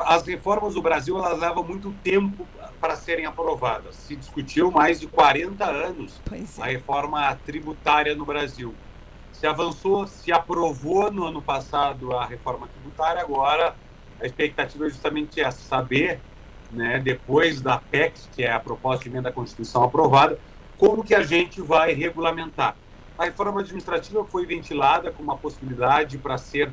As 0.05 0.25
reformas 0.25 0.73
do 0.75 0.81
Brasil 0.81 1.17
elas 1.17 1.37
levam 1.37 1.65
muito 1.65 1.93
tempo 2.01 2.47
para 2.79 2.95
serem 2.95 3.25
aprovadas. 3.25 3.95
Se 3.95 4.15
discutiu 4.15 4.71
mais 4.71 5.01
de 5.01 5.07
40 5.07 5.65
anos 5.65 6.21
é. 6.31 6.61
a 6.61 6.65
reforma 6.65 7.37
tributária 7.45 8.15
no 8.15 8.25
Brasil. 8.25 8.73
Se 9.33 9.45
avançou, 9.45 10.07
se 10.07 10.31
aprovou 10.31 11.11
no 11.11 11.25
ano 11.25 11.41
passado 11.41 12.15
a 12.15 12.25
reforma 12.25 12.67
tributária, 12.67 13.21
agora 13.21 13.75
a 14.21 14.25
expectativa 14.25 14.85
é 14.85 14.89
justamente 14.89 15.39
essa, 15.39 15.61
saber, 15.61 16.19
né, 16.71 16.99
depois 16.99 17.61
da 17.61 17.77
PEC, 17.77 18.13
que 18.35 18.43
é 18.43 18.51
a 18.51 18.59
proposta 18.59 19.03
de 19.03 19.09
emenda 19.09 19.29
à 19.29 19.31
Constituição 19.31 19.83
aprovada, 19.83 20.39
como 20.77 21.03
que 21.03 21.15
a 21.15 21.23
gente 21.23 21.61
vai 21.61 21.93
regulamentar. 21.93 22.75
A 23.17 23.25
reforma 23.25 23.59
administrativa 23.61 24.23
foi 24.25 24.45
ventilada 24.45 25.11
como 25.11 25.29
uma 25.29 25.37
possibilidade 25.37 26.17
para 26.17 26.37
ser 26.37 26.71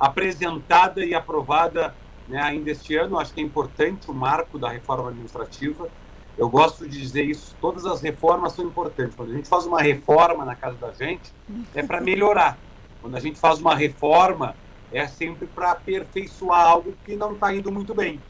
apresentada 0.00 1.04
e 1.04 1.14
aprovada 1.14 1.94
né, 2.26 2.40
ainda 2.40 2.70
este 2.70 2.96
ano. 2.96 3.18
Acho 3.18 3.34
que 3.34 3.40
é 3.40 3.44
importante 3.44 4.10
o 4.10 4.14
marco 4.14 4.58
da 4.58 4.70
reforma 4.70 5.10
administrativa. 5.10 5.88
Eu 6.36 6.48
gosto 6.48 6.88
de 6.88 6.98
dizer 6.98 7.24
isso, 7.24 7.54
todas 7.60 7.84
as 7.84 8.00
reformas 8.00 8.54
são 8.54 8.64
importantes. 8.64 9.14
Quando 9.14 9.32
a 9.32 9.34
gente 9.34 9.48
faz 9.48 9.66
uma 9.66 9.82
reforma 9.82 10.46
na 10.46 10.56
casa 10.56 10.76
da 10.78 10.92
gente, 10.92 11.30
é 11.74 11.82
para 11.82 12.00
melhorar. 12.00 12.56
Quando 13.02 13.16
a 13.16 13.20
gente 13.20 13.38
faz 13.38 13.60
uma 13.60 13.74
reforma, 13.74 14.56
é 14.92 15.06
sempre 15.06 15.46
para 15.46 15.72
aperfeiçoar 15.72 16.66
algo 16.66 16.94
que 17.04 17.16
não 17.16 17.32
está 17.32 17.54
indo 17.54 17.72
muito 17.72 17.94
bem. 17.94 18.20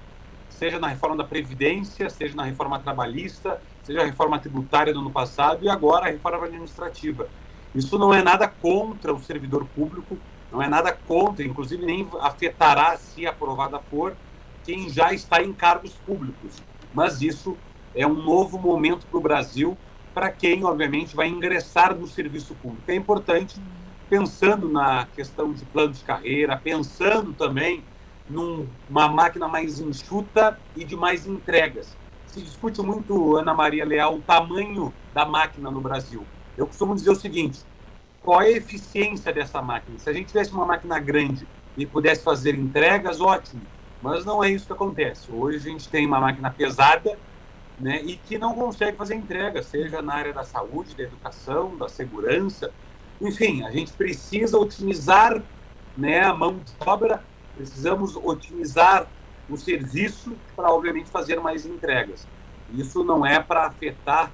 Seja 0.48 0.78
na 0.78 0.88
reforma 0.88 1.16
da 1.16 1.24
Previdência, 1.24 2.08
seja 2.08 2.36
na 2.36 2.44
reforma 2.44 2.78
trabalhista, 2.78 3.60
seja 3.82 4.02
a 4.02 4.04
reforma 4.04 4.38
tributária 4.38 4.92
do 4.92 5.00
ano 5.00 5.10
passado 5.10 5.64
e 5.64 5.68
agora 5.68 6.06
a 6.06 6.10
reforma 6.10 6.46
administrativa. 6.46 7.28
Isso 7.74 7.98
não 7.98 8.12
é 8.12 8.22
nada 8.22 8.46
contra 8.46 9.12
o 9.12 9.20
servidor 9.20 9.66
público, 9.74 10.16
não 10.52 10.62
é 10.62 10.68
nada 10.68 10.92
contra, 10.92 11.44
inclusive 11.44 11.84
nem 11.84 12.06
afetará, 12.20 12.96
se 12.96 13.26
aprovada 13.26 13.80
for, 13.90 14.14
quem 14.64 14.88
já 14.88 15.12
está 15.12 15.42
em 15.42 15.52
cargos 15.52 15.94
públicos. 16.06 16.62
Mas 16.94 17.22
isso 17.22 17.56
é 17.94 18.06
um 18.06 18.14
novo 18.14 18.58
momento 18.58 19.06
para 19.06 19.18
o 19.18 19.22
Brasil, 19.22 19.76
para 20.14 20.30
quem, 20.30 20.62
obviamente, 20.64 21.16
vai 21.16 21.28
ingressar 21.28 21.96
no 21.96 22.06
serviço 22.06 22.54
público. 22.54 22.90
É 22.90 22.94
importante, 22.94 23.58
pensando 24.12 24.68
na 24.68 25.06
questão 25.16 25.54
de 25.54 25.64
plano 25.64 25.94
de 25.94 26.04
carreira, 26.04 26.54
pensando 26.54 27.32
também 27.32 27.82
numa 28.28 29.08
máquina 29.08 29.48
mais 29.48 29.80
enxuta 29.80 30.60
e 30.76 30.84
de 30.84 30.94
mais 30.94 31.26
entregas. 31.26 31.96
Se 32.26 32.42
discute 32.42 32.82
muito, 32.82 33.38
Ana 33.38 33.54
Maria 33.54 33.86
Leal, 33.86 34.16
o 34.16 34.20
tamanho 34.20 34.92
da 35.14 35.24
máquina 35.24 35.70
no 35.70 35.80
Brasil. 35.80 36.26
Eu 36.58 36.66
costumo 36.66 36.94
dizer 36.94 37.08
o 37.08 37.14
seguinte: 37.14 37.60
qual 38.22 38.42
é 38.42 38.48
a 38.48 38.58
eficiência 38.58 39.32
dessa 39.32 39.62
máquina? 39.62 39.98
Se 39.98 40.10
a 40.10 40.12
gente 40.12 40.26
tivesse 40.26 40.52
uma 40.52 40.66
máquina 40.66 40.98
grande 40.98 41.48
e 41.74 41.86
pudesse 41.86 42.22
fazer 42.22 42.54
entregas, 42.54 43.18
ótimo. 43.18 43.62
Mas 44.02 44.26
não 44.26 44.44
é 44.44 44.50
isso 44.50 44.66
que 44.66 44.74
acontece. 44.74 45.32
Hoje 45.32 45.56
a 45.56 45.70
gente 45.70 45.88
tem 45.88 46.04
uma 46.04 46.20
máquina 46.20 46.50
pesada 46.50 47.18
né, 47.80 48.02
e 48.04 48.18
que 48.18 48.36
não 48.36 48.52
consegue 48.54 48.94
fazer 48.94 49.14
entrega, 49.14 49.62
seja 49.62 50.02
na 50.02 50.12
área 50.12 50.34
da 50.34 50.44
saúde, 50.44 50.94
da 50.94 51.02
educação, 51.02 51.74
da 51.78 51.88
segurança. 51.88 52.70
Enfim, 53.22 53.62
a 53.64 53.70
gente 53.70 53.92
precisa 53.92 54.58
otimizar 54.58 55.40
né, 55.96 56.22
a 56.24 56.34
mão 56.34 56.56
de 56.56 56.72
obra, 56.80 57.22
precisamos 57.56 58.16
otimizar 58.16 59.06
o 59.48 59.56
serviço 59.56 60.32
para, 60.56 60.70
obviamente, 60.70 61.08
fazer 61.08 61.38
mais 61.40 61.64
entregas. 61.64 62.26
Isso 62.72 63.04
não 63.04 63.24
é 63.24 63.40
para 63.40 63.66
afetar 63.66 64.32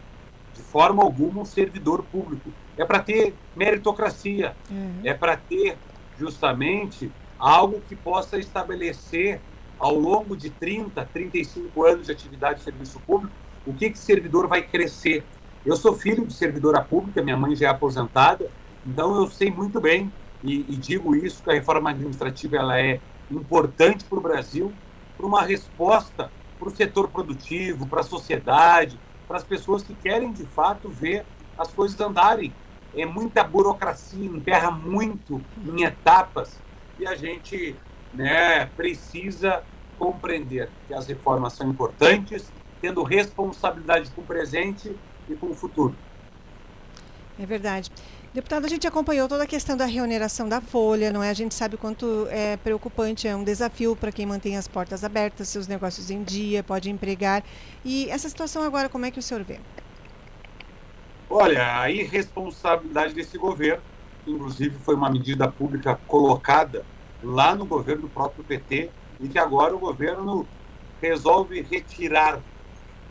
de 0.54 0.62
forma 0.62 1.02
alguma 1.02 1.42
o 1.42 1.46
servidor 1.46 2.02
público. 2.04 2.50
É 2.76 2.84
para 2.84 3.00
ter 3.00 3.34
meritocracia, 3.54 4.56
uhum. 4.70 5.00
é 5.04 5.12
para 5.12 5.36
ter 5.36 5.76
justamente 6.18 7.10
algo 7.38 7.80
que 7.88 7.94
possa 7.94 8.38
estabelecer 8.38 9.40
ao 9.78 9.94
longo 9.94 10.36
de 10.36 10.50
30, 10.50 11.04
35 11.12 11.84
anos 11.84 12.06
de 12.06 12.12
atividade 12.12 12.58
de 12.58 12.64
serviço 12.64 12.98
público, 13.00 13.34
o 13.66 13.72
que 13.72 13.90
que 13.90 13.98
servidor 13.98 14.48
vai 14.48 14.62
crescer. 14.62 15.24
Eu 15.64 15.76
sou 15.76 15.94
filho 15.94 16.26
de 16.26 16.32
servidora 16.32 16.80
pública, 16.80 17.22
minha 17.22 17.36
mãe 17.36 17.54
já 17.54 17.66
é 17.66 17.70
aposentada, 17.70 18.50
então 18.86 19.16
eu 19.16 19.28
sei 19.28 19.50
muito 19.50 19.80
bem 19.80 20.12
e, 20.42 20.72
e 20.72 20.76
digo 20.76 21.14
isso 21.14 21.42
que 21.42 21.50
a 21.50 21.54
reforma 21.54 21.90
administrativa 21.90 22.56
ela 22.56 22.80
é 22.80 23.00
importante 23.30 24.04
para 24.04 24.18
o 24.18 24.22
Brasil, 24.22 24.72
para 25.16 25.26
uma 25.26 25.42
resposta 25.42 26.30
para 26.58 26.68
o 26.68 26.74
setor 26.74 27.08
produtivo, 27.08 27.86
para 27.86 28.00
a 28.00 28.04
sociedade, 28.04 29.00
para 29.26 29.36
as 29.36 29.44
pessoas 29.44 29.82
que 29.82 29.94
querem 29.94 30.32
de 30.32 30.44
fato 30.46 30.88
ver 30.90 31.24
as 31.56 31.72
coisas 31.72 31.98
andarem. 32.00 32.52
É 32.94 33.06
muita 33.06 33.44
burocracia, 33.44 34.24
emperra 34.24 34.70
muito 34.70 35.40
em 35.56 35.84
etapas 35.84 36.60
e 36.98 37.06
a 37.06 37.14
gente 37.14 37.78
né, 38.12 38.66
precisa 38.66 39.62
compreender 39.96 40.70
que 40.86 40.94
as 40.94 41.06
reformas 41.06 41.52
são 41.52 41.68
importantes, 41.68 42.52
tendo 42.80 43.02
responsabilidade 43.02 44.10
com 44.10 44.22
o 44.22 44.26
presente 44.26 44.96
e 45.28 45.34
com 45.36 45.48
o 45.48 45.54
futuro. 45.54 45.96
É 47.38 47.46
verdade. 47.46 47.90
Deputado, 48.34 48.66
a 48.66 48.68
gente 48.68 48.86
acompanhou 48.86 49.26
toda 49.26 49.44
a 49.44 49.46
questão 49.46 49.74
da 49.74 49.86
reoneração 49.86 50.46
da 50.46 50.60
folha, 50.60 51.10
não 51.10 51.22
é? 51.22 51.30
A 51.30 51.34
gente 51.34 51.54
sabe 51.54 51.76
o 51.76 51.78
quanto 51.78 52.26
é 52.30 52.58
preocupante, 52.58 53.26
é 53.26 53.34
um 53.34 53.42
desafio 53.42 53.96
para 53.96 54.12
quem 54.12 54.26
mantém 54.26 54.54
as 54.54 54.68
portas 54.68 55.02
abertas, 55.02 55.48
seus 55.48 55.66
negócios 55.66 56.10
em 56.10 56.22
dia, 56.22 56.62
pode 56.62 56.90
empregar. 56.90 57.42
E 57.82 58.08
essa 58.10 58.28
situação 58.28 58.62
agora, 58.62 58.86
como 58.90 59.06
é 59.06 59.10
que 59.10 59.18
o 59.18 59.22
senhor 59.22 59.42
vê? 59.44 59.58
Olha, 61.30 61.80
a 61.80 61.90
irresponsabilidade 61.90 63.14
desse 63.14 63.38
governo, 63.38 63.82
inclusive 64.26 64.76
foi 64.78 64.94
uma 64.94 65.10
medida 65.10 65.50
pública 65.50 65.98
colocada 66.06 66.84
lá 67.22 67.54
no 67.54 67.64
governo 67.64 68.02
do 68.02 68.08
próprio 68.10 68.44
PT 68.44 68.90
e 69.20 69.28
que 69.28 69.38
agora 69.38 69.74
o 69.74 69.78
governo 69.78 70.46
resolve 71.00 71.62
retirar. 71.62 72.40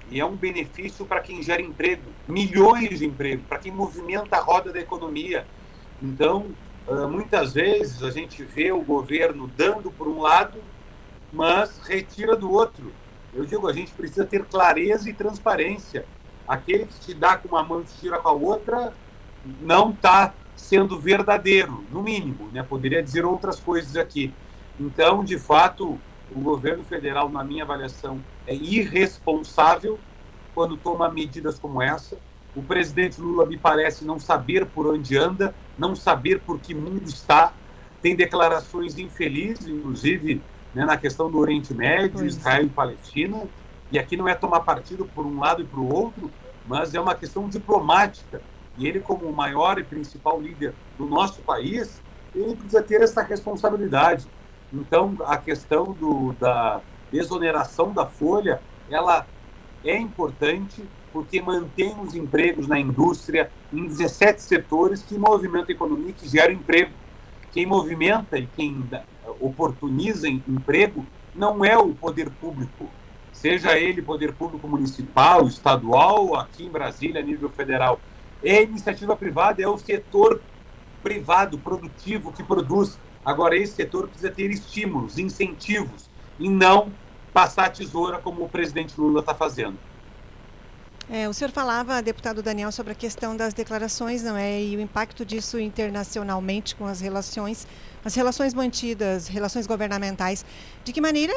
E 0.10 0.20
é 0.20 0.26
um 0.26 0.36
benefício 0.36 1.06
para 1.06 1.20
quem 1.20 1.44
gera 1.44 1.62
emprego, 1.62 2.10
milhões 2.28 3.00
de 3.00 3.06
empregos, 3.06 3.46
para 3.48 3.60
quem 3.60 3.72
movimenta 3.72 4.38
a 4.38 4.42
roda 4.42 4.72
da 4.72 4.80
economia. 4.80 5.46
Então, 6.02 6.48
muitas 7.10 7.54
vezes 7.54 8.02
a 8.02 8.10
gente 8.10 8.44
vê 8.44 8.72
o 8.72 8.82
governo 8.82 9.52
dando 9.58 9.92
por 9.92 10.08
um 10.08 10.22
lado, 10.22 10.60
mas 11.34 11.80
retira 11.80 12.36
do 12.36 12.50
outro. 12.52 12.92
Eu 13.34 13.46
digo, 13.46 13.68
a 13.68 13.74
gente 13.74 13.92
precisa 13.92 14.26
ter 14.26 14.46
clareza 14.46 15.10
e 15.10 15.14
transparência. 15.14 16.06
Aquele 16.48 16.86
que 16.86 17.00
te 17.02 17.14
dá 17.14 17.36
com 17.36 17.50
uma 17.50 17.62
mão 17.62 17.82
e 17.82 17.84
te 17.84 18.00
tira 18.00 18.18
com 18.18 18.30
a 18.30 18.32
outra, 18.32 18.94
não 19.62 19.92
está 19.92 20.34
sendo 20.56 20.98
verdadeiro, 20.98 21.84
no 21.92 22.02
mínimo, 22.02 22.50
né? 22.54 22.64
Poderia 22.64 23.04
dizer 23.04 23.26
outras 23.26 23.60
coisas 23.60 23.98
aqui. 23.98 24.34
Então, 24.80 25.24
de 25.24 25.38
fato, 25.38 26.00
o 26.36 26.40
governo 26.40 26.84
federal, 26.84 27.30
na 27.30 27.44
minha 27.44 27.64
avaliação, 27.64 28.20
é 28.46 28.54
irresponsável 28.54 30.00
quando 30.54 30.78
toma 30.78 31.10
medidas 31.10 31.60
como 31.60 31.82
essa. 31.82 32.18
O 32.56 32.62
presidente 32.62 33.22
Lula 33.22 33.46
me 33.46 33.58
parece 33.58 34.04
não 34.04 34.20
saber 34.20 34.66
por 34.66 34.88
onde 34.88 35.18
anda, 35.18 35.54
não 35.78 35.96
saber 35.96 36.40
por 36.40 36.60
que 36.60 36.74
mundo 36.74 37.08
está. 37.08 37.54
Tem 38.02 38.16
declarações 38.16 38.98
infelizes, 38.98 39.68
inclusive 39.68 40.42
né, 40.74 40.86
na 40.86 40.98
questão 40.98 41.30
do 41.30 41.38
Oriente 41.38 41.74
Médio, 41.74 42.26
Israel 42.26 42.66
e 42.66 42.70
Palestina. 42.70 43.44
E 43.92 44.00
aqui 44.00 44.18
não 44.18 44.28
é 44.28 44.36
tomar 44.36 44.62
partido 44.62 45.06
por 45.06 45.26
um 45.26 45.40
lado 45.40 45.62
e 45.62 45.66
para 45.66 45.80
o 45.80 45.94
outro, 45.94 46.32
mas 46.66 46.94
é 46.94 47.00
uma 47.00 47.16
questão 47.16 47.48
diplomática 47.48 48.42
e 48.78 48.88
ele, 48.88 49.00
como 49.00 49.26
o 49.26 49.34
maior 49.34 49.80
e 49.80 49.84
principal 49.84 50.40
líder 50.40 50.74
do 50.98 51.06
nosso 51.08 51.42
país, 51.42 52.00
ele 52.36 52.56
precisa 52.56 52.82
ter 52.84 53.02
essa 53.02 53.24
responsabilidade. 53.24 54.28
Então, 54.74 55.16
a 55.26 55.38
questão 55.38 55.94
do, 55.94 56.34
da 56.34 56.82
desoneração 57.12 57.92
da 57.92 58.06
folha, 58.06 58.62
ela 58.90 59.26
é 59.84 59.98
importante 59.98 60.84
porque 61.14 61.42
mantém 61.42 61.96
os 62.00 62.16
empregos 62.16 62.68
na 62.68 62.80
indústria 62.80 63.50
em 63.72 63.88
17 63.88 64.42
setores 64.42 65.02
que 65.02 65.18
movimentam 65.18 65.68
a 65.70 65.72
economia, 65.72 66.14
que 66.14 66.28
geram 66.28 66.54
emprego. 66.54 66.92
Quem 67.52 67.66
movimenta 67.66 68.38
e 68.38 68.46
quem 68.46 68.84
oportuniza 69.40 70.28
emprego 70.28 71.06
não 71.34 71.64
é 71.64 71.78
o 71.78 71.94
poder 71.94 72.30
público, 72.30 72.90
seja 73.32 73.78
ele 73.78 74.02
poder 74.02 74.34
público 74.34 74.68
municipal, 74.68 75.48
estadual, 75.48 76.36
aqui 76.36 76.66
em 76.66 76.70
Brasília, 76.70 77.22
a 77.22 77.24
nível 77.24 77.50
federal 77.50 78.00
é 78.44 78.64
iniciativa 78.64 79.16
privada, 79.16 79.62
é 79.62 79.68
o 79.68 79.78
setor 79.78 80.42
privado, 81.02 81.58
produtivo, 81.58 82.32
que 82.32 82.44
produz. 82.44 82.98
Agora, 83.26 83.58
esse 83.58 83.74
setor 83.74 84.08
precisa 84.08 84.32
ter 84.32 84.50
estímulos, 84.50 85.18
incentivos, 85.18 86.10
e 86.40 86.50
não 86.50 86.92
passar 87.34 87.66
a 87.66 87.70
tesoura 87.70 88.20
como 88.20 88.44
o 88.44 88.50
presidente 88.50 88.94
Lula 89.00 89.20
está 89.20 89.34
fazendo. 89.34 89.78
É, 91.10 91.30
o 91.30 91.34
senhor 91.34 91.52
falava, 91.52 92.02
deputado 92.02 92.44
Daniel, 92.44 92.70
sobre 92.70 92.92
a 92.92 92.96
questão 92.96 93.36
das 93.38 93.54
declarações, 93.54 94.24
não 94.24 94.36
é? 94.36 94.62
E 94.62 94.76
o 94.76 94.82
impacto 94.82 95.24
disso 95.24 95.58
internacionalmente 95.58 96.76
com 96.76 96.86
as 96.86 97.00
relações, 97.00 97.66
as 98.04 98.14
relações 98.14 98.54
mantidas, 98.54 99.28
relações 99.28 99.66
governamentais. 99.66 100.44
De 100.84 100.92
que 100.92 101.00
maneira 101.00 101.34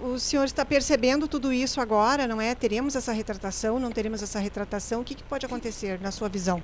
uh, 0.00 0.06
o 0.06 0.18
senhor 0.18 0.44
está 0.44 0.64
percebendo 0.64 1.28
tudo 1.28 1.52
isso 1.52 1.80
agora, 1.80 2.26
não 2.26 2.40
é? 2.40 2.56
Teremos 2.56 2.96
essa 2.96 3.12
retratação, 3.12 3.78
não 3.78 3.92
teremos 3.92 4.20
essa 4.20 4.40
retratação? 4.40 5.02
O 5.02 5.04
que, 5.04 5.14
que 5.14 5.22
pode 5.22 5.46
acontecer 5.46 6.00
na 6.00 6.10
sua 6.10 6.28
visão? 6.28 6.60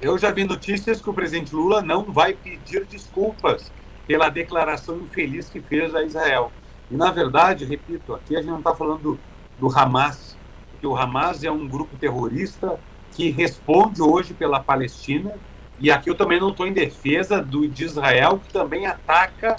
Eu 0.00 0.16
já 0.16 0.30
vi 0.30 0.44
notícias 0.44 1.00
que 1.00 1.10
o 1.10 1.12
presidente 1.12 1.52
Lula 1.52 1.82
não 1.82 2.04
vai 2.04 2.32
pedir 2.32 2.84
desculpas 2.84 3.72
pela 4.06 4.28
declaração 4.28 4.98
infeliz 4.98 5.48
que 5.48 5.60
fez 5.60 5.92
a 5.92 6.04
Israel. 6.04 6.52
E, 6.88 6.96
na 6.96 7.10
verdade, 7.10 7.64
repito, 7.64 8.14
aqui 8.14 8.36
a 8.36 8.40
gente 8.40 8.50
não 8.50 8.58
está 8.58 8.72
falando 8.72 9.00
do, 9.02 9.18
do 9.58 9.76
Hamas, 9.76 10.36
que 10.80 10.86
o 10.86 10.96
Hamas 10.96 11.42
é 11.42 11.50
um 11.50 11.66
grupo 11.66 11.96
terrorista 11.96 12.78
que 13.10 13.30
responde 13.30 14.00
hoje 14.00 14.32
pela 14.32 14.60
Palestina. 14.60 15.34
E 15.80 15.90
aqui 15.90 16.08
eu 16.08 16.14
também 16.14 16.38
não 16.38 16.50
estou 16.50 16.68
em 16.68 16.72
defesa 16.72 17.42
do, 17.42 17.66
de 17.66 17.84
Israel, 17.84 18.38
que 18.38 18.52
também 18.52 18.86
ataca 18.86 19.56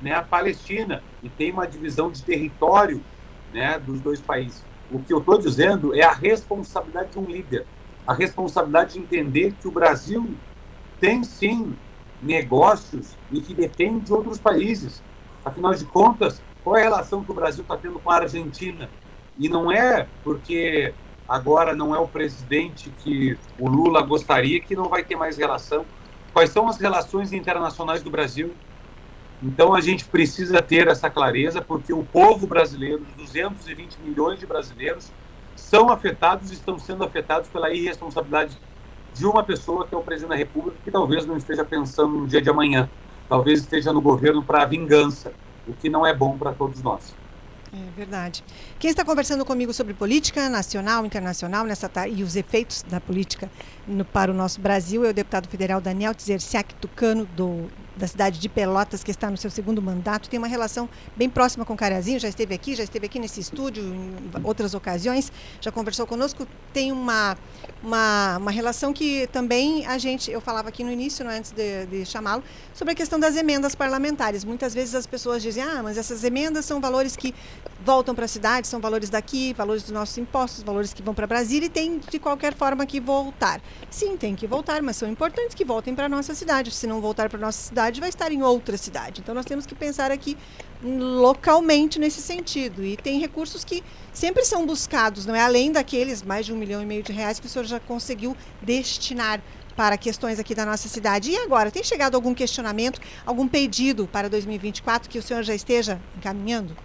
né, 0.00 0.14
a 0.14 0.22
Palestina 0.22 1.02
e 1.22 1.28
tem 1.28 1.52
uma 1.52 1.66
divisão 1.66 2.10
de 2.10 2.22
território 2.22 3.02
né, 3.52 3.78
dos 3.78 4.00
dois 4.00 4.22
países. 4.22 4.64
O 4.90 5.00
que 5.00 5.12
eu 5.12 5.18
estou 5.18 5.36
dizendo 5.36 5.94
é 5.94 6.02
a 6.02 6.12
responsabilidade 6.12 7.10
de 7.10 7.18
um 7.18 7.26
líder, 7.26 7.66
a 8.06 8.14
responsabilidade 8.14 8.94
de 8.94 8.98
entender 9.00 9.54
que 9.60 9.68
o 9.68 9.70
Brasil 9.70 10.34
tem 11.00 11.22
sim 11.24 11.76
negócios 12.22 13.16
e 13.30 13.40
que 13.40 13.54
depende 13.54 14.06
de 14.06 14.12
outros 14.12 14.38
países. 14.38 15.02
Afinal 15.44 15.74
de 15.74 15.84
contas, 15.84 16.40
qual 16.62 16.76
é 16.76 16.80
a 16.80 16.84
relação 16.84 17.24
que 17.24 17.30
o 17.30 17.34
Brasil 17.34 17.62
está 17.62 17.76
tendo 17.76 17.98
com 17.98 18.10
a 18.10 18.16
Argentina? 18.16 18.88
E 19.38 19.48
não 19.48 19.70
é 19.70 20.06
porque 20.22 20.94
agora 21.28 21.74
não 21.74 21.94
é 21.94 21.98
o 21.98 22.06
presidente 22.06 22.90
que 23.02 23.36
o 23.58 23.68
Lula 23.68 24.02
gostaria 24.02 24.60
que 24.60 24.76
não 24.76 24.88
vai 24.88 25.02
ter 25.02 25.16
mais 25.16 25.36
relação. 25.36 25.84
Quais 26.32 26.50
são 26.50 26.68
as 26.68 26.78
relações 26.78 27.32
internacionais 27.32 28.02
do 28.02 28.10
Brasil? 28.10 28.54
Então 29.42 29.74
a 29.74 29.80
gente 29.80 30.04
precisa 30.04 30.62
ter 30.62 30.86
essa 30.86 31.10
clareza, 31.10 31.60
porque 31.60 31.92
o 31.92 32.04
povo 32.04 32.46
brasileiro, 32.46 33.02
os 33.02 33.14
220 33.14 33.98
milhões 34.00 34.38
de 34.38 34.46
brasileiros, 34.46 35.10
são 35.72 35.88
afetados 35.88 36.50
e 36.50 36.54
estão 36.54 36.78
sendo 36.78 37.02
afetados 37.02 37.48
pela 37.48 37.72
irresponsabilidade 37.72 38.58
de 39.14 39.24
uma 39.24 39.42
pessoa 39.42 39.86
que 39.86 39.94
é 39.94 39.96
o 39.96 40.02
presidente 40.02 40.28
da 40.28 40.36
República, 40.36 40.76
que 40.84 40.90
talvez 40.90 41.24
não 41.24 41.38
esteja 41.38 41.64
pensando 41.64 42.12
no 42.12 42.26
dia 42.26 42.42
de 42.42 42.50
amanhã, 42.50 42.90
talvez 43.26 43.60
esteja 43.60 43.90
no 43.90 44.02
governo 44.02 44.42
para 44.42 44.66
vingança, 44.66 45.32
o 45.66 45.72
que 45.72 45.88
não 45.88 46.06
é 46.06 46.14
bom 46.14 46.36
para 46.36 46.52
todos 46.52 46.82
nós. 46.82 47.14
É 47.72 47.90
verdade. 47.96 48.44
Quem 48.78 48.90
está 48.90 49.02
conversando 49.02 49.46
comigo 49.46 49.72
sobre 49.72 49.94
política 49.94 50.50
nacional, 50.50 51.06
internacional 51.06 51.64
nessa 51.64 51.90
e 52.06 52.22
os 52.22 52.36
efeitos 52.36 52.82
da 52.82 53.00
política 53.00 53.50
no, 53.88 54.04
para 54.04 54.30
o 54.30 54.34
nosso 54.34 54.60
Brasil 54.60 55.06
é 55.06 55.08
o 55.08 55.14
deputado 55.14 55.48
federal 55.48 55.80
Daniel 55.80 56.14
Tzerciak 56.14 56.74
Tucano, 56.74 57.24
do 57.34 57.70
da 57.96 58.06
cidade 58.06 58.38
de 58.38 58.48
Pelotas, 58.48 59.04
que 59.04 59.10
está 59.10 59.30
no 59.30 59.36
seu 59.36 59.50
segundo 59.50 59.82
mandato, 59.82 60.28
tem 60.28 60.38
uma 60.38 60.48
relação 60.48 60.88
bem 61.16 61.28
próxima 61.28 61.64
com 61.64 61.76
Carazinho, 61.76 62.18
já 62.18 62.28
esteve 62.28 62.54
aqui, 62.54 62.74
já 62.74 62.82
esteve 62.82 63.06
aqui 63.06 63.18
nesse 63.18 63.40
estúdio 63.40 63.82
em 63.82 64.16
outras 64.44 64.74
ocasiões, 64.74 65.30
já 65.60 65.70
conversou 65.70 66.06
conosco, 66.06 66.46
tem 66.72 66.90
uma, 66.90 67.36
uma, 67.82 68.38
uma 68.38 68.50
relação 68.50 68.92
que 68.92 69.26
também 69.28 69.86
a 69.86 69.98
gente, 69.98 70.30
eu 70.30 70.40
falava 70.40 70.68
aqui 70.68 70.82
no 70.82 70.90
início, 70.90 71.24
né, 71.24 71.38
antes 71.38 71.52
de, 71.52 71.86
de 71.86 72.04
chamá-lo, 72.04 72.42
sobre 72.72 72.92
a 72.92 72.94
questão 72.94 73.18
das 73.18 73.36
emendas 73.36 73.74
parlamentares. 73.74 74.44
Muitas 74.44 74.72
vezes 74.72 74.94
as 74.94 75.06
pessoas 75.06 75.42
dizem, 75.42 75.62
ah, 75.62 75.82
mas 75.82 75.98
essas 75.98 76.24
emendas 76.24 76.64
são 76.64 76.80
valores 76.80 77.16
que 77.16 77.34
voltam 77.84 78.14
para 78.14 78.24
a 78.24 78.28
cidade, 78.28 78.66
são 78.66 78.80
valores 78.80 79.10
daqui, 79.10 79.52
valores 79.52 79.82
dos 79.82 79.92
nossos 79.92 80.16
impostos, 80.16 80.62
valores 80.62 80.92
que 80.92 81.02
vão 81.02 81.14
para 81.14 81.26
Brasília 81.26 81.66
e 81.66 81.70
tem 81.70 81.98
de 81.98 82.18
qualquer 82.18 82.54
forma 82.54 82.86
que 82.86 83.00
voltar. 83.00 83.60
Sim, 83.90 84.16
tem 84.16 84.34
que 84.34 84.46
voltar, 84.46 84.80
mas 84.82 84.96
são 84.96 85.08
importantes 85.08 85.54
que 85.54 85.64
voltem 85.64 85.94
para 85.94 86.06
a 86.06 86.08
nossa 86.08 86.34
cidade. 86.34 86.70
Se 86.70 86.86
não 86.86 87.00
voltar 87.00 87.28
para 87.28 87.38
a 87.38 87.40
nossa 87.40 87.60
cidade, 87.60 87.81
cidade 87.82 88.00
vai 88.00 88.08
estar 88.08 88.32
em 88.32 88.42
outra 88.42 88.76
cidade. 88.76 89.20
Então 89.20 89.34
nós 89.34 89.44
temos 89.44 89.66
que 89.66 89.74
pensar 89.74 90.12
aqui 90.12 90.36
localmente 90.82 91.98
nesse 91.98 92.20
sentido. 92.20 92.84
E 92.84 92.96
tem 92.96 93.18
recursos 93.18 93.64
que 93.64 93.82
sempre 94.12 94.44
são 94.44 94.64
buscados, 94.66 95.26
não 95.26 95.34
é? 95.34 95.40
Além 95.40 95.72
daqueles 95.72 96.22
mais 96.22 96.46
de 96.46 96.52
um 96.52 96.56
milhão 96.56 96.80
e 96.80 96.86
meio 96.86 97.02
de 97.02 97.12
reais 97.12 97.40
que 97.40 97.46
o 97.46 97.48
senhor 97.48 97.64
já 97.64 97.80
conseguiu 97.80 98.36
destinar 98.60 99.40
para 99.74 99.96
questões 99.96 100.38
aqui 100.38 100.54
da 100.54 100.66
nossa 100.66 100.88
cidade. 100.88 101.30
E 101.30 101.36
agora, 101.36 101.70
tem 101.70 101.82
chegado 101.82 102.14
algum 102.14 102.34
questionamento, 102.34 103.00
algum 103.26 103.48
pedido 103.48 104.06
para 104.06 104.28
2024 104.28 105.08
que 105.08 105.18
o 105.18 105.22
senhor 105.22 105.42
já 105.42 105.54
esteja 105.54 106.00
encaminhando? 106.16 106.76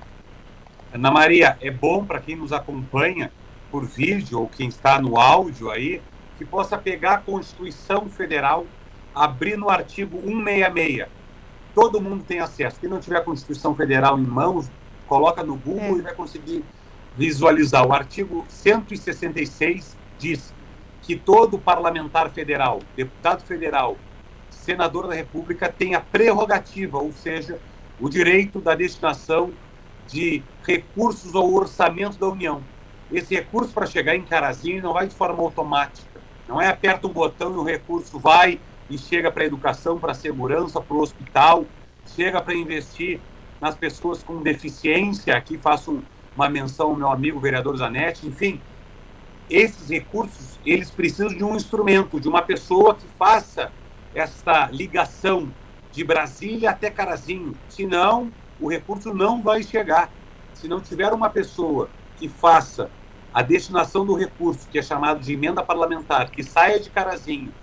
Ana 0.93 1.11
Maria, 1.11 1.57
é 1.61 1.69
bom 1.69 2.05
para 2.05 2.21
quem 2.21 2.35
nos 2.35 2.53
acompanha 2.53 3.31
por 3.69 3.85
vídeo 3.85 4.39
ou 4.39 4.47
quem 4.47 4.69
está 4.69 5.01
no 5.01 5.19
áudio 5.19 5.69
aí, 5.69 6.01
que 6.37 6.45
possa 6.45 6.77
pegar 6.77 7.15
a 7.15 7.17
Constituição 7.17 8.07
Federal 8.07 8.65
abrir 9.23 9.57
no 9.57 9.69
artigo 9.69 10.19
166. 10.21 11.07
Todo 11.73 12.01
mundo 12.01 12.23
tem 12.23 12.39
acesso. 12.39 12.79
Quem 12.79 12.89
não 12.89 12.99
tiver 12.99 13.17
a 13.17 13.21
Constituição 13.21 13.75
Federal 13.75 14.17
em 14.17 14.23
mãos, 14.23 14.69
coloca 15.07 15.43
no 15.43 15.55
Google 15.55 15.97
é. 15.97 15.99
e 15.99 16.01
vai 16.01 16.13
conseguir 16.13 16.63
visualizar. 17.15 17.85
O 17.85 17.93
artigo 17.93 18.45
166 18.47 19.95
diz 20.17 20.53
que 21.01 21.15
todo 21.15 21.57
parlamentar 21.57 22.29
federal, 22.29 22.79
deputado 22.95 23.43
federal, 23.43 23.97
senador 24.49 25.07
da 25.07 25.13
República 25.13 25.69
tem 25.69 25.95
a 25.95 26.01
prerrogativa, 26.01 26.97
ou 26.97 27.13
seja, 27.13 27.59
o 27.99 28.09
direito 28.09 28.59
da 28.59 28.75
destinação 28.75 29.51
de 30.07 30.43
recursos 30.65 31.35
ao 31.35 31.51
orçamento 31.53 32.17
da 32.17 32.27
União. 32.27 32.61
Esse 33.11 33.35
recurso 33.35 33.73
para 33.73 33.85
chegar 33.85 34.15
em 34.15 34.23
Carazinho 34.23 34.83
não 34.83 34.93
vai 34.93 35.07
de 35.07 35.15
forma 35.15 35.41
automática. 35.41 36.19
Não 36.47 36.61
é 36.61 36.67
aperta 36.67 37.07
um 37.07 37.13
botão 37.13 37.53
e 37.53 37.57
o 37.57 37.63
recurso 37.63 38.19
vai 38.19 38.59
e 38.89 38.97
chega 38.97 39.31
para 39.31 39.43
a 39.43 39.45
educação, 39.45 39.99
para 39.99 40.11
a 40.11 40.15
segurança, 40.15 40.81
para 40.81 40.95
o 40.95 41.01
hospital, 41.01 41.65
chega 42.15 42.41
para 42.41 42.55
investir 42.55 43.19
nas 43.59 43.75
pessoas 43.75 44.23
com 44.23 44.41
deficiência. 44.41 45.35
Aqui 45.35 45.57
faço 45.57 46.01
uma 46.35 46.49
menção 46.49 46.91
ao 46.91 46.95
meu 46.95 47.11
amigo 47.11 47.39
vereador 47.39 47.75
Zanetti. 47.77 48.27
Enfim, 48.27 48.61
esses 49.49 49.89
recursos, 49.89 50.59
eles 50.65 50.89
precisam 50.89 51.29
de 51.29 51.43
um 51.43 51.55
instrumento, 51.55 52.19
de 52.19 52.27
uma 52.27 52.41
pessoa 52.41 52.95
que 52.95 53.07
faça 53.17 53.71
essa 54.15 54.69
ligação 54.71 55.51
de 55.91 56.03
Brasília 56.03 56.71
até 56.71 56.89
Carazinho. 56.89 57.55
Senão, 57.67 58.31
o 58.59 58.69
recurso 58.69 59.13
não 59.13 59.41
vai 59.41 59.63
chegar. 59.63 60.09
Se 60.53 60.67
não 60.67 60.79
tiver 60.79 61.11
uma 61.11 61.29
pessoa 61.29 61.89
que 62.17 62.27
faça 62.27 62.89
a 63.33 63.41
destinação 63.41 64.05
do 64.05 64.15
recurso, 64.15 64.67
que 64.69 64.79
é 64.79 64.81
chamado 64.81 65.19
de 65.19 65.33
emenda 65.33 65.61
parlamentar, 65.61 66.31
que 66.31 66.41
saia 66.41 66.79
de 66.79 66.89
Carazinho 66.89 67.53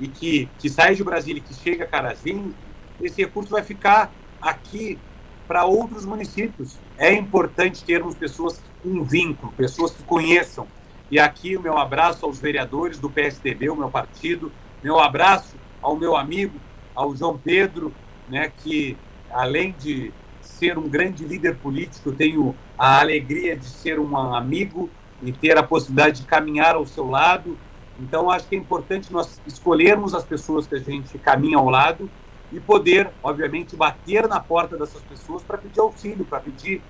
e 0.00 0.08
que, 0.08 0.48
que 0.58 0.68
sai 0.68 0.94
de 0.94 1.04
Brasília 1.04 1.38
e 1.38 1.42
que 1.42 1.54
chega 1.54 1.84
a 1.84 1.86
Carazinho, 1.86 2.54
esse 3.00 3.22
recurso 3.22 3.50
vai 3.50 3.62
ficar 3.62 4.12
aqui 4.40 4.98
para 5.46 5.64
outros 5.64 6.04
municípios. 6.04 6.78
É 6.96 7.12
importante 7.12 7.84
termos 7.84 8.14
pessoas 8.14 8.60
com 8.82 9.02
vínculo, 9.04 9.52
pessoas 9.52 9.92
que 9.92 10.02
conheçam. 10.02 10.66
E 11.10 11.18
aqui 11.18 11.56
o 11.56 11.60
meu 11.60 11.76
abraço 11.78 12.24
aos 12.24 12.38
vereadores 12.38 12.98
do 12.98 13.10
PSDB, 13.10 13.68
o 13.68 13.76
meu 13.76 13.90
partido, 13.90 14.50
meu 14.82 14.98
abraço 14.98 15.56
ao 15.82 15.96
meu 15.96 16.16
amigo, 16.16 16.58
ao 16.94 17.14
João 17.14 17.38
Pedro, 17.38 17.92
né, 18.28 18.50
que 18.62 18.96
além 19.30 19.74
de 19.78 20.12
ser 20.40 20.78
um 20.78 20.88
grande 20.88 21.24
líder 21.24 21.56
político, 21.56 22.10
eu 22.10 22.14
tenho 22.14 22.54
a 22.78 23.00
alegria 23.00 23.56
de 23.56 23.66
ser 23.66 23.98
um 23.98 24.16
amigo 24.16 24.88
e 25.22 25.32
ter 25.32 25.56
a 25.58 25.62
possibilidade 25.62 26.22
de 26.22 26.26
caminhar 26.26 26.74
ao 26.74 26.86
seu 26.86 27.08
lado 27.08 27.56
então, 28.00 28.30
acho 28.30 28.48
que 28.48 28.56
é 28.56 28.58
importante 28.58 29.12
nós 29.12 29.40
escolhermos 29.46 30.14
as 30.14 30.24
pessoas 30.24 30.66
que 30.66 30.74
a 30.74 30.80
gente 30.80 31.16
caminha 31.18 31.58
ao 31.58 31.68
lado 31.68 32.10
e 32.52 32.58
poder, 32.58 33.10
obviamente, 33.22 33.76
bater 33.76 34.28
na 34.28 34.40
porta 34.40 34.76
dessas 34.76 35.02
pessoas 35.02 35.42
para 35.42 35.58
pedir 35.58 35.80
auxílio, 35.80 36.24
para 36.24 36.40
pedir 36.40 36.82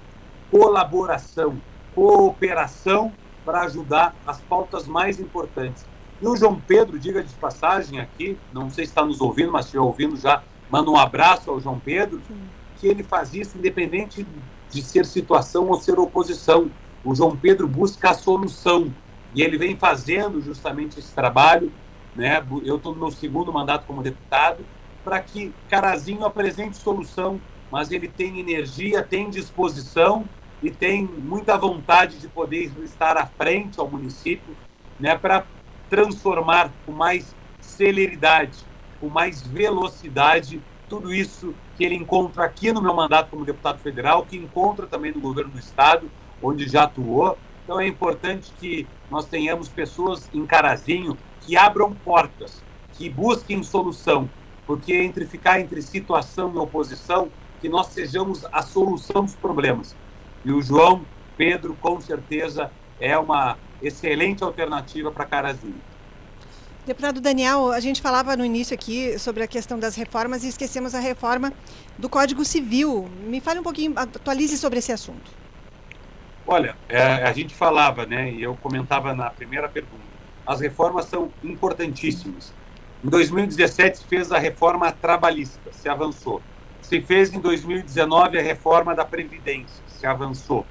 colaboração, 0.51 1.61
cooperação 1.95 3.13
para 3.45 3.63
ajudar 3.63 4.15
as 4.27 4.41
pautas 4.41 4.87
mais 4.87 5.21
importantes. 5.21 5.85
E 6.21 6.27
o 6.27 6.37
João 6.37 6.59
Pedro, 6.59 6.99
diga 6.99 7.23
de 7.23 7.35
passagem 7.35 8.01
aqui, 8.01 8.39
não 8.53 8.71
sei 8.71 8.87
se 8.87 8.93
está 8.93 9.05
nos 9.05 9.21
ouvindo, 9.21 9.53
mas 9.53 9.67
se 9.67 9.77
ouvindo 9.77 10.17
já, 10.17 10.43
manda 10.71 10.91
um 10.91 10.97
abraço 10.97 11.51
ao 11.51 11.61
João 11.61 11.79
Pedro, 11.79 12.23
que 12.79 12.87
ele 12.87 13.03
faz 13.03 13.35
isso 13.35 13.59
independente 13.59 14.27
de 14.71 14.83
ser 14.83 15.05
situação 15.05 15.69
ou 15.69 15.79
ser 15.79 15.99
oposição. 15.99 16.71
O 17.05 17.15
João 17.15 17.37
Pedro 17.37 17.69
busca 17.69 18.11
a 18.11 18.15
solução 18.15 18.93
e 19.35 19.43
ele 19.43 19.59
vem 19.59 19.77
fazendo 19.77 20.41
justamente 20.41 20.99
esse 20.99 21.13
trabalho, 21.13 21.73
né? 22.15 22.45
Eu 22.65 22.77
estou 22.77 22.95
no 22.95 23.01
meu 23.01 23.11
segundo 23.11 23.53
mandato 23.53 23.87
como 23.87 24.03
deputado, 24.03 24.65
para 25.05 25.21
que 25.21 25.53
Carazinho 25.69 26.25
apresente 26.25 26.77
solução, 26.77 27.41
mas 27.71 27.91
ele 27.91 28.09
tem 28.09 28.39
energia, 28.39 29.03
tem 29.03 29.29
disposição 29.29 30.25
e 30.63 30.71
tem 30.71 31.05
muita 31.05 31.59
vontade 31.59 32.19
de 32.19 32.29
poder 32.29 32.73
estar 32.85 33.17
à 33.17 33.27
frente 33.27 33.81
ao 33.81 33.91
município, 33.91 34.57
né? 34.99 35.19
Para 35.19 35.45
transformar 35.91 36.71
com 36.87 36.93
mais 36.93 37.35
celeridade, 37.61 38.59
com 39.01 39.09
mais 39.09 39.43
velocidade, 39.43 40.63
tudo 40.89 41.13
isso 41.13 41.55
que 41.77 41.85
ele 41.85 41.97
encontra 41.97 42.45
aqui 42.45 42.73
no 42.73 42.81
meu 42.81 42.95
mandato 42.95 43.31
como 43.31 43.45
deputado 43.45 43.81
federal, 43.81 44.25
que 44.25 44.37
encontra 44.37 44.87
também 44.87 45.13
no 45.13 45.21
governo 45.21 45.51
do 45.51 45.59
estado, 45.59 46.09
onde 46.41 46.69
já 46.69 46.85
atuou, 46.85 47.37
então 47.65 47.81
é 47.81 47.87
importante 47.87 48.53
que 48.61 48.87
nós 49.11 49.27
tenhamos 49.27 49.69
pessoas 49.69 50.29
em 50.33 50.47
Carazinho 50.47 51.17
que 51.41 51.57
abram 51.57 51.95
portas, 51.95 52.63
que 52.93 53.09
busquem 53.09 53.63
solução, 53.63 54.29
porque 54.67 54.95
entre 54.95 55.27
ficar 55.27 55.61
entre 55.61 55.83
situação 55.83 56.53
e 56.55 56.59
oposição, 56.59 57.29
que 57.61 57.69
nós 57.69 57.89
sejamos 57.89 58.45
a 58.53 58.63
solução 58.63 59.25
dos 59.25 59.35
problemas. 59.35 59.95
E 60.45 60.53
o 60.53 60.63
João 60.63 61.05
Pedro, 61.37 61.77
com 61.81 62.01
certeza, 62.01 62.71
é 63.01 63.17
uma 63.19 63.59
excelente 63.83 64.43
alternativa 64.43 65.11
para 65.11 65.25
Carazinho. 65.25 65.81
Deputado 66.87 67.21
Daniel, 67.21 67.73
a 67.73 67.81
gente 67.81 68.03
falava 68.03 68.37
no 68.37 68.45
início 68.45 68.75
aqui 68.75 69.19
sobre 69.19 69.43
a 69.43 69.47
questão 69.47 69.79
das 69.79 69.95
reformas 69.95 70.45
e 70.45 70.49
esquecemos 70.49 70.95
a 70.95 71.01
reforma 71.01 71.53
do 71.99 72.11
Código 72.11 72.45
Civil. 72.45 73.09
Me 73.27 73.41
fale 73.41 73.61
um 73.61 73.63
pouquinho, 73.63 73.95
atualize 73.97 74.59
sobre 74.59 74.79
esse 74.81 74.93
assunto. 74.93 75.44
Olha, 76.47 76.77
é, 76.91 77.03
a 77.03 77.33
gente 77.33 77.55
falava, 77.55 78.05
né, 78.05 78.31
e 78.31 78.43
eu 78.43 78.55
comentava 78.57 79.15
na 79.15 79.31
primeira 79.31 79.67
pergunta, 79.67 80.05
as 80.47 80.61
reformas 80.61 81.07
são 81.07 81.31
importantíssimas. 81.43 82.53
Em 83.03 83.09
2017 83.09 83.99
se 83.99 84.05
fez 84.05 84.31
a 84.31 84.39
reforma 84.39 84.93
trabalhista, 84.93 85.73
se 85.73 85.89
avançou. 85.89 86.43
Se 86.83 87.01
fez 87.01 87.33
em 87.33 87.41
2019 87.41 88.39
a 88.39 88.43
reforma 88.43 88.95
da 88.95 89.07
Previdência, 89.07 89.83
se 89.87 90.07
avançou. 90.07 90.67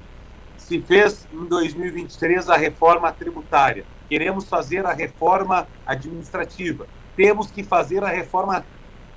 Se 0.56 0.80
fez 0.80 1.26
em 1.32 1.44
2023 1.44 2.48
a 2.48 2.56
reforma 2.56 3.10
tributária. 3.10 3.84
Queremos 4.08 4.48
fazer 4.48 4.86
a 4.86 4.92
reforma 4.92 5.66
administrativa. 5.84 6.86
Temos 7.16 7.50
que 7.50 7.64
fazer 7.64 8.04
a 8.04 8.08
reforma 8.08 8.64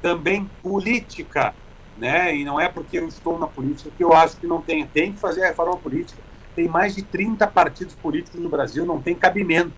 também 0.01 0.49
política, 0.63 1.53
né? 1.97 2.35
E 2.35 2.43
não 2.43 2.59
é 2.59 2.67
porque 2.67 2.97
eu 2.97 3.07
estou 3.07 3.37
na 3.37 3.47
política 3.47 3.91
que 3.95 4.03
eu 4.03 4.13
acho 4.13 4.37
que 4.37 4.47
não 4.47 4.61
tem. 4.61 4.85
Tem 4.87 5.13
que 5.13 5.19
fazer 5.19 5.43
a 5.43 5.47
reforma 5.47 5.77
política 5.77 6.21
tem 6.57 6.67
mais 6.67 6.95
de 6.95 7.03
30 7.03 7.45
partidos 7.45 7.93
políticos 7.93 8.41
no 8.41 8.49
Brasil, 8.49 8.83
não 8.83 8.99
tem 8.99 9.13
cabimento. 9.13 9.73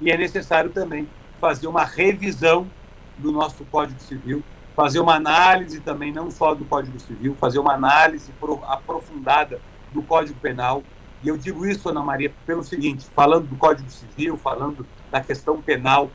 E 0.00 0.10
é 0.10 0.16
necessário 0.16 0.70
também 0.70 1.06
fazer 1.38 1.66
uma 1.66 1.84
revisão 1.84 2.66
do 3.18 3.30
nosso 3.30 3.62
Código 3.66 4.00
Civil, 4.00 4.42
fazer 4.74 5.00
uma 5.00 5.16
análise 5.16 5.80
também, 5.80 6.10
não 6.10 6.30
só 6.30 6.54
do 6.54 6.64
Código 6.64 6.98
Civil, 6.98 7.36
fazer 7.38 7.58
uma 7.58 7.74
análise 7.74 8.32
aprofundada 8.66 9.60
do 9.92 10.02
Código 10.02 10.40
Penal. 10.40 10.82
E 11.22 11.28
eu 11.28 11.36
digo 11.36 11.66
isso, 11.66 11.90
Ana 11.90 12.02
Maria, 12.02 12.32
pelo 12.46 12.64
seguinte: 12.64 13.06
falando 13.14 13.46
do 13.46 13.56
Código 13.56 13.90
Civil, 13.90 14.38
falando 14.38 14.86
da 15.10 15.20
questão 15.20 15.60
penal. 15.60 16.10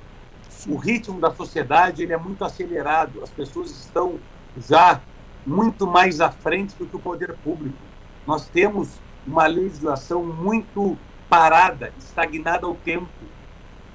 O 0.68 0.76
ritmo 0.76 1.22
da 1.22 1.32
sociedade 1.32 2.02
ele 2.02 2.14
é 2.14 2.18
muito 2.18 2.44
acelerado. 2.44 3.22
As 3.22 3.30
pessoas 3.30 3.70
estão 3.70 4.20
já 4.58 5.00
muito 5.46 5.86
mais 5.86 6.20
à 6.20 6.32
frente 6.32 6.76
do 6.76 6.88
que 6.88 6.96
o 6.96 7.00
poder 7.00 7.36
público. 7.44 7.78
Nós 8.26 8.50
temos 8.50 9.00
uma 9.26 9.48
legislação 9.48 10.24
muito 10.24 10.98
parada, 11.30 11.94
estagnada 11.98 12.66
ao 12.66 12.76
tempo. 12.76 13.08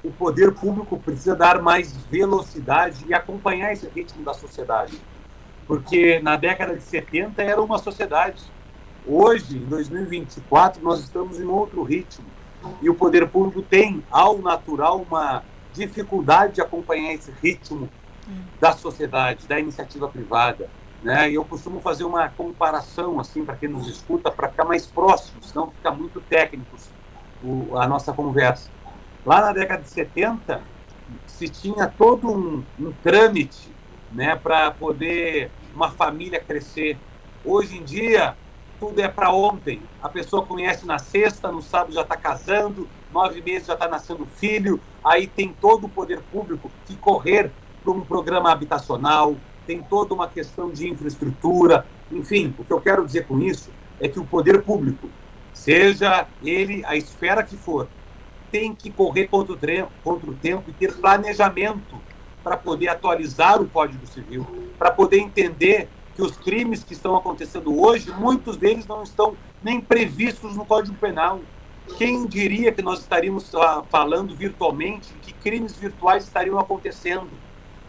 O 0.03 0.11
poder 0.11 0.53
público 0.53 0.99
precisa 0.99 1.35
dar 1.35 1.61
mais 1.61 1.95
velocidade 2.09 3.05
e 3.07 3.13
acompanhar 3.13 3.73
esse 3.73 3.87
ritmo 3.89 4.23
da 4.23 4.33
sociedade. 4.33 4.99
Porque 5.67 6.19
na 6.19 6.35
década 6.35 6.75
de 6.75 6.83
70 6.83 7.41
era 7.41 7.61
uma 7.61 7.79
sociedade. 7.79 8.43
Hoje, 9.05 9.57
em 9.57 9.65
2024, 9.65 10.81
nós 10.83 10.99
estamos 10.99 11.39
em 11.39 11.45
outro 11.45 11.83
ritmo. 11.83 12.25
E 12.81 12.89
o 12.89 12.95
poder 12.95 13.27
público 13.27 13.61
tem, 13.61 14.03
ao 14.09 14.37
natural, 14.37 15.05
uma 15.07 15.43
dificuldade 15.73 16.53
de 16.53 16.61
acompanhar 16.61 17.13
esse 17.13 17.31
ritmo 17.41 17.89
da 18.59 18.73
sociedade, 18.73 19.47
da 19.47 19.59
iniciativa 19.59 20.07
privada. 20.07 20.69
Né? 21.05 21.29
E 21.29 21.35
eu 21.35 21.45
costumo 21.45 21.79
fazer 21.81 22.03
uma 22.03 22.29
comparação 22.29 23.19
assim 23.19 23.45
para 23.45 23.55
quem 23.55 23.69
nos 23.69 23.87
escuta, 23.87 24.31
para 24.31 24.49
ficar 24.49 24.65
mais 24.65 24.87
próximo, 24.87 25.37
senão 25.43 25.69
fica 25.69 25.91
muito 25.91 26.19
técnicos 26.19 26.89
o, 27.43 27.77
a 27.77 27.87
nossa 27.87 28.11
conversa. 28.11 28.71
Lá 29.23 29.39
na 29.39 29.53
década 29.53 29.83
de 29.83 29.89
70, 29.89 30.63
se 31.27 31.47
tinha 31.47 31.87
todo 31.87 32.27
um, 32.27 32.63
um 32.79 32.91
trâmite 33.03 33.71
né, 34.11 34.35
para 34.35 34.71
poder 34.71 35.51
uma 35.75 35.91
família 35.91 36.39
crescer. 36.39 36.97
Hoje 37.43 37.77
em 37.77 37.83
dia, 37.83 38.35
tudo 38.79 38.99
é 38.99 39.07
para 39.07 39.31
ontem. 39.31 39.83
A 40.01 40.09
pessoa 40.09 40.43
conhece 40.43 40.87
na 40.87 40.97
sexta, 40.97 41.51
no 41.51 41.61
sábado 41.61 41.93
já 41.93 42.01
está 42.01 42.17
casando, 42.17 42.89
nove 43.13 43.43
meses 43.43 43.67
já 43.67 43.73
está 43.73 43.87
nascendo 43.87 44.25
filho, 44.25 44.81
aí 45.03 45.27
tem 45.27 45.55
todo 45.61 45.85
o 45.85 45.89
poder 45.89 46.19
público 46.31 46.71
que 46.87 46.95
correr 46.95 47.51
para 47.83 47.93
um 47.93 48.01
programa 48.01 48.51
habitacional, 48.51 49.35
tem 49.65 49.81
toda 49.81 50.13
uma 50.13 50.27
questão 50.27 50.69
de 50.69 50.87
infraestrutura, 50.87 51.85
enfim, 52.11 52.53
o 52.57 52.63
que 52.63 52.71
eu 52.71 52.81
quero 52.81 53.05
dizer 53.05 53.25
com 53.25 53.39
isso 53.39 53.69
é 53.99 54.07
que 54.07 54.19
o 54.19 54.25
poder 54.25 54.61
público, 54.61 55.09
seja 55.53 56.27
ele 56.43 56.83
a 56.85 56.95
esfera 56.95 57.43
que 57.43 57.55
for, 57.55 57.87
tem 58.51 58.73
que 58.73 58.89
correr 58.89 59.27
contra 59.27 59.53
o, 59.53 59.57
tempo, 59.57 59.91
contra 60.03 60.29
o 60.29 60.33
tempo 60.35 60.69
e 60.69 60.73
ter 60.73 60.93
planejamento 60.93 61.95
para 62.43 62.55
poder 62.55 62.89
atualizar 62.89 63.61
o 63.61 63.67
Código 63.67 64.05
Civil, 64.05 64.45
para 64.77 64.91
poder 64.91 65.17
entender 65.19 65.89
que 66.15 66.21
os 66.21 66.37
crimes 66.37 66.83
que 66.83 66.93
estão 66.93 67.15
acontecendo 67.15 67.77
hoje, 67.77 68.11
muitos 68.11 68.55
deles 68.55 68.87
não 68.87 69.03
estão 69.03 69.35
nem 69.61 69.81
previstos 69.81 70.55
no 70.55 70.65
Código 70.65 70.95
Penal. 70.95 71.41
Quem 71.97 72.25
diria 72.25 72.71
que 72.71 72.81
nós 72.81 72.99
estaríamos 72.99 73.53
uh, 73.53 73.83
falando 73.89 74.35
virtualmente 74.35 75.13
que 75.21 75.33
crimes 75.33 75.75
virtuais 75.75 76.23
estariam 76.23 76.57
acontecendo? 76.57 77.29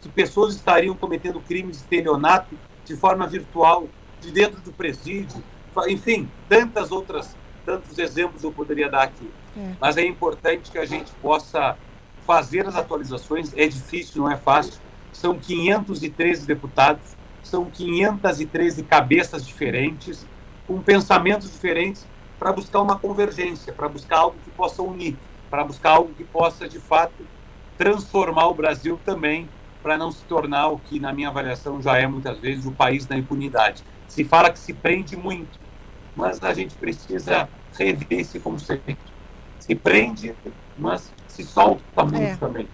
Pessoas 0.08 0.54
estariam 0.54 0.94
cometendo 0.94 1.40
crimes 1.40 1.76
de 1.76 1.82
estelionato 1.82 2.56
de 2.84 2.96
forma 2.96 3.26
virtual, 3.26 3.88
de 4.20 4.30
dentro 4.30 4.60
do 4.60 4.72
presídio, 4.72 5.42
enfim, 5.88 6.28
tantas 6.48 6.90
outras, 6.90 7.36
tantos 7.64 7.98
exemplos 7.98 8.42
eu 8.42 8.52
poderia 8.52 8.88
dar 8.88 9.02
aqui. 9.02 9.30
É. 9.56 9.72
Mas 9.80 9.96
é 9.96 10.04
importante 10.06 10.70
que 10.70 10.78
a 10.78 10.86
gente 10.86 11.10
possa 11.22 11.76
fazer 12.26 12.66
as 12.66 12.76
atualizações, 12.76 13.52
é 13.56 13.66
difícil, 13.66 14.22
não 14.22 14.30
é 14.30 14.36
fácil. 14.36 14.80
São 15.12 15.38
513 15.38 16.46
deputados, 16.46 17.16
são 17.42 17.66
513 17.66 18.82
cabeças 18.82 19.46
diferentes, 19.46 20.26
com 20.66 20.80
pensamentos 20.80 21.50
diferentes, 21.50 22.06
para 22.38 22.52
buscar 22.52 22.82
uma 22.82 22.98
convergência, 22.98 23.72
para 23.72 23.88
buscar 23.88 24.18
algo 24.18 24.36
que 24.44 24.50
possa 24.50 24.82
unir, 24.82 25.16
para 25.48 25.64
buscar 25.64 25.90
algo 25.90 26.12
que 26.14 26.24
possa, 26.24 26.68
de 26.68 26.78
fato, 26.78 27.24
transformar 27.78 28.48
o 28.48 28.54
Brasil 28.54 28.98
também 29.04 29.48
para 29.86 29.96
não 29.96 30.10
se 30.10 30.24
tornar 30.24 30.66
o 30.66 30.80
que, 30.80 30.98
na 30.98 31.12
minha 31.12 31.28
avaliação, 31.28 31.80
já 31.80 31.96
é 31.96 32.08
muitas 32.08 32.40
vezes 32.40 32.66
o 32.66 32.72
país 32.72 33.06
da 33.06 33.16
impunidade. 33.16 33.84
Se 34.08 34.24
fala 34.24 34.50
que 34.50 34.58
se 34.58 34.72
prende 34.72 35.16
muito, 35.16 35.60
mas 36.16 36.42
a 36.42 36.52
gente 36.52 36.74
precisa 36.74 37.48
rever 37.78 38.18
esse 38.18 38.40
conceito. 38.40 38.96
Se 39.60 39.76
prende, 39.76 40.34
mas 40.76 41.12
se 41.28 41.44
solta 41.44 42.02
muito 42.02 42.20
é. 42.20 42.34
também. 42.34 42.68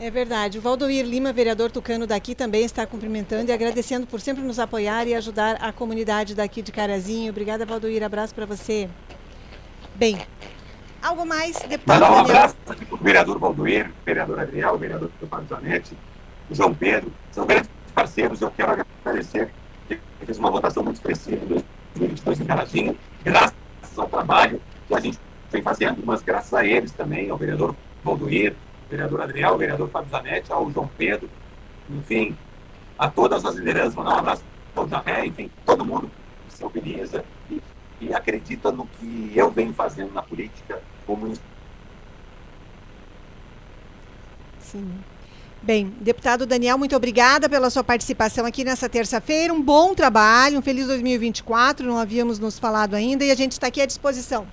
É 0.00 0.10
verdade. 0.10 0.56
O 0.56 0.62
Valdoir 0.62 1.04
Lima, 1.04 1.30
vereador 1.30 1.70
tucano 1.70 2.06
daqui, 2.06 2.34
também 2.34 2.64
está 2.64 2.86
cumprimentando 2.86 3.50
e 3.50 3.52
agradecendo 3.52 4.06
por 4.06 4.18
sempre 4.18 4.42
nos 4.42 4.58
apoiar 4.58 5.06
e 5.06 5.14
ajudar 5.14 5.56
a 5.56 5.74
comunidade 5.74 6.34
daqui 6.34 6.62
de 6.62 6.72
Carazinho. 6.72 7.28
Obrigada, 7.28 7.66
Valdoir. 7.66 8.02
Abraço 8.02 8.34
para 8.34 8.46
você. 8.46 8.88
Bem, 9.94 10.18
Algo 11.06 11.24
mais, 11.24 11.56
deputado 11.60 12.00
Mandar 12.00 12.12
um 12.12 12.18
abraço 12.18 12.56
para 12.64 12.76
o 12.90 12.96
vereador 12.96 13.38
Valdoir, 13.38 13.92
vereador 14.04 14.40
Adriel, 14.40 14.76
vereador 14.76 15.08
Fábio 15.30 15.46
Zanetti, 15.46 15.96
o 16.50 16.54
João 16.54 16.74
Pedro, 16.74 17.12
são 17.30 17.46
grandes 17.46 17.70
parceiros, 17.94 18.42
eu 18.42 18.50
quero 18.50 18.84
agradecer, 19.04 19.52
que 19.86 20.00
fez 20.24 20.36
uma 20.36 20.50
votação 20.50 20.82
muito 20.82 20.96
expressiva 20.96 21.44
em 21.44 21.46
2022 21.94 22.40
em 22.40 22.44
Carazinho, 22.44 22.98
graças 23.22 23.54
ao 23.96 24.08
trabalho 24.08 24.60
que 24.88 24.94
a 24.96 24.98
gente 24.98 25.16
vem 25.52 25.62
fazendo, 25.62 26.02
mas 26.04 26.22
graças 26.22 26.52
a 26.52 26.66
eles 26.66 26.90
também, 26.90 27.30
ao 27.30 27.36
vereador 27.36 27.76
Valdoir, 28.02 28.56
vereador 28.90 29.20
Adriel, 29.20 29.50
ao 29.50 29.58
vereador 29.58 29.88
Fábio 29.88 30.10
Zanetti, 30.10 30.52
ao 30.52 30.68
João 30.72 30.90
Pedro, 30.98 31.30
enfim, 31.88 32.36
a 32.98 33.08
todas 33.08 33.44
as 33.44 33.54
lideranças, 33.54 33.94
mandar 33.94 34.16
um 34.16 34.18
abraço 34.18 34.42
ao 34.74 34.88
Javé, 34.88 35.24
enfim, 35.24 35.48
todo 35.64 35.84
mundo 35.84 36.10
se 36.48 36.60
mobiliza 36.64 37.24
e, 38.00 38.12
acredita 38.12 38.70
no 38.70 38.86
que 38.86 39.32
eu 39.34 39.50
venho 39.50 39.72
fazendo 39.72 40.12
na 40.12 40.22
política, 40.22 40.80
como 41.06 41.32
Sim. 44.60 44.90
Bem, 45.62 45.92
deputado 46.00 46.44
Daniel, 46.44 46.76
muito 46.76 46.94
obrigada 46.94 47.48
pela 47.48 47.70
sua 47.70 47.82
participação 47.82 48.44
aqui 48.44 48.62
nessa 48.62 48.88
terça-feira. 48.88 49.52
Um 49.52 49.62
bom 49.62 49.94
trabalho, 49.94 50.58
um 50.58 50.62
feliz 50.62 50.86
2024. 50.86 51.86
Não 51.86 51.98
havíamos 51.98 52.38
nos 52.38 52.58
falado 52.58 52.94
ainda 52.94 53.24
e 53.24 53.30
a 53.30 53.34
gente 53.34 53.52
está 53.52 53.68
aqui 53.68 53.80
à 53.80 53.86
disposição. 53.86 54.46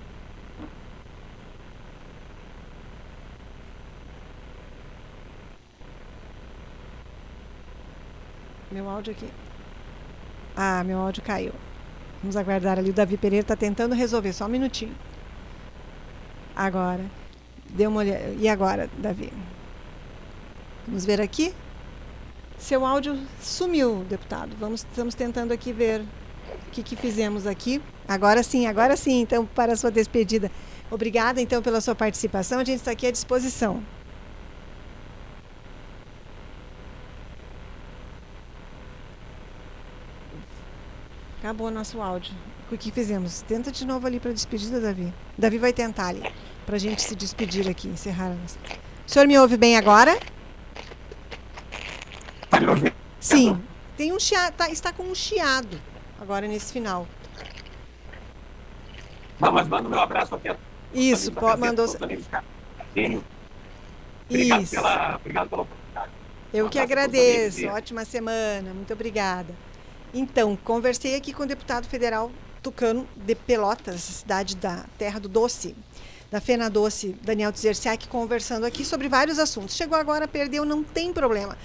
Meu 8.72 8.88
áudio 8.88 9.12
aqui. 9.12 9.28
Ah, 10.56 10.82
meu 10.82 10.98
áudio 10.98 11.22
caiu. 11.22 11.52
Vamos 12.24 12.36
aguardar 12.36 12.78
ali. 12.78 12.88
O 12.88 12.94
Davi 12.94 13.18
Pereira 13.18 13.42
está 13.42 13.54
tentando 13.54 13.94
resolver. 13.94 14.32
Só 14.32 14.46
um 14.46 14.48
minutinho. 14.48 14.94
Agora. 16.56 17.04
Deu 17.68 17.90
uma 17.90 18.00
olhada. 18.00 18.34
E 18.38 18.48
agora, 18.48 18.88
Davi? 18.96 19.30
Vamos 20.86 21.04
ver 21.04 21.20
aqui. 21.20 21.52
Seu 22.58 22.86
áudio 22.86 23.18
sumiu, 23.42 24.06
deputado. 24.08 24.56
Vamos, 24.58 24.86
estamos 24.90 25.14
tentando 25.14 25.52
aqui 25.52 25.70
ver 25.70 26.00
o 26.00 26.70
que, 26.72 26.82
que 26.82 26.96
fizemos 26.96 27.46
aqui. 27.46 27.82
Agora 28.08 28.42
sim, 28.42 28.66
agora 28.66 28.96
sim, 28.96 29.20
então, 29.20 29.44
para 29.44 29.74
a 29.74 29.76
sua 29.76 29.90
despedida. 29.90 30.50
Obrigada, 30.90 31.42
então, 31.42 31.60
pela 31.60 31.82
sua 31.82 31.94
participação. 31.94 32.58
A 32.58 32.64
gente 32.64 32.78
está 32.78 32.92
aqui 32.92 33.06
à 33.06 33.10
disposição. 33.10 33.82
Acabou 41.44 41.70
nosso 41.70 42.00
áudio. 42.00 42.32
O 42.72 42.78
que 42.78 42.90
fizemos? 42.90 43.42
Tenta 43.42 43.70
de 43.70 43.86
novo 43.86 44.06
ali 44.06 44.18
para 44.18 44.32
despedida, 44.32 44.80
Davi. 44.80 45.12
Davi 45.36 45.58
vai 45.58 45.74
tentar 45.74 46.06
ali, 46.06 46.22
para 46.64 46.76
a 46.76 46.78
gente 46.78 47.02
se 47.02 47.14
despedir 47.14 47.68
aqui, 47.68 47.86
encerrar. 47.86 48.30
O 48.30 49.10
senhor 49.10 49.28
me 49.28 49.38
ouve 49.38 49.58
bem 49.58 49.76
agora? 49.76 50.18
Sim. 53.20 53.62
Tem 53.94 54.10
um 54.10 54.18
chiado, 54.18 54.54
tá, 54.54 54.70
está 54.70 54.90
com 54.90 55.02
um 55.02 55.14
chiado 55.14 55.78
agora 56.18 56.48
nesse 56.48 56.72
final. 56.72 57.06
Não, 59.38 59.52
mas 59.52 59.68
manda 59.68 59.86
meu 59.86 60.00
abraço 60.00 60.34
aqui. 60.36 60.48
Isso, 60.94 61.30
mandou. 61.58 61.84
Obrigado 61.84 63.22
Isso. 64.62 64.76
Pela, 64.76 65.16
obrigado 65.16 65.50
pela 65.50 65.62
oportunidade. 65.62 66.10
Eu 66.54 66.70
que 66.70 66.78
agradeço. 66.78 67.66
Ótima 67.66 68.06
semana. 68.06 68.72
Muito 68.72 68.94
obrigada. 68.94 69.54
Então, 70.16 70.56
conversei 70.56 71.16
aqui 71.16 71.32
com 71.32 71.42
o 71.42 71.46
deputado 71.46 71.88
federal 71.88 72.30
tucano 72.62 73.04
de 73.16 73.34
Pelotas, 73.34 74.00
cidade 74.00 74.54
da 74.54 74.84
Terra 74.96 75.18
do 75.18 75.28
Doce, 75.28 75.74
da 76.30 76.40
Fena 76.40 76.70
Doce, 76.70 77.16
Daniel 77.20 77.52
Tzerciak, 77.52 78.06
conversando 78.06 78.64
aqui 78.64 78.84
sobre 78.84 79.08
vários 79.08 79.40
assuntos. 79.40 79.74
Chegou 79.74 79.98
agora, 79.98 80.28
perdeu, 80.28 80.64
não 80.64 80.84
tem 80.84 81.12
problema. 81.12 81.58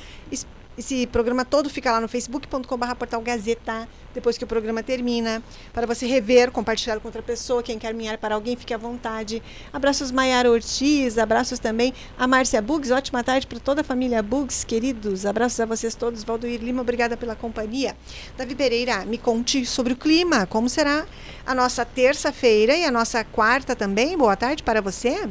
Esse 0.79 1.05
programa 1.05 1.43
todo 1.43 1.69
fica 1.69 1.91
lá 1.91 1.99
no 1.99 2.07
facebook.com.br 2.07 2.95
portal 2.97 3.21
Gazeta, 3.21 3.85
depois 4.13 4.37
que 4.37 4.45
o 4.45 4.47
programa 4.47 4.81
termina, 4.81 5.43
para 5.73 5.85
você 5.85 6.07
rever, 6.07 6.51
compartilhar 6.51 6.97
com 7.01 7.09
outra 7.09 7.21
pessoa, 7.21 7.61
quem 7.61 7.77
quer 7.77 7.93
minhar 7.93 8.17
para 8.17 8.33
alguém, 8.33 8.55
fique 8.55 8.73
à 8.73 8.77
vontade. 8.77 9.43
Abraços 9.73 10.09
Maiara 10.09 10.49
Ortiz, 10.49 11.17
abraços 11.17 11.59
também 11.59 11.93
a 12.17 12.25
Márcia 12.25 12.61
Bugs, 12.61 12.91
ótima 12.91 13.21
tarde 13.21 13.45
para 13.45 13.59
toda 13.59 13.81
a 13.81 13.83
família 13.83 14.23
Bugs, 14.23 14.63
queridos. 14.63 15.25
Abraços 15.25 15.59
a 15.59 15.65
vocês 15.65 15.95
todos. 15.95 16.23
Valdoir 16.23 16.63
Lima, 16.63 16.81
obrigada 16.81 17.17
pela 17.17 17.35
companhia. 17.35 17.93
Davi 18.37 18.55
Pereira, 18.55 19.03
me 19.03 19.17
conte 19.17 19.65
sobre 19.65 19.91
o 19.91 19.97
clima, 19.97 20.45
como 20.45 20.69
será 20.69 21.05
a 21.45 21.53
nossa 21.53 21.83
terça-feira 21.83 22.73
e 22.73 22.85
a 22.85 22.91
nossa 22.91 23.21
quarta 23.25 23.75
também. 23.75 24.17
Boa 24.17 24.37
tarde 24.37 24.63
para 24.63 24.79
você. 24.79 25.27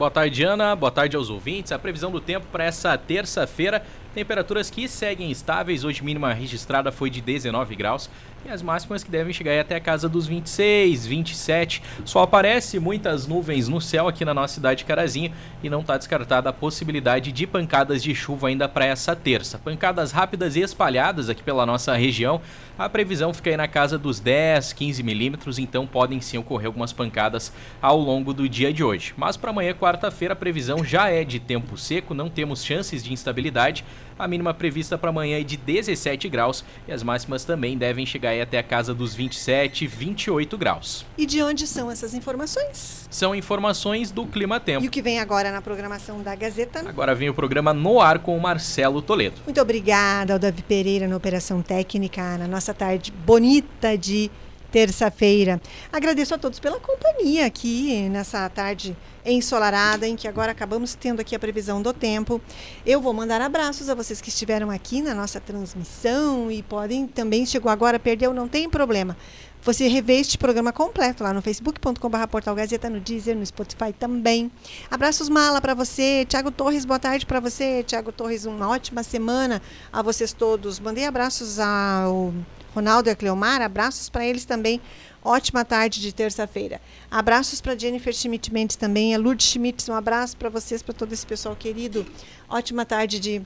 Boa 0.00 0.10
tarde, 0.10 0.42
Ana. 0.44 0.74
Boa 0.74 0.90
tarde 0.90 1.14
aos 1.14 1.28
ouvintes. 1.28 1.72
A 1.72 1.78
previsão 1.78 2.10
do 2.10 2.22
tempo 2.22 2.46
para 2.50 2.64
essa 2.64 2.96
terça-feira 2.96 3.84
Temperaturas 4.14 4.68
que 4.68 4.88
seguem 4.88 5.30
estáveis, 5.30 5.84
hoje 5.84 6.02
mínima 6.02 6.32
registrada 6.32 6.90
foi 6.90 7.10
de 7.10 7.20
19 7.20 7.76
graus 7.76 8.10
e 8.44 8.48
as 8.48 8.62
máximas 8.62 9.04
que 9.04 9.10
devem 9.10 9.32
chegar 9.32 9.58
até 9.60 9.76
a 9.76 9.80
casa 9.80 10.08
dos 10.08 10.26
26, 10.26 11.06
27. 11.06 11.82
Só 12.04 12.22
aparece 12.22 12.78
muitas 12.78 13.26
nuvens 13.26 13.68
no 13.68 13.80
céu 13.80 14.08
aqui 14.08 14.24
na 14.24 14.34
nossa 14.34 14.54
cidade 14.54 14.78
de 14.78 14.84
Carazinho 14.84 15.32
e 15.62 15.68
não 15.68 15.80
está 15.80 15.96
descartada 15.96 16.48
a 16.48 16.52
possibilidade 16.52 17.32
de 17.32 17.46
pancadas 17.46 18.02
de 18.02 18.14
chuva 18.14 18.48
ainda 18.48 18.68
para 18.68 18.84
essa 18.84 19.14
terça. 19.14 19.58
Pancadas 19.58 20.12
rápidas 20.12 20.56
e 20.56 20.60
espalhadas 20.60 21.28
aqui 21.28 21.42
pela 21.42 21.66
nossa 21.66 21.94
região. 21.94 22.40
A 22.78 22.88
previsão 22.88 23.34
fica 23.34 23.50
aí 23.50 23.56
na 23.56 23.68
casa 23.68 23.98
dos 23.98 24.20
10, 24.20 24.72
15 24.72 25.02
milímetros, 25.02 25.58
então 25.58 25.86
podem 25.86 26.20
sim 26.20 26.38
ocorrer 26.38 26.66
algumas 26.66 26.92
pancadas 26.92 27.52
ao 27.80 27.98
longo 27.98 28.32
do 28.32 28.48
dia 28.48 28.72
de 28.72 28.82
hoje. 28.82 29.12
Mas 29.16 29.36
para 29.36 29.50
amanhã, 29.50 29.74
quarta-feira, 29.74 30.32
a 30.32 30.36
previsão 30.36 30.82
já 30.82 31.08
é 31.08 31.22
de 31.24 31.38
tempo 31.38 31.76
seco, 31.76 32.14
não 32.14 32.30
temos 32.30 32.64
chances 32.64 33.04
de 33.04 33.12
instabilidade. 33.12 33.84
A 34.20 34.28
mínima 34.28 34.52
prevista 34.52 34.98
para 34.98 35.08
amanhã 35.08 35.40
é 35.40 35.42
de 35.42 35.56
17 35.56 36.28
graus 36.28 36.62
e 36.86 36.92
as 36.92 37.02
máximas 37.02 37.42
também 37.42 37.78
devem 37.78 38.04
chegar 38.04 38.38
até 38.38 38.58
a 38.58 38.62
casa 38.62 38.92
dos 38.92 39.14
27, 39.14 39.86
28 39.86 40.58
graus. 40.58 41.06
E 41.16 41.24
de 41.24 41.42
onde 41.42 41.66
são 41.66 41.90
essas 41.90 42.12
informações? 42.12 43.08
São 43.10 43.34
informações 43.34 44.10
do 44.10 44.26
Clima 44.26 44.60
Tempo. 44.60 44.84
E 44.84 44.88
o 44.88 44.90
que 44.90 45.00
vem 45.00 45.20
agora 45.20 45.50
na 45.50 45.62
programação 45.62 46.20
da 46.20 46.34
Gazeta? 46.34 46.86
Agora 46.86 47.14
vem 47.14 47.30
o 47.30 47.34
programa 47.34 47.72
No 47.72 47.98
Ar 47.98 48.18
com 48.18 48.36
o 48.36 48.40
Marcelo 48.40 49.00
Toledo. 49.00 49.36
Muito 49.46 49.60
obrigada 49.60 50.34
ao 50.34 50.38
Davi 50.38 50.62
Pereira 50.62 51.08
na 51.08 51.16
Operação 51.16 51.62
Técnica, 51.62 52.36
na 52.36 52.46
nossa 52.46 52.74
tarde 52.74 53.10
bonita 53.10 53.96
de 53.96 54.30
terça-feira. 54.70 55.60
Agradeço 55.92 56.34
a 56.34 56.38
todos 56.38 56.58
pela 56.58 56.78
companhia 56.78 57.46
aqui 57.46 58.08
nessa 58.08 58.48
tarde 58.48 58.96
ensolarada, 59.24 60.06
em 60.06 60.16
que 60.16 60.26
agora 60.26 60.52
acabamos 60.52 60.94
tendo 60.94 61.20
aqui 61.20 61.34
a 61.34 61.38
previsão 61.38 61.82
do 61.82 61.92
tempo. 61.92 62.40
Eu 62.86 63.00
vou 63.00 63.12
mandar 63.12 63.40
abraços 63.40 63.88
a 63.88 63.94
vocês 63.94 64.20
que 64.20 64.28
estiveram 64.28 64.70
aqui 64.70 65.02
na 65.02 65.14
nossa 65.14 65.40
transmissão 65.40 66.50
e 66.50 66.62
podem 66.62 67.06
também, 67.06 67.44
chegou 67.44 67.70
agora, 67.70 67.98
perdeu, 67.98 68.32
não 68.32 68.48
tem 68.48 68.68
problema. 68.68 69.16
Você 69.62 69.88
revê 69.88 70.14
este 70.14 70.38
programa 70.38 70.72
completo 70.72 71.22
lá 71.22 71.34
no 71.34 71.42
facebook.com.br 71.42 72.26
Portal 72.30 72.54
Gazeta, 72.54 72.88
no 72.88 72.98
Deezer, 72.98 73.36
no 73.36 73.44
Spotify 73.44 73.92
também. 73.92 74.50
Abraços 74.90 75.28
mala 75.28 75.60
para 75.60 75.74
você. 75.74 76.24
Tiago 76.26 76.50
Torres, 76.50 76.86
boa 76.86 76.98
tarde 76.98 77.26
para 77.26 77.40
você. 77.40 77.82
Tiago 77.82 78.10
Torres, 78.10 78.46
uma 78.46 78.70
ótima 78.70 79.02
semana 79.02 79.60
a 79.92 80.00
vocês 80.00 80.32
todos. 80.32 80.80
Mandei 80.80 81.04
abraços 81.04 81.58
ao 81.58 82.32
Ronaldo 82.74 83.10
e 83.10 83.12
a 83.12 83.16
Cleomar, 83.16 83.60
abraços 83.60 84.08
para 84.08 84.24
eles 84.24 84.46
também. 84.46 84.80
Ótima 85.22 85.62
tarde 85.62 86.00
de 86.00 86.10
terça-feira. 86.10 86.80
Abraços 87.10 87.60
para 87.60 87.76
Jennifer 87.76 88.14
Schmidt 88.14 88.50
Mendes 88.50 88.76
também, 88.76 89.14
a 89.14 89.18
Lourdes 89.18 89.46
Schmitz, 89.46 89.86
um 89.90 89.94
abraço 89.94 90.38
para 90.38 90.48
vocês, 90.48 90.82
para 90.82 90.94
todo 90.94 91.12
esse 91.12 91.26
pessoal 91.26 91.54
querido. 91.54 92.06
Ótima 92.48 92.86
tarde 92.86 93.20
de 93.20 93.42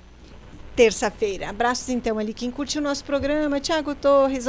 terça-feira. 0.75 1.49
Abraços 1.49 1.89
então 1.89 2.19
ali 2.19 2.35
quem 2.35 2.51
curtiu 2.51 2.81
o 2.81 2.85
nosso 2.85 3.05
programa, 3.05 3.61
Tiago 3.61 3.95
Torres, 3.95 4.47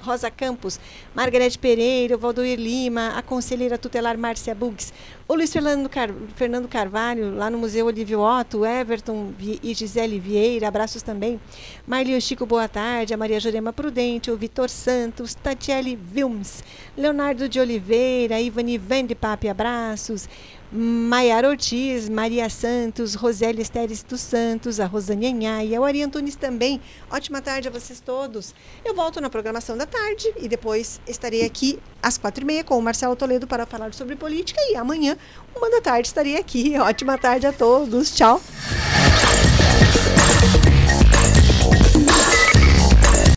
Rosa 0.00 0.30
Campos, 0.30 0.80
Margarete 1.14 1.58
Pereira, 1.58 2.16
Valdoir 2.16 2.58
Lima, 2.58 3.14
a 3.16 3.22
conselheira 3.22 3.76
tutelar 3.76 4.16
Márcia 4.16 4.54
Bugs, 4.54 4.92
o 5.26 5.34
Luiz 5.34 5.52
Fernando, 5.52 5.88
Car... 5.88 6.10
Fernando 6.36 6.66
Carvalho, 6.68 7.34
lá 7.36 7.50
no 7.50 7.58
Museu 7.58 7.86
Olívio 7.86 8.20
Otto, 8.20 8.64
Everton 8.64 9.34
e 9.62 9.74
Gisele 9.74 10.18
Vieira, 10.18 10.68
abraços 10.68 11.02
também. 11.02 11.38
Marlio 11.86 12.20
Chico, 12.20 12.46
boa 12.46 12.66
tarde, 12.66 13.12
a 13.12 13.16
Maria 13.16 13.38
Jurema 13.38 13.72
Prudente, 13.72 14.30
o 14.30 14.36
Vitor 14.36 14.70
Santos, 14.70 15.34
Tatiele 15.34 15.98
Wilms, 16.14 16.64
Leonardo 16.96 17.48
de 17.48 17.60
Oliveira, 17.60 18.40
Ivani 18.40 18.78
Vandepape, 18.78 19.48
abraços. 19.48 20.26
Maiara 20.70 21.48
Ortiz, 21.48 22.08
Maria 22.08 22.48
Santos, 22.50 23.14
Roseli 23.14 23.62
Esteres 23.62 24.02
dos 24.02 24.20
Santos, 24.20 24.78
a 24.78 24.86
Rosane 24.86 25.26
Anhaia, 25.26 25.80
o 25.80 25.84
Ari 25.84 26.02
Antunes 26.02 26.36
também. 26.36 26.80
Ótima 27.10 27.40
tarde 27.40 27.68
a 27.68 27.70
vocês 27.70 28.00
todos. 28.00 28.54
Eu 28.84 28.94
volto 28.94 29.20
na 29.20 29.30
programação 29.30 29.76
da 29.76 29.86
tarde 29.86 30.32
e 30.36 30.46
depois 30.46 31.00
estarei 31.06 31.44
aqui 31.44 31.78
às 32.02 32.18
quatro 32.18 32.44
e 32.44 32.46
meia 32.46 32.64
com 32.64 32.78
o 32.78 32.82
Marcelo 32.82 33.16
Toledo 33.16 33.46
para 33.46 33.64
falar 33.64 33.94
sobre 33.94 34.14
política 34.14 34.60
e 34.70 34.76
amanhã, 34.76 35.16
uma 35.56 35.70
da 35.70 35.80
tarde, 35.80 36.08
estarei 36.08 36.36
aqui. 36.36 36.78
Ótima 36.78 37.16
tarde 37.16 37.46
a 37.46 37.52
todos. 37.52 38.14
Tchau. 38.14 38.40